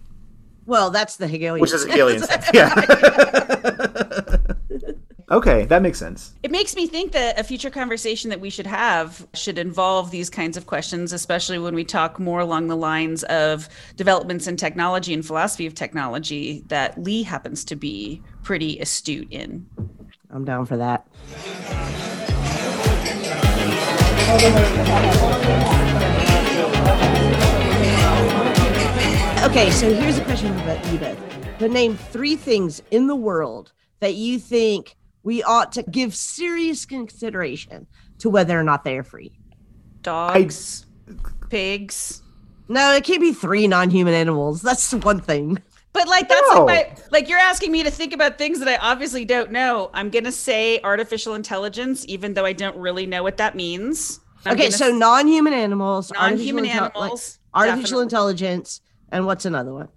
Well, 0.67 0.91
that's 0.91 1.17
the 1.17 1.27
Hegelian, 1.27 1.61
which 1.61 1.73
is 1.73 1.85
Hegelian 1.85 2.23
sense. 2.23 2.51
Yeah. 2.53 2.75
Okay, 5.33 5.65
that 5.65 5.81
makes 5.81 5.99
sense. 5.99 6.35
It 6.43 6.51
makes 6.51 6.77
me 6.77 6.87
think 6.87 7.13
that 7.13 7.41
a 7.41 7.43
future 7.43 7.71
conversation 7.71 8.29
that 8.29 8.39
we 8.39 8.51
should 8.51 8.67
have 8.67 9.27
should 9.33 9.57
involve 9.57 10.11
these 10.11 10.29
kinds 10.29 10.59
of 10.59 10.67
questions, 10.67 11.11
especially 11.15 11.59
when 11.59 11.75
we 11.75 11.85
talk 11.85 12.21
more 12.21 12.41
along 12.41 12.67
the 12.67 12.77
lines 12.77 13.23
of 13.25 13.67
developments 13.97 14.47
in 14.47 14.59
technology 14.59 15.15
and 15.15 15.25
philosophy 15.25 15.65
of 15.65 15.75
technology 15.75 16.63
that 16.67 17.03
Lee 17.03 17.23
happens 17.23 17.65
to 17.65 17.77
be 17.77 18.21
pretty 18.43 18.79
astute 18.79 19.29
in. 19.31 19.67
I'm 20.29 20.45
down 20.45 20.67
for 20.67 20.77
that. 20.77 21.07
Okay, 29.45 29.71
so 29.71 29.95
here's 29.95 30.19
a 30.19 30.25
question 30.25 30.55
for 30.59 30.91
you 30.93 30.99
both. 30.99 31.59
To 31.59 31.71
name 31.71 31.97
three 31.97 32.37
things 32.37 32.83
in 32.91 33.07
the 33.07 33.17
world 33.17 33.73
that 34.01 34.15
you 34.15 34.39
think 34.39 34.97
we 35.23 35.43
ought 35.43 35.73
to 35.73 35.83
give 35.85 36.15
serious 36.15 36.85
consideration 36.85 37.87
to 38.19 38.31
whether 38.31 38.59
or 38.59 38.63
not 38.65 38.85
they 38.85 38.97
are 38.99 39.03
free. 39.05 39.33
Dogs, 40.03 40.87
pigs. 41.51 42.23
No, 42.69 42.93
it 42.93 43.05
can't 43.05 43.21
be 43.21 43.33
three 43.33 43.67
non-human 43.69 44.15
animals. 44.15 44.63
That's 44.63 44.93
one 44.95 45.21
thing. 45.21 45.59
But 45.93 46.09
like 46.09 46.29
that's 46.29 46.49
No. 46.55 46.65
like 46.65 46.97
my 46.99 47.05
like 47.11 47.29
you're 47.29 47.39
asking 47.39 47.71
me 47.71 47.83
to 47.83 47.91
think 47.91 48.15
about 48.15 48.39
things 48.39 48.59
that 48.61 48.69
I 48.69 48.77
obviously 48.79 49.25
don't 49.27 49.51
know. 49.53 49.91
I'm 49.93 50.09
gonna 50.09 50.33
say 50.33 50.81
artificial 50.83 51.35
intelligence, 51.35 52.05
even 52.09 52.33
though 52.35 52.47
I 52.47 52.55
don't 52.55 52.77
really 52.79 53.05
know 53.07 53.23
what 53.23 53.37
that 53.37 53.55
means. 53.55 54.21
I'm 54.47 54.55
okay, 54.55 54.71
so 54.71 54.89
s- 54.89 54.95
non-human 54.99 55.53
animals, 55.53 56.11
non-human 56.13 56.65
artificial 56.65 56.81
intel- 56.89 56.95
like, 56.95 57.03
animals, 57.03 57.39
artificial 57.55 57.83
definitely. 57.83 58.03
intelligence, 58.05 58.81
and 59.11 59.27
what's 59.27 59.45
another 59.45 59.73
one? 59.75 59.89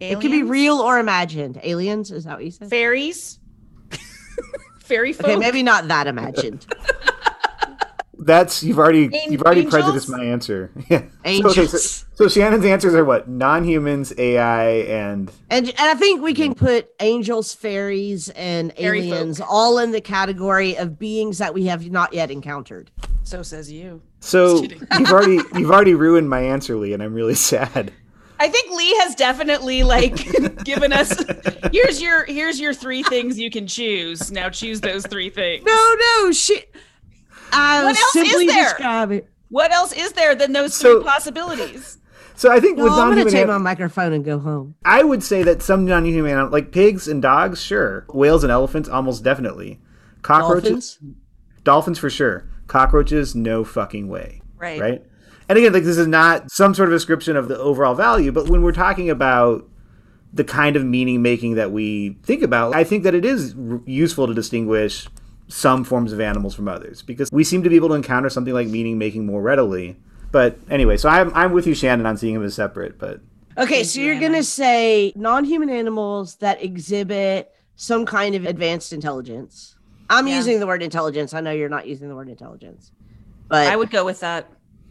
It 0.00 0.20
could 0.20 0.32
be 0.32 0.42
real 0.42 0.78
or 0.78 0.98
imagined. 0.98 1.60
Aliens, 1.62 2.10
is 2.10 2.24
that 2.24 2.34
what 2.34 2.44
you 2.44 2.50
said? 2.50 2.68
fairies, 2.68 3.38
fairy 4.80 5.12
folk. 5.12 5.26
Okay, 5.28 5.36
maybe 5.36 5.62
not 5.62 5.88
that 5.88 6.06
imagined. 6.06 6.66
That's 8.24 8.62
you've 8.62 8.78
already 8.78 9.06
An- 9.06 9.32
you've 9.32 9.42
already 9.42 9.62
angels? 9.62 9.82
prejudiced 9.82 10.08
my 10.08 10.24
answer. 10.24 10.70
Yeah. 10.88 11.00
So, 11.00 11.06
Angels. 11.24 11.58
okay, 11.58 11.66
so, 11.66 12.06
so 12.14 12.28
Shannon's 12.28 12.64
answers 12.64 12.94
are 12.94 13.04
what? 13.04 13.28
Non-humans, 13.28 14.12
AI, 14.16 14.64
and 14.82 15.30
And, 15.50 15.68
and 15.68 15.76
I 15.78 15.94
think 15.94 16.22
we 16.22 16.32
can 16.34 16.54
put 16.54 16.88
angels, 17.00 17.52
fairies, 17.54 18.28
and 18.30 18.72
Fairy 18.76 19.00
aliens 19.08 19.40
all 19.40 19.78
in 19.78 19.90
the 19.90 20.00
category 20.00 20.76
of 20.76 20.98
beings 21.00 21.38
that 21.38 21.52
we 21.52 21.66
have 21.66 21.90
not 21.90 22.12
yet 22.14 22.30
encountered. 22.30 22.90
So 23.24 23.42
says 23.42 23.72
you. 23.72 24.02
so 24.20 24.62
you've 24.98 25.10
already 25.10 25.40
you've 25.56 25.70
already 25.70 25.94
ruined 25.94 26.28
my 26.28 26.40
answer, 26.42 26.76
Lee, 26.76 26.92
and 26.92 27.02
I'm 27.02 27.14
really 27.14 27.34
sad. 27.34 27.92
I 28.42 28.48
think 28.48 28.72
Lee 28.72 28.92
has 28.98 29.14
definitely 29.14 29.84
like 29.84 30.16
given 30.64 30.92
us 30.92 31.14
here's 31.72 32.02
your 32.02 32.24
here's 32.24 32.58
your 32.58 32.74
three 32.74 33.04
things 33.04 33.38
you 33.38 33.50
can 33.50 33.68
choose. 33.68 34.32
Now 34.32 34.48
choose 34.48 34.80
those 34.80 35.06
three 35.06 35.30
things. 35.30 35.64
No, 35.64 35.94
no, 36.22 36.32
shit. 36.32 36.74
I 37.52 37.84
What 37.84 37.90
was 37.90 37.98
else 38.00 38.16
is 38.16 38.46
there? 38.48 38.64
describing. 38.64 39.22
What 39.48 39.70
else 39.70 39.92
is 39.92 40.12
there 40.14 40.34
than 40.34 40.52
those 40.52 40.74
So- 40.74 41.00
three 41.00 41.08
possibilities? 41.08 41.98
So 42.34 42.50
I 42.50 42.58
think 42.58 42.78
No, 42.78 42.84
with 42.84 42.92
I'm 42.94 42.98
gonna 42.98 43.08
non-human, 43.10 43.32
take 43.32 43.42
an- 43.42 43.48
my 43.48 43.58
microphone 43.58 44.12
and 44.12 44.24
go 44.24 44.38
home. 44.40 44.74
I 44.84 45.04
would 45.04 45.22
say 45.22 45.44
that 45.44 45.62
some 45.62 45.84
non-human, 45.84 46.32
anim- 46.32 46.50
like 46.50 46.72
pigs 46.72 47.06
and 47.06 47.22
dogs, 47.22 47.60
sure. 47.62 48.06
Whales 48.12 48.42
and 48.42 48.50
elephants, 48.50 48.88
almost 48.88 49.22
definitely. 49.22 49.78
Cockroaches, 50.22 50.96
Dolphins. 50.98 50.98
dolphins 51.62 51.98
for 52.00 52.10
sure. 52.10 52.48
Cockroaches, 52.66 53.36
no 53.36 53.62
fucking 53.62 54.08
way. 54.08 54.40
Right. 54.56 54.80
Right. 54.80 55.02
And 55.52 55.58
again, 55.58 55.74
like 55.74 55.84
this 55.84 55.98
is 55.98 56.06
not 56.06 56.50
some 56.50 56.72
sort 56.74 56.88
of 56.88 56.94
description 56.94 57.36
of 57.36 57.46
the 57.46 57.58
overall 57.58 57.94
value, 57.94 58.32
but 58.32 58.48
when 58.48 58.62
we're 58.62 58.72
talking 58.72 59.10
about 59.10 59.68
the 60.32 60.44
kind 60.44 60.76
of 60.76 60.82
meaning 60.86 61.20
making 61.20 61.56
that 61.56 61.70
we 61.70 62.16
think 62.22 62.42
about, 62.42 62.74
I 62.74 62.84
think 62.84 63.02
that 63.02 63.14
it 63.14 63.26
is 63.26 63.54
r- 63.54 63.82
useful 63.84 64.26
to 64.26 64.32
distinguish 64.32 65.08
some 65.48 65.84
forms 65.84 66.10
of 66.14 66.20
animals 66.22 66.54
from 66.54 66.68
others 66.68 67.02
because 67.02 67.28
we 67.30 67.44
seem 67.44 67.62
to 67.64 67.68
be 67.68 67.76
able 67.76 67.88
to 67.90 67.94
encounter 67.94 68.30
something 68.30 68.54
like 68.54 68.66
meaning 68.68 68.96
making 68.96 69.26
more 69.26 69.42
readily. 69.42 69.98
But 70.30 70.56
anyway, 70.70 70.96
so 70.96 71.10
I'm, 71.10 71.30
I'm 71.34 71.52
with 71.52 71.66
you, 71.66 71.74
Shannon, 71.74 72.06
on 72.06 72.16
seeing 72.16 72.32
them 72.32 72.44
as 72.44 72.54
separate. 72.54 72.98
But 72.98 73.20
Okay, 73.58 73.84
so 73.84 74.00
you, 74.00 74.06
you're 74.06 74.20
gonna 74.22 74.42
say 74.42 75.12
non-human 75.16 75.68
animals 75.68 76.36
that 76.36 76.64
exhibit 76.64 77.52
some 77.76 78.06
kind 78.06 78.34
of 78.34 78.46
advanced 78.46 78.94
intelligence. 78.94 79.76
I'm 80.08 80.26
Yeah. 80.26 80.36
using 80.38 80.60
the 80.60 80.66
word 80.66 80.82
intelligence. 80.82 81.34
I 81.34 81.42
know 81.42 81.50
you're 81.50 81.68
not 81.68 81.86
using 81.86 82.08
the 82.08 82.16
word 82.16 82.30
intelligence, 82.30 82.90
but 83.48 83.66
I 83.66 83.76
would 83.76 83.90
go 83.90 84.02
with 84.06 84.20
that. 84.20 84.48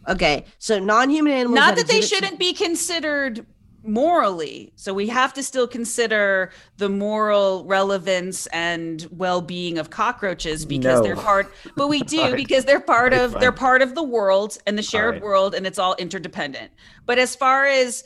Okay. 0.08 0.44
So 0.58 0.78
non-human 0.78 1.32
animals. 1.32 1.56
Not 1.56 1.76
that 1.76 1.88
they 1.88 2.00
shouldn't 2.00 2.38
be 2.38 2.52
considered 2.52 3.46
morally. 3.84 4.72
So 4.76 4.94
we 4.94 5.08
have 5.08 5.34
to 5.34 5.42
still 5.42 5.66
consider 5.66 6.50
the 6.76 6.88
moral 6.88 7.64
relevance 7.64 8.46
and 8.48 9.04
well-being 9.10 9.76
of 9.76 9.90
cockroaches 9.90 10.64
because 10.64 11.00
No. 11.00 11.02
they're 11.02 11.16
part 11.16 11.52
but 11.76 11.88
we 11.88 12.00
do 12.04 12.20
Alright. 12.20 12.36
because 12.36 12.64
they're 12.64 12.78
part 12.78 13.12
Okay, 13.12 13.24
of 13.24 13.32
fine. 13.32 13.40
they're 13.40 13.50
part 13.50 13.82
of 13.82 13.96
the 13.96 14.02
world 14.04 14.56
and 14.68 14.78
the 14.78 14.82
shared 14.84 15.06
Alright. 15.16 15.22
world 15.22 15.54
and 15.56 15.66
it's 15.66 15.80
all 15.80 15.96
interdependent. 15.98 16.70
But 17.06 17.18
as 17.18 17.34
far 17.34 17.64
as 17.64 18.04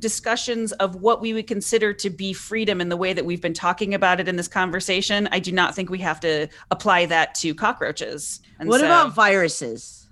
discussions 0.00 0.72
of 0.72 0.96
what 0.96 1.22
we 1.22 1.32
would 1.32 1.46
consider 1.46 1.94
to 1.94 2.10
be 2.10 2.34
freedom 2.34 2.82
in 2.82 2.90
the 2.90 2.96
way 2.98 3.14
that 3.14 3.24
we've 3.24 3.40
been 3.40 3.54
talking 3.54 3.94
about 3.94 4.20
it 4.20 4.28
in 4.28 4.36
this 4.36 4.48
conversation, 4.48 5.26
I 5.32 5.38
do 5.38 5.50
not 5.52 5.74
think 5.74 5.88
we 5.88 6.00
have 6.00 6.20
to 6.20 6.48
apply 6.70 7.06
that 7.06 7.34
to 7.36 7.54
cockroaches. 7.54 8.40
And 8.58 8.68
What 8.68 8.80
so- 8.80 8.86
about 8.86 9.14
viruses? 9.14 10.06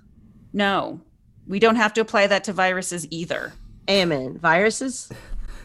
no? 0.55 1.03
We 1.47 1.59
don't 1.59 1.77
have 1.77 1.93
to 1.95 2.01
apply 2.01 2.27
that 2.29 2.45
to 2.45 2.53
viruses 2.53 3.07
either. 3.11 3.53
Amen. 3.89 4.39
Viruses. 4.39 5.11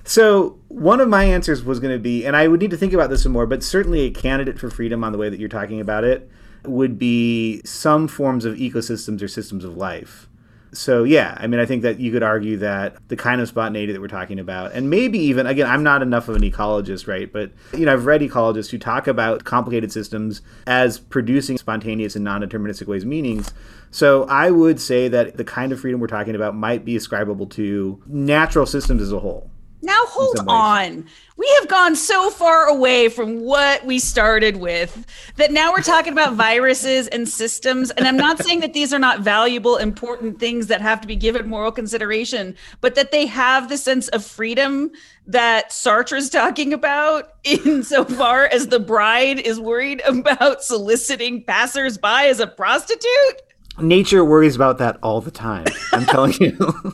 So 0.03 0.59
one 0.67 0.99
of 0.99 1.07
my 1.07 1.23
answers 1.23 1.63
was 1.63 1.79
going 1.79 1.93
to 1.93 1.99
be, 1.99 2.25
and 2.25 2.35
I 2.35 2.47
would 2.47 2.59
need 2.59 2.71
to 2.71 2.77
think 2.77 2.93
about 2.93 3.09
this 3.09 3.23
some 3.23 3.31
more, 3.31 3.45
but 3.45 3.63
certainly 3.63 4.01
a 4.01 4.11
candidate 4.11 4.59
for 4.59 4.69
freedom 4.69 5.03
on 5.03 5.11
the 5.11 5.17
way 5.17 5.29
that 5.29 5.39
you're 5.39 5.49
talking 5.49 5.79
about 5.79 6.03
it 6.03 6.29
would 6.65 6.97
be 6.97 7.61
some 7.63 8.07
forms 8.07 8.45
of 8.45 8.55
ecosystems 8.55 9.21
or 9.21 9.27
systems 9.27 9.63
of 9.63 9.77
life. 9.77 10.28
So 10.71 11.03
yeah, 11.03 11.35
I 11.39 11.47
mean, 11.47 11.59
I 11.59 11.65
think 11.65 11.81
that 11.81 11.99
you 11.99 12.11
could 12.11 12.21
argue 12.21 12.57
that 12.57 12.95
the 13.07 13.15
kind 13.15 13.41
of 13.41 13.47
spontaneity 13.47 13.91
that 13.91 14.01
we're 14.01 14.07
talking 14.07 14.39
about, 14.39 14.73
and 14.73 14.89
maybe 14.89 15.17
even 15.17 15.47
again, 15.47 15.67
I'm 15.67 15.83
not 15.83 16.01
enough 16.01 16.29
of 16.29 16.35
an 16.35 16.43
ecologist, 16.43 17.07
right? 17.07 17.31
But 17.31 17.51
you 17.73 17.85
know, 17.85 17.93
I've 17.93 18.05
read 18.05 18.21
ecologists 18.21 18.69
who 18.69 18.77
talk 18.77 19.07
about 19.07 19.43
complicated 19.45 19.91
systems 19.91 20.41
as 20.67 20.99
producing 20.99 21.57
spontaneous 21.57 22.15
and 22.15 22.23
non-deterministic 22.23 22.87
ways 22.87 23.05
meanings. 23.05 23.51
So 23.91 24.25
I 24.25 24.51
would 24.51 24.79
say 24.79 25.07
that 25.07 25.37
the 25.37 25.43
kind 25.43 25.71
of 25.71 25.79
freedom 25.79 25.99
we're 25.99 26.07
talking 26.07 26.35
about 26.35 26.55
might 26.55 26.85
be 26.85 26.95
ascribable 26.95 27.47
to 27.47 28.01
natural 28.05 28.67
systems 28.67 29.01
as 29.01 29.11
a 29.11 29.19
whole. 29.19 29.49
Now 29.89 30.05
hold 30.05 30.37
on. 30.47 31.07
We 31.35 31.51
have 31.59 31.67
gone 31.67 31.95
so 31.95 32.29
far 32.29 32.67
away 32.67 33.09
from 33.09 33.41
what 33.41 33.83
we 33.83 33.97
started 33.97 34.57
with 34.57 35.03
that 35.37 35.51
now 35.51 35.71
we're 35.71 35.81
talking 35.81 36.13
about 36.13 36.33
viruses 36.35 37.07
and 37.07 37.27
systems. 37.27 37.89
And 37.89 38.07
I'm 38.07 38.15
not 38.15 38.37
saying 38.43 38.59
that 38.59 38.73
these 38.73 38.93
are 38.93 38.99
not 38.99 39.21
valuable, 39.21 39.77
important 39.77 40.39
things 40.39 40.67
that 40.67 40.79
have 40.81 41.01
to 41.01 41.07
be 41.07 41.15
given 41.15 41.49
moral 41.49 41.71
consideration, 41.71 42.55
but 42.81 42.93
that 42.93 43.11
they 43.11 43.25
have 43.25 43.67
the 43.67 43.77
sense 43.77 44.09
of 44.09 44.23
freedom 44.23 44.91
that 45.25 45.71
Sartre 45.71 46.17
is 46.17 46.29
talking 46.29 46.71
about 46.71 47.33
insofar 47.43 48.45
as 48.45 48.67
the 48.67 48.79
bride 48.79 49.39
is 49.39 49.59
worried 49.59 50.03
about 50.05 50.63
soliciting 50.63 51.43
passersby 51.43 52.27
as 52.27 52.39
a 52.39 52.45
prostitute. 52.45 53.41
Nature 53.79 54.23
worries 54.23 54.55
about 54.55 54.77
that 54.77 54.99
all 55.01 55.19
the 55.19 55.31
time. 55.31 55.65
I'm 55.93 56.05
telling 56.05 56.33
you. 56.33 56.93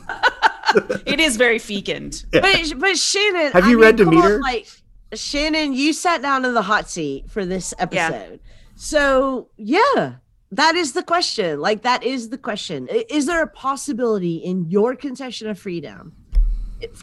It 1.06 1.20
is 1.20 1.36
very 1.36 1.58
fecund. 1.58 2.24
But 2.32 2.72
but 2.78 2.98
Shannon, 2.98 3.52
Have 3.52 3.64
I 3.64 3.68
you 3.70 3.76
mean, 3.76 3.84
read 3.84 3.98
come 3.98 4.08
on, 4.08 4.14
Demeter? 4.14 4.40
like 4.40 4.68
Shannon, 5.14 5.72
you 5.72 5.92
sat 5.92 6.22
down 6.22 6.44
in 6.44 6.54
the 6.54 6.62
hot 6.62 6.90
seat 6.90 7.30
for 7.30 7.44
this 7.44 7.72
episode. 7.78 8.40
So 8.74 9.48
yeah, 9.56 10.16
that 10.50 10.74
is 10.74 10.92
the 10.92 11.02
question. 11.02 11.60
Like 11.60 11.82
that 11.82 12.02
is 12.02 12.30
the 12.30 12.38
question. 12.38 12.88
Is 12.90 13.26
there 13.26 13.42
a 13.42 13.46
possibility 13.48 14.36
in 14.36 14.68
your 14.68 14.96
conception 14.96 15.48
of 15.48 15.58
freedom 15.58 16.12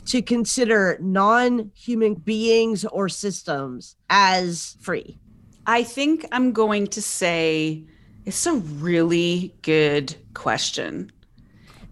to 0.05 0.21
consider 0.21 0.97
non-human 1.01 2.15
beings 2.15 2.85
or 2.85 3.09
systems 3.09 3.95
as 4.09 4.77
free? 4.81 5.17
I 5.65 5.83
think 5.83 6.25
I'm 6.33 6.51
going 6.51 6.87
to 6.87 7.01
say 7.01 7.85
it's 8.25 8.45
a 8.45 8.53
really 8.55 9.55
good 9.61 10.15
question. 10.33 11.11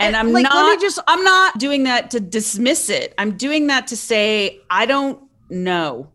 And 0.02 0.16
I'm 0.16 0.32
like, 0.34 0.44
not 0.44 0.80
just- 0.82 1.00
I'm 1.08 1.24
not 1.24 1.58
doing 1.60 1.84
that 1.84 2.12
to 2.12 2.20
dismiss 2.20 2.90
it. 2.90 3.14
I'm 3.18 3.38
doing 3.38 3.68
that 3.68 3.88
to 3.88 3.98
say 3.98 4.60
I 4.70 4.86
don't 4.86 5.22
know. 5.50 6.10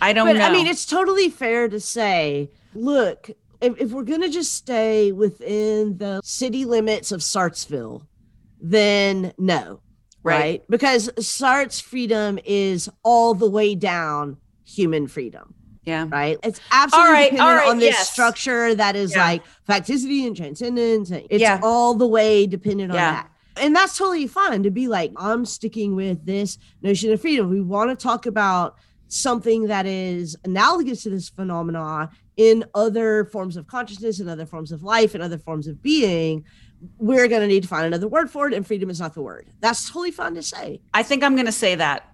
I 0.00 0.12
don't 0.12 0.26
but 0.26 0.36
know. 0.36 0.44
I 0.44 0.50
mean, 0.52 0.66
it's 0.66 0.84
totally 0.84 1.30
fair 1.30 1.68
to 1.68 1.80
say, 1.80 2.50
look, 2.74 3.30
if, 3.60 3.80
if 3.80 3.90
we're 3.92 4.02
gonna 4.02 4.28
just 4.28 4.52
stay 4.54 5.12
within 5.12 5.96
the 5.98 6.20
city 6.22 6.64
limits 6.64 7.12
of 7.12 7.20
Sartsville, 7.20 8.06
then 8.60 9.32
no, 9.38 9.80
Right. 10.22 10.38
right? 10.40 10.64
Because 10.68 11.10
Sartre's 11.24 11.80
freedom 11.80 12.38
is 12.44 12.90
all 13.02 13.34
the 13.34 13.48
way 13.48 13.74
down 13.74 14.36
human 14.66 15.06
freedom, 15.06 15.54
yeah. 15.86 16.06
right? 16.10 16.38
It's 16.42 16.60
absolutely 16.70 17.12
right, 17.12 17.30
dependent 17.30 17.48
all 17.48 17.54
right, 17.56 17.68
on 17.68 17.78
this 17.78 17.94
yes. 17.94 18.10
structure 18.12 18.74
that 18.74 18.96
is 18.96 19.14
Yeah. 19.14 19.24
like 19.24 19.42
facticity 19.68 20.26
and 20.26 20.36
transcendence. 20.36 21.10
and 21.10 21.26
It's 21.30 21.40
Yeah. 21.42 21.60
all 21.62 21.94
the 21.94 22.06
way 22.06 22.46
dependent 22.46 22.90
on 22.90 22.96
Yeah. 22.96 23.12
that. 23.12 23.30
And 23.56 23.74
that's 23.76 23.96
totally 23.96 24.26
fine 24.26 24.62
to 24.64 24.70
be 24.70 24.88
like, 24.88 25.12
I'm 25.16 25.44
sticking 25.44 25.94
with 25.94 26.26
this 26.26 26.58
notion 26.82 27.12
of 27.12 27.20
freedom. 27.20 27.50
We 27.50 27.60
want 27.60 27.90
to 27.90 27.96
talk 27.96 28.26
about 28.26 28.76
something 29.08 29.68
that 29.68 29.86
is 29.86 30.36
analogous 30.44 31.04
to 31.04 31.10
this 31.10 31.28
phenomena 31.28 32.10
in 32.36 32.64
other 32.74 33.26
forms 33.26 33.56
of 33.56 33.66
consciousness 33.68 34.18
and 34.18 34.28
other 34.28 34.44
forms 34.46 34.72
of 34.72 34.82
life 34.82 35.14
and 35.14 35.22
other 35.22 35.38
forms 35.38 35.68
of 35.68 35.80
being. 35.82 36.44
We're 36.98 37.28
going 37.28 37.42
to 37.42 37.46
need 37.46 37.62
to 37.62 37.68
find 37.68 37.86
another 37.86 38.08
word 38.08 38.28
for 38.28 38.48
it, 38.48 38.54
and 38.54 38.66
freedom 38.66 38.90
is 38.90 38.98
not 39.00 39.14
the 39.14 39.22
word. 39.22 39.46
That's 39.60 39.86
totally 39.88 40.10
fine 40.10 40.34
to 40.34 40.42
say. 40.42 40.80
I 40.92 41.02
think 41.04 41.22
I'm 41.22 41.34
going 41.36 41.46
to 41.46 41.52
say 41.52 41.76
that. 41.76 42.08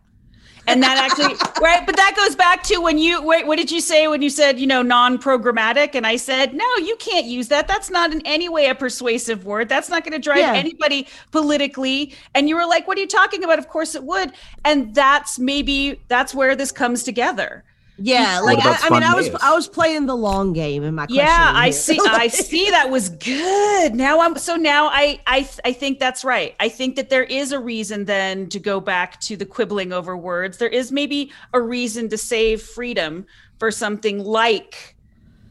And 0.67 0.83
that 0.83 0.99
actually 0.99 1.35
right 1.61 1.85
but 1.87 1.97
that 1.97 2.15
goes 2.17 2.37
back 2.37 2.63
to 2.63 2.79
when 2.79 2.99
you 2.99 3.23
wait 3.23 3.47
what 3.47 3.57
did 3.57 3.71
you 3.71 3.81
say 3.81 4.09
when 4.09 4.23
you 4.23 4.31
said 4.31 4.59
you 4.59 4.67
know 4.67 4.83
non-programmatic? 4.83 5.95
And 5.95 6.07
i 6.07 6.17
said 6.17 6.55
no 6.55 6.67
you 6.79 6.97
can't 6.97 7.27
use 7.27 7.49
that. 7.49 7.69
That's 7.69 7.91
not 7.91 8.13
in 8.13 8.23
any 8.25 8.49
way 8.49 8.67
a 8.67 8.75
persuasive 8.75 9.45
word. 9.45 9.69
That's 9.69 9.89
not 9.89 10.05
going 10.05 10.13
to 10.13 10.19
drive 10.19 10.39
yeah. 10.39 10.55
anybody 10.55 11.07
politically. 11.31 12.15
And 12.35 12.49
you 12.49 12.57
were 12.57 12.67
like 12.67 12.87
what 12.87 12.97
are 12.99 13.01
you 13.01 13.07
talking 13.07 13.45
about? 13.45 13.59
Of 13.59 13.69
course 13.69 13.95
it 13.95 14.05
would. 14.05 14.33
And 14.65 14.95
that's 14.95 15.39
maybe 15.39 16.01
that's 16.09 16.35
where 16.35 16.57
this 16.57 16.73
comes 16.73 17.03
together 17.03 17.65
yeah, 18.03 18.41
like 18.41 18.59
I, 18.65 18.79
I, 18.81 18.91
mean, 18.91 19.03
I 19.03 19.15
was 19.15 19.29
I 19.43 19.55
was 19.55 19.69
playing 19.69 20.07
the 20.07 20.17
long 20.17 20.55
game 20.55 20.83
in 20.83 20.95
my 20.95 21.07
yeah. 21.11 21.53
I 21.55 21.71
see. 21.71 21.99
I 22.03 22.29
see. 22.29 22.71
That 22.71 22.91
was 22.91 23.11
good. 23.11 23.95
Now 23.95 24.21
I'm 24.21 24.39
so 24.39 24.57
now 24.57 24.89
I 24.89 25.21
I 25.27 25.49
I 25.65 25.73
think 25.73 25.99
that's 25.99 26.25
right. 26.25 26.57
I 26.61 26.71
think 26.71 26.97
that 26.97 27.11
there 27.11 27.25
is 27.25 27.53
a 27.53 27.61
reason 27.61 28.07
then 28.07 28.49
to 28.49 28.59
go 28.59 28.81
back 28.81 29.21
to 29.23 29.37
the 29.37 29.45
quibbling 29.45 29.93
over 29.93 30.17
words. 30.17 30.57
There 30.57 30.69
is 30.69 30.91
maybe 30.91 31.31
a 31.53 31.61
reason 31.61 32.09
to 32.09 32.17
save 32.17 32.63
freedom 32.63 33.27
for 33.59 33.71
something 33.71 34.25
like 34.25 34.97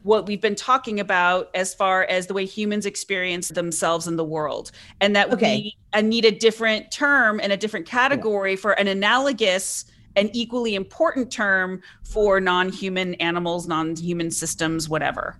what 0.02 0.26
we've 0.26 0.40
been 0.40 0.56
talking 0.56 0.98
about 0.98 1.50
as 1.54 1.72
far 1.74 2.04
as 2.04 2.26
the 2.26 2.34
way 2.34 2.46
humans 2.46 2.86
experience 2.86 3.48
themselves 3.48 4.08
in 4.08 4.16
the 4.16 4.24
world 4.24 4.72
and 5.00 5.14
that 5.14 5.32
okay. 5.32 5.56
we 5.56 5.76
I 5.92 6.00
need 6.00 6.24
a 6.24 6.30
different 6.30 6.90
term 6.90 7.38
and 7.40 7.52
a 7.52 7.56
different 7.56 7.86
category 7.86 8.52
yeah. 8.52 8.56
for 8.56 8.72
an 8.72 8.88
analogous 8.88 9.84
an 10.16 10.30
equally 10.32 10.74
important 10.74 11.30
term 11.30 11.82
for 12.04 12.40
non-human 12.40 13.14
animals, 13.14 13.68
non-human 13.68 14.30
systems, 14.30 14.88
whatever. 14.88 15.36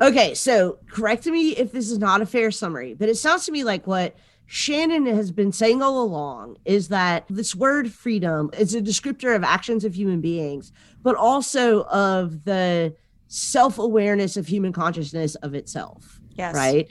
Okay, 0.00 0.34
so 0.34 0.78
correct 0.90 1.26
me 1.26 1.50
if 1.50 1.72
this 1.72 1.90
is 1.90 1.98
not 1.98 2.22
a 2.22 2.26
fair 2.26 2.50
summary, 2.50 2.94
but 2.94 3.08
it 3.08 3.16
sounds 3.16 3.44
to 3.46 3.52
me 3.52 3.64
like 3.64 3.86
what 3.86 4.16
Shannon 4.46 5.06
has 5.06 5.30
been 5.30 5.52
saying 5.52 5.82
all 5.82 6.02
along 6.02 6.56
is 6.64 6.88
that 6.88 7.24
this 7.28 7.54
word 7.54 7.92
freedom 7.92 8.50
is 8.58 8.74
a 8.74 8.80
descriptor 8.80 9.36
of 9.36 9.44
actions 9.44 9.84
of 9.84 9.94
human 9.94 10.20
beings, 10.20 10.72
but 11.02 11.14
also 11.16 11.84
of 11.84 12.44
the 12.44 12.96
self 13.28 13.78
awareness 13.78 14.36
of 14.36 14.48
human 14.48 14.72
consciousness 14.72 15.36
of 15.36 15.54
itself. 15.54 16.20
Yes. 16.34 16.54
Right. 16.54 16.88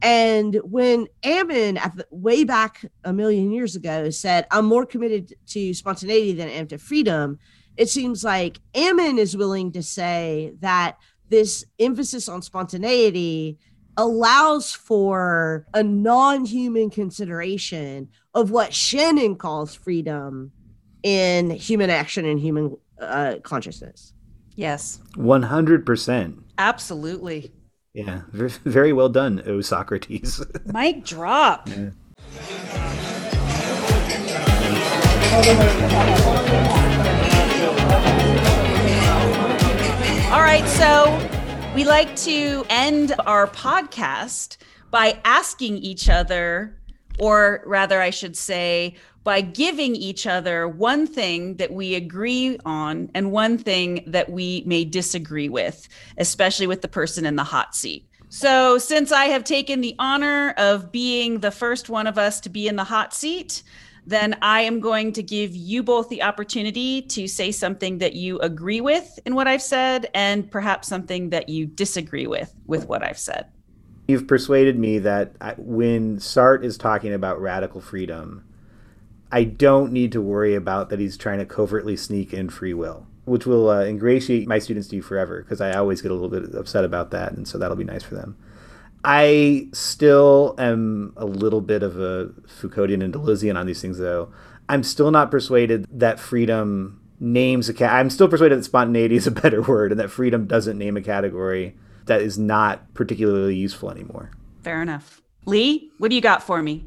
And 0.00 0.54
when 0.62 1.06
Ammon, 1.24 1.76
at 1.76 1.96
the, 1.96 2.06
way 2.10 2.44
back 2.44 2.84
a 3.04 3.12
million 3.12 3.50
years 3.50 3.74
ago, 3.74 4.10
said, 4.10 4.46
I'm 4.50 4.66
more 4.66 4.86
committed 4.86 5.34
to 5.48 5.74
spontaneity 5.74 6.32
than 6.32 6.48
I 6.48 6.52
am 6.52 6.68
to 6.68 6.78
freedom, 6.78 7.38
it 7.76 7.88
seems 7.88 8.22
like 8.24 8.60
Ammon 8.74 9.18
is 9.18 9.36
willing 9.36 9.72
to 9.72 9.82
say 9.82 10.52
that 10.60 10.98
this 11.28 11.64
emphasis 11.78 12.28
on 12.28 12.42
spontaneity 12.42 13.58
allows 13.96 14.72
for 14.72 15.66
a 15.74 15.82
non 15.82 16.44
human 16.44 16.90
consideration 16.90 18.08
of 18.34 18.50
what 18.50 18.72
Shannon 18.72 19.36
calls 19.36 19.74
freedom 19.74 20.52
in 21.02 21.50
human 21.50 21.90
action 21.90 22.24
and 22.24 22.38
human 22.38 22.76
uh, 23.00 23.36
consciousness. 23.42 24.12
Yes. 24.54 25.00
100%. 25.16 26.42
Absolutely. 26.58 27.52
Yeah, 27.98 28.20
very 28.32 28.92
well 28.92 29.08
done, 29.08 29.42
O 29.44 29.60
Socrates. 29.60 30.40
Mic 30.66 31.04
drop. 31.04 31.68
Yeah. 31.68 31.90
All 40.30 40.42
right, 40.42 40.64
so 40.68 41.28
we 41.74 41.82
like 41.82 42.14
to 42.18 42.64
end 42.70 43.16
our 43.26 43.48
podcast 43.48 44.58
by 44.92 45.18
asking 45.24 45.78
each 45.78 46.08
other, 46.08 46.77
or 47.18 47.62
rather, 47.66 48.00
I 48.00 48.10
should 48.10 48.36
say, 48.36 48.94
by 49.24 49.40
giving 49.40 49.94
each 49.94 50.26
other 50.26 50.66
one 50.66 51.06
thing 51.06 51.56
that 51.56 51.72
we 51.72 51.94
agree 51.94 52.58
on 52.64 53.10
and 53.14 53.30
one 53.32 53.58
thing 53.58 54.02
that 54.06 54.30
we 54.30 54.62
may 54.66 54.84
disagree 54.84 55.48
with, 55.48 55.88
especially 56.16 56.66
with 56.66 56.82
the 56.82 56.88
person 56.88 57.26
in 57.26 57.36
the 57.36 57.44
hot 57.44 57.74
seat. 57.74 58.08
So, 58.30 58.78
since 58.78 59.10
I 59.10 59.26
have 59.26 59.44
taken 59.44 59.80
the 59.80 59.94
honor 59.98 60.54
of 60.58 60.92
being 60.92 61.40
the 61.40 61.50
first 61.50 61.88
one 61.88 62.06
of 62.06 62.18
us 62.18 62.40
to 62.40 62.50
be 62.50 62.68
in 62.68 62.76
the 62.76 62.84
hot 62.84 63.14
seat, 63.14 63.62
then 64.06 64.38
I 64.40 64.62
am 64.62 64.80
going 64.80 65.12
to 65.12 65.22
give 65.22 65.54
you 65.54 65.82
both 65.82 66.08
the 66.08 66.22
opportunity 66.22 67.02
to 67.02 67.28
say 67.28 67.52
something 67.52 67.98
that 67.98 68.14
you 68.14 68.38
agree 68.38 68.80
with 68.80 69.18
in 69.26 69.34
what 69.34 69.46
I've 69.46 69.62
said 69.62 70.08
and 70.14 70.50
perhaps 70.50 70.88
something 70.88 71.30
that 71.30 71.50
you 71.50 71.66
disagree 71.66 72.26
with 72.26 72.54
with 72.66 72.88
what 72.88 73.02
I've 73.02 73.18
said. 73.18 73.46
You've 74.08 74.26
persuaded 74.26 74.78
me 74.78 74.98
that 75.00 75.58
when 75.58 76.16
Sartre 76.16 76.64
is 76.64 76.78
talking 76.78 77.12
about 77.12 77.38
radical 77.42 77.82
freedom, 77.82 78.42
I 79.30 79.44
don't 79.44 79.92
need 79.92 80.12
to 80.12 80.22
worry 80.22 80.54
about 80.54 80.88
that 80.88 80.98
he's 80.98 81.18
trying 81.18 81.40
to 81.40 81.44
covertly 81.44 81.94
sneak 81.94 82.32
in 82.32 82.48
free 82.48 82.72
will, 82.72 83.06
which 83.26 83.44
will 83.44 83.68
uh, 83.68 83.84
ingratiate 83.84 84.48
my 84.48 84.60
students 84.60 84.88
to 84.88 84.96
you 84.96 85.02
forever 85.02 85.42
because 85.42 85.60
I 85.60 85.72
always 85.72 86.00
get 86.00 86.10
a 86.10 86.14
little 86.14 86.30
bit 86.30 86.54
upset 86.54 86.86
about 86.86 87.10
that, 87.10 87.32
and 87.32 87.46
so 87.46 87.58
that'll 87.58 87.76
be 87.76 87.84
nice 87.84 88.02
for 88.02 88.14
them. 88.14 88.38
I 89.04 89.68
still 89.74 90.54
am 90.56 91.12
a 91.18 91.26
little 91.26 91.60
bit 91.60 91.82
of 91.82 92.00
a 92.00 92.28
Foucauldian 92.46 93.04
and 93.04 93.12
Deleuzian 93.12 93.58
on 93.58 93.66
these 93.66 93.82
things, 93.82 93.98
though. 93.98 94.32
I'm 94.70 94.84
still 94.84 95.10
not 95.10 95.30
persuaded 95.30 95.86
that 95.90 96.18
freedom 96.18 97.02
names 97.20 97.68
a 97.68 97.74
cat. 97.74 97.92
I'm 97.92 98.08
still 98.08 98.28
persuaded 98.28 98.58
that 98.58 98.64
spontaneity 98.64 99.16
is 99.16 99.26
a 99.26 99.30
better 99.30 99.60
word, 99.68 99.92
and 99.92 100.00
that 100.00 100.10
freedom 100.10 100.46
doesn't 100.46 100.78
name 100.78 100.96
a 100.96 101.02
category 101.02 101.76
that 102.08 102.20
is 102.20 102.38
not 102.38 102.92
particularly 102.94 103.56
useful 103.56 103.90
anymore. 103.90 104.30
Fair 104.62 104.82
enough. 104.82 105.22
Lee, 105.46 105.90
what 105.98 106.08
do 106.08 106.14
you 106.14 106.20
got 106.20 106.42
for 106.42 106.62
me? 106.62 106.84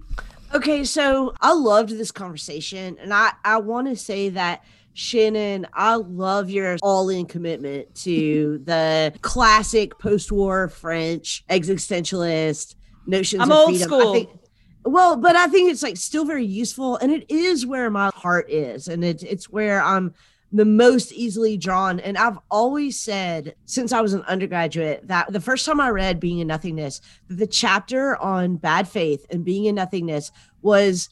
Okay, 0.54 0.84
so 0.84 1.34
I 1.42 1.54
loved 1.54 1.90
this 1.90 2.12
conversation, 2.12 2.98
and 3.00 3.14
I 3.14 3.32
I 3.46 3.58
want 3.58 3.88
to 3.88 3.96
say 3.96 4.30
that 4.30 4.64
Shannon, 4.94 5.66
I 5.74 5.96
love 5.96 6.50
your 6.50 6.78
all-in 6.82 7.26
commitment 7.26 7.96
to 8.04 8.58
the 8.66 9.14
classic 9.22 9.98
post-war 9.98 10.68
French 10.68 11.46
existentialist 11.50 12.76
notions. 13.08 13.42
I'm 13.42 13.52
of 13.52 13.58
old 13.58 13.70
freedom. 13.70 13.88
school. 13.88 14.14
Think, 14.14 14.30
well, 14.84 15.16
but 15.16 15.36
I 15.36 15.48
think 15.48 15.72
it's 15.72 15.84
like 15.84 15.98
still 15.98 16.26
very 16.26 16.46
useful, 16.46 16.98
and 16.98 17.12
it 17.12 17.26
is 17.30 17.66
where 17.66 17.90
my 17.90 18.12
heart 18.14 18.50
is, 18.50 18.88
and 18.88 19.06
it's 19.06 19.24
it's 19.24 19.50
where 19.50 19.82
I'm 19.82 20.14
the 20.52 20.66
most 20.66 21.12
easily 21.14 21.58
drawn. 21.58 22.00
And 22.00 22.18
I've 22.18 22.38
always 22.50 23.00
said 23.00 23.56
since 23.66 23.92
I 23.92 24.02
was 24.02 24.14
an 24.14 24.24
undergraduate 24.24 25.08
that 25.08 25.32
the 25.32 25.40
first 25.40 25.66
time 25.66 25.80
I 25.80 25.90
read 25.90 26.20
Being 26.20 26.42
and 26.42 26.48
Nothingness, 26.48 27.02
the 27.30 27.48
chapter 27.48 28.18
on 28.18 28.58
bad 28.58 28.88
faith 28.88 29.26
and 29.30 29.46
being 29.46 29.68
and 29.68 29.78
nothingness 29.78 30.32
was 30.62 31.10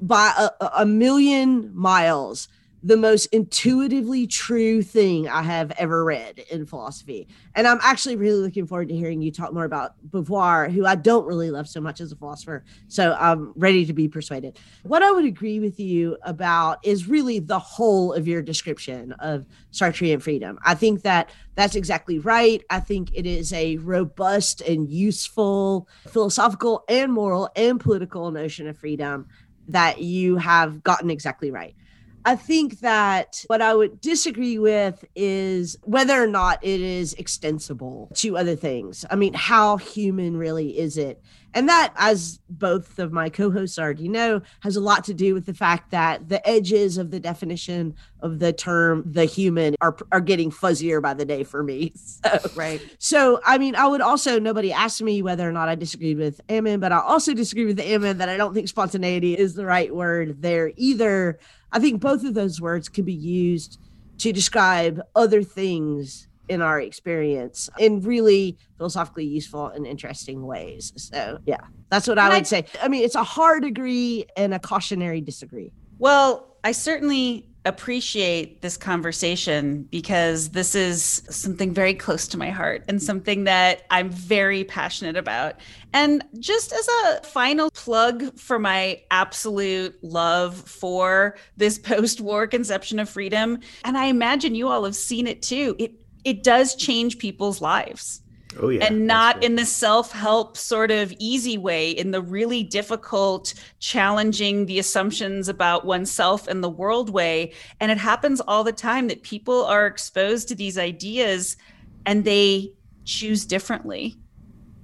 by 0.00 0.32
a, 0.60 0.70
a 0.78 0.86
million 0.86 1.70
miles 1.74 2.48
the 2.84 2.96
most 2.96 3.26
intuitively 3.26 4.26
true 4.26 4.82
thing 4.82 5.28
I 5.28 5.42
have 5.42 5.70
ever 5.72 6.04
read 6.04 6.40
in 6.50 6.66
philosophy. 6.66 7.28
And 7.54 7.66
I'm 7.66 7.78
actually 7.80 8.16
really 8.16 8.40
looking 8.40 8.66
forward 8.66 8.88
to 8.88 8.96
hearing 8.96 9.22
you 9.22 9.30
talk 9.30 9.52
more 9.52 9.64
about 9.64 9.92
Beauvoir, 10.10 10.70
who 10.70 10.84
I 10.84 10.96
don't 10.96 11.24
really 11.24 11.50
love 11.50 11.68
so 11.68 11.80
much 11.80 12.00
as 12.00 12.10
a 12.10 12.16
philosopher. 12.16 12.64
So 12.88 13.16
I'm 13.18 13.52
ready 13.54 13.86
to 13.86 13.92
be 13.92 14.08
persuaded. 14.08 14.58
What 14.82 15.02
I 15.02 15.12
would 15.12 15.24
agree 15.24 15.60
with 15.60 15.78
you 15.78 16.16
about 16.24 16.84
is 16.84 17.08
really 17.08 17.38
the 17.38 17.58
whole 17.58 18.12
of 18.14 18.26
your 18.26 18.42
description 18.42 19.12
of 19.20 19.46
Sartrean 19.70 20.20
freedom. 20.20 20.58
I 20.64 20.74
think 20.74 21.02
that 21.02 21.30
that's 21.54 21.76
exactly 21.76 22.18
right. 22.18 22.62
I 22.68 22.80
think 22.80 23.10
it 23.14 23.26
is 23.26 23.52
a 23.52 23.76
robust 23.76 24.60
and 24.60 24.90
useful 24.90 25.88
philosophical 26.08 26.84
and 26.88 27.12
moral 27.12 27.48
and 27.54 27.78
political 27.78 28.30
notion 28.32 28.66
of 28.66 28.76
freedom 28.76 29.28
that 29.68 30.00
you 30.00 30.36
have 30.36 30.82
gotten 30.82 31.10
exactly 31.10 31.50
right. 31.50 31.76
I 32.24 32.36
think 32.36 32.80
that 32.80 33.44
what 33.48 33.60
I 33.60 33.74
would 33.74 34.00
disagree 34.00 34.58
with 34.58 35.04
is 35.14 35.76
whether 35.82 36.22
or 36.22 36.26
not 36.26 36.62
it 36.62 36.80
is 36.80 37.14
extensible 37.14 38.10
to 38.14 38.36
other 38.36 38.54
things. 38.54 39.04
I 39.10 39.16
mean, 39.16 39.34
how 39.34 39.76
human 39.76 40.36
really 40.36 40.78
is 40.78 40.96
it? 40.98 41.20
And 41.54 41.68
that, 41.68 41.92
as 41.96 42.40
both 42.48 42.98
of 42.98 43.12
my 43.12 43.28
co 43.28 43.50
hosts 43.50 43.78
already 43.78 44.08
know, 44.08 44.40
has 44.60 44.76
a 44.76 44.80
lot 44.80 45.04
to 45.04 45.14
do 45.14 45.34
with 45.34 45.46
the 45.46 45.54
fact 45.54 45.90
that 45.90 46.28
the 46.28 46.46
edges 46.48 46.98
of 46.98 47.10
the 47.10 47.20
definition 47.20 47.94
of 48.20 48.38
the 48.38 48.52
term 48.52 49.02
the 49.06 49.24
human 49.24 49.74
are, 49.80 49.96
are 50.10 50.20
getting 50.20 50.50
fuzzier 50.50 51.02
by 51.02 51.14
the 51.14 51.24
day 51.24 51.44
for 51.44 51.62
me. 51.62 51.92
So, 52.22 52.50
right. 52.54 52.80
So, 52.98 53.40
I 53.44 53.58
mean, 53.58 53.74
I 53.74 53.86
would 53.86 54.00
also, 54.00 54.38
nobody 54.38 54.72
asked 54.72 55.02
me 55.02 55.22
whether 55.22 55.48
or 55.48 55.52
not 55.52 55.68
I 55.68 55.74
disagreed 55.74 56.18
with 56.18 56.40
Ammon, 56.48 56.78
but 56.78 56.92
I 56.92 57.00
also 57.00 57.34
disagree 57.34 57.64
with 57.64 57.80
Ammon 57.80 58.18
that 58.18 58.28
I 58.28 58.36
don't 58.36 58.54
think 58.54 58.68
spontaneity 58.68 59.36
is 59.36 59.54
the 59.54 59.66
right 59.66 59.92
word 59.94 60.40
there 60.42 60.72
either. 60.76 61.38
I 61.72 61.80
think 61.80 62.00
both 62.00 62.24
of 62.24 62.34
those 62.34 62.60
words 62.60 62.88
can 62.88 63.04
be 63.04 63.14
used 63.14 63.78
to 64.18 64.32
describe 64.32 65.00
other 65.16 65.42
things 65.42 66.28
in 66.48 66.60
our 66.62 66.80
experience 66.80 67.70
in 67.78 68.00
really 68.00 68.58
philosophically 68.76 69.24
useful 69.24 69.66
and 69.68 69.86
interesting 69.86 70.46
ways. 70.46 70.92
So, 70.96 71.38
yeah, 71.46 71.60
that's 71.88 72.08
what 72.08 72.18
I 72.18 72.28
would 72.28 72.38
I, 72.38 72.42
say. 72.42 72.64
I 72.82 72.88
mean, 72.88 73.04
it's 73.04 73.14
a 73.14 73.24
hard 73.24 73.64
agree 73.64 74.26
and 74.36 74.52
a 74.52 74.58
cautionary 74.58 75.20
disagree. 75.20 75.72
Well, 75.98 76.56
I 76.64 76.72
certainly 76.72 77.48
appreciate 77.64 78.60
this 78.60 78.76
conversation 78.76 79.84
because 79.84 80.48
this 80.48 80.74
is 80.74 81.22
something 81.30 81.72
very 81.72 81.94
close 81.94 82.26
to 82.26 82.36
my 82.36 82.50
heart 82.50 82.84
and 82.88 83.00
something 83.00 83.44
that 83.44 83.82
I'm 83.88 84.10
very 84.10 84.64
passionate 84.64 85.16
about. 85.16 85.60
And 85.92 86.24
just 86.40 86.72
as 86.72 86.88
a 87.04 87.22
final 87.22 87.70
plug 87.70 88.36
for 88.36 88.58
my 88.58 89.00
absolute 89.12 89.96
love 90.02 90.56
for 90.56 91.36
this 91.56 91.78
post-war 91.78 92.48
conception 92.48 92.98
of 92.98 93.08
freedom, 93.08 93.60
and 93.84 93.96
I 93.96 94.06
imagine 94.06 94.56
you 94.56 94.66
all 94.66 94.82
have 94.82 94.96
seen 94.96 95.28
it 95.28 95.40
too. 95.40 95.76
It 95.78 96.01
it 96.24 96.42
does 96.42 96.74
change 96.74 97.18
people's 97.18 97.60
lives. 97.60 98.22
Oh, 98.60 98.68
yeah. 98.68 98.84
And 98.84 99.06
not 99.06 99.42
in 99.42 99.56
the 99.56 99.64
self 99.64 100.12
help 100.12 100.56
sort 100.56 100.90
of 100.90 101.12
easy 101.18 101.56
way, 101.56 101.90
in 101.90 102.10
the 102.10 102.20
really 102.20 102.62
difficult, 102.62 103.54
challenging 103.80 104.66
the 104.66 104.78
assumptions 104.78 105.48
about 105.48 105.86
oneself 105.86 106.46
and 106.48 106.62
the 106.62 106.68
world 106.68 107.10
way. 107.10 107.52
And 107.80 107.90
it 107.90 107.98
happens 107.98 108.40
all 108.42 108.62
the 108.62 108.72
time 108.72 109.08
that 109.08 109.22
people 109.22 109.64
are 109.64 109.86
exposed 109.86 110.48
to 110.48 110.54
these 110.54 110.76
ideas 110.76 111.56
and 112.04 112.24
they 112.24 112.74
choose 113.04 113.46
differently. 113.46 114.16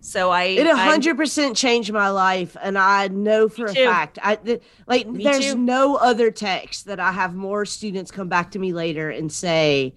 So 0.01 0.31
I 0.31 0.45
it 0.45 0.67
hundred 0.67 1.17
percent 1.17 1.57
changed 1.57 1.93
my 1.93 2.09
life, 2.09 2.57
and 2.63 2.79
I 2.79 3.09
know 3.09 3.49
for 3.49 3.67
a 3.67 3.75
fact 3.75 4.19
I 4.23 4.37
th- 4.37 4.63
like. 4.87 5.07
Me 5.07 5.25
there's 5.25 5.53
too. 5.53 5.59
no 5.59 5.97
other 5.97 6.31
text 6.31 6.87
that 6.87 7.01
I 7.01 7.13
have 7.13 7.35
more 7.35 7.67
students 7.67 8.11
come 8.11 8.29
back 8.29 8.53
to 8.53 8.59
me 8.59 8.73
later 8.73 9.11
and 9.11 9.31
say, 9.31 9.95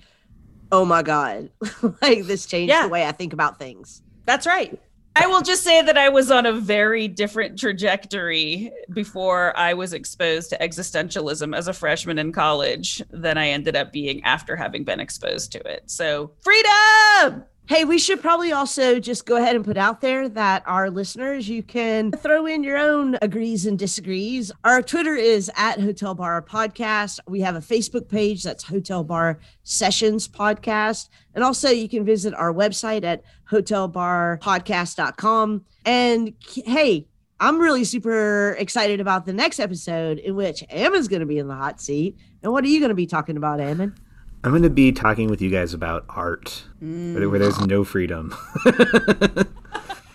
oh 0.72 0.86
my 0.86 1.02
god. 1.02 1.50
Like 2.02 2.24
this 2.24 2.46
changed 2.46 2.72
yeah. 2.72 2.84
the 2.84 2.90
way 2.90 3.06
i 3.06 3.12
think 3.12 3.34
about 3.34 3.60
things. 3.60 4.02
That's 4.26 4.46
right. 4.46 4.80
I 5.14 5.28
will 5.28 5.42
just 5.42 5.64
say 5.64 5.82
that 5.82 5.98
i 5.98 6.08
was 6.10 6.32
on 6.32 6.46
a 6.46 6.54
very 6.54 7.08
different 7.08 7.60
trajectory 7.60 8.72
before 8.94 9.58
i 9.58 9.74
was 9.74 9.94
exposed 9.94 10.50
to 10.52 10.58
existentialism 10.58 11.56
as 11.56 11.68
a 11.68 11.74
freshman 11.74 12.18
in 12.18 12.32
college 12.32 13.02
than 13.10 13.38
i 13.38 13.50
ended 13.50 13.76
up 13.76 13.92
being 13.92 14.24
after 14.24 14.56
having 14.56 14.84
been 14.84 15.00
exposed 15.00 15.52
to 15.52 15.60
it. 15.60 15.84
So 15.90 16.32
freedom 16.42 17.44
Hey, 17.68 17.86
we 17.86 18.00
should 18.00 18.22
probably 18.22 18.52
also 18.52 19.00
just 19.00 19.26
go 19.26 19.38
ahead 19.38 19.56
and 19.56 19.64
put 19.64 19.78
out 19.78 20.02
there 20.02 20.28
that 20.28 20.62
our 20.66 20.90
listeners, 20.90 21.48
you 21.48 21.64
can 21.64 22.12
throw 22.12 22.46
in 22.46 22.66
your 22.66 22.78
own 22.78 23.18
agrees 23.22 23.66
and 23.66 23.80
disagrees. 23.80 24.52
Our 24.66 24.82
Twitter 24.82 25.16
is 25.16 25.50
at 25.56 25.80
Hotel 25.80 26.14
Bar 26.14 26.42
Podcast. 26.42 27.22
We 27.28 27.40
have 27.42 27.56
a 27.56 27.62
Facebook 27.62 28.10
page 28.10 28.44
that's 28.44 28.66
Hotel 28.66 29.06
Bar 29.06 29.40
Sessions 29.64 30.28
Podcast. 30.28 31.08
And 31.34 31.46
also, 31.46 31.70
you 31.70 31.88
can 31.88 32.04
visit 32.04 32.34
our 32.34 32.54
website 32.54 33.06
at 33.06 33.24
hotelbarpodcast.com. 33.50 35.66
And 35.86 36.34
hey, 36.66 37.08
I'm 37.40 37.58
really 37.58 37.86
super 37.86 38.58
excited 38.60 39.00
about 39.00 39.26
the 39.26 39.34
next 39.34 39.62
episode 39.62 40.20
in 40.20 40.36
which 40.36 40.62
Ammon's 40.70 41.08
going 41.08 41.22
to 41.22 41.26
be 41.26 41.38
in 41.38 41.48
the 41.48 41.56
hot 41.56 41.80
seat. 41.80 42.18
And 42.44 42.52
what 42.52 42.66
are 42.66 42.68
you 42.68 42.80
going 42.80 42.90
to 42.90 42.96
be 42.96 43.08
talking 43.08 43.38
about, 43.38 43.62
Ammon? 43.62 43.96
I'm 44.44 44.52
going 44.52 44.64
to 44.64 44.70
be 44.70 44.92
talking 44.92 45.30
with 45.30 45.42
you 45.42 45.50
guys 45.50 45.74
about 45.74 46.06
art, 46.10 46.64
mm. 46.82 47.14
where, 47.14 47.30
where, 47.30 47.40
there's 47.40 47.60
no 47.62 47.84
freedom. 47.84 48.32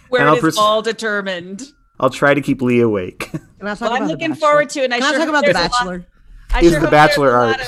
where 0.09 0.29
it 0.29 0.35
is 0.35 0.41
pers- 0.41 0.59
all 0.59 0.83
determined. 0.83 1.72
I'll 2.01 2.11
try 2.11 2.35
to 2.35 2.41
keep 2.41 2.61
Lee 2.61 2.81
awake. 2.81 3.31
well, 3.61 3.77
I'm 3.81 4.09
looking 4.09 4.35
forward 4.35 4.68
to 4.70 4.81
it. 4.81 4.87
And 4.87 4.95
I 4.95 4.99
Can 4.99 5.12
sure 5.12 5.22
I 5.22 5.24
talk 5.24 5.29
about 5.29 5.47
The 5.47 5.53
Bachelor? 5.53 6.07
Lot, 6.53 6.62
is 6.62 6.72
sure 6.72 6.81
The 6.81 6.89
Bachelor 6.89 7.31
art. 7.31 7.61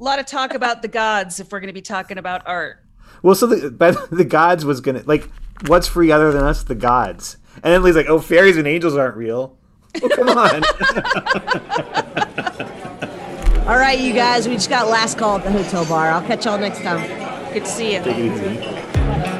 A 0.00 0.02
lot, 0.02 0.18
of, 0.18 0.26
talk 0.26 0.54
about 0.54 0.80
the 0.82 0.88
gods 0.88 1.40
if 1.40 1.52
we're 1.52 1.60
going 1.60 1.68
to 1.68 1.74
be 1.74 1.82
talking 1.82 2.18
about 2.18 2.46
art. 2.46 2.84
Well, 3.22 3.34
so 3.34 3.46
the 3.46 3.70
but 3.70 4.10
the 4.10 4.24
gods 4.24 4.64
was 4.64 4.80
gonna 4.80 5.02
like 5.06 5.28
what's 5.66 5.88
free 5.88 6.12
other 6.12 6.32
than 6.32 6.44
us? 6.44 6.62
The 6.62 6.74
gods. 6.74 7.36
And 7.56 7.64
then 7.64 7.82
Lee's 7.82 7.96
like, 7.96 8.06
oh, 8.08 8.20
fairies 8.20 8.56
and 8.56 8.66
angels 8.66 8.96
aren't 8.96 9.16
real. 9.16 9.58
Oh, 10.00 10.08
come 10.08 10.28
on. 10.28 10.62
All 13.68 13.76
right, 13.76 14.00
you 14.00 14.14
guys, 14.14 14.48
we 14.48 14.54
just 14.54 14.70
got 14.70 14.88
last 14.88 15.18
call 15.18 15.36
at 15.36 15.44
the 15.44 15.52
hotel 15.52 15.84
bar. 15.84 16.08
I'll 16.08 16.26
catch 16.26 16.46
y'all 16.46 16.56
next 16.56 16.80
time. 16.80 17.06
Good 17.52 17.66
to 17.66 17.70
see 17.70 17.92
you. 17.92 18.02
Take 18.02 18.16
it 18.16 18.32
easy. 18.32 19.37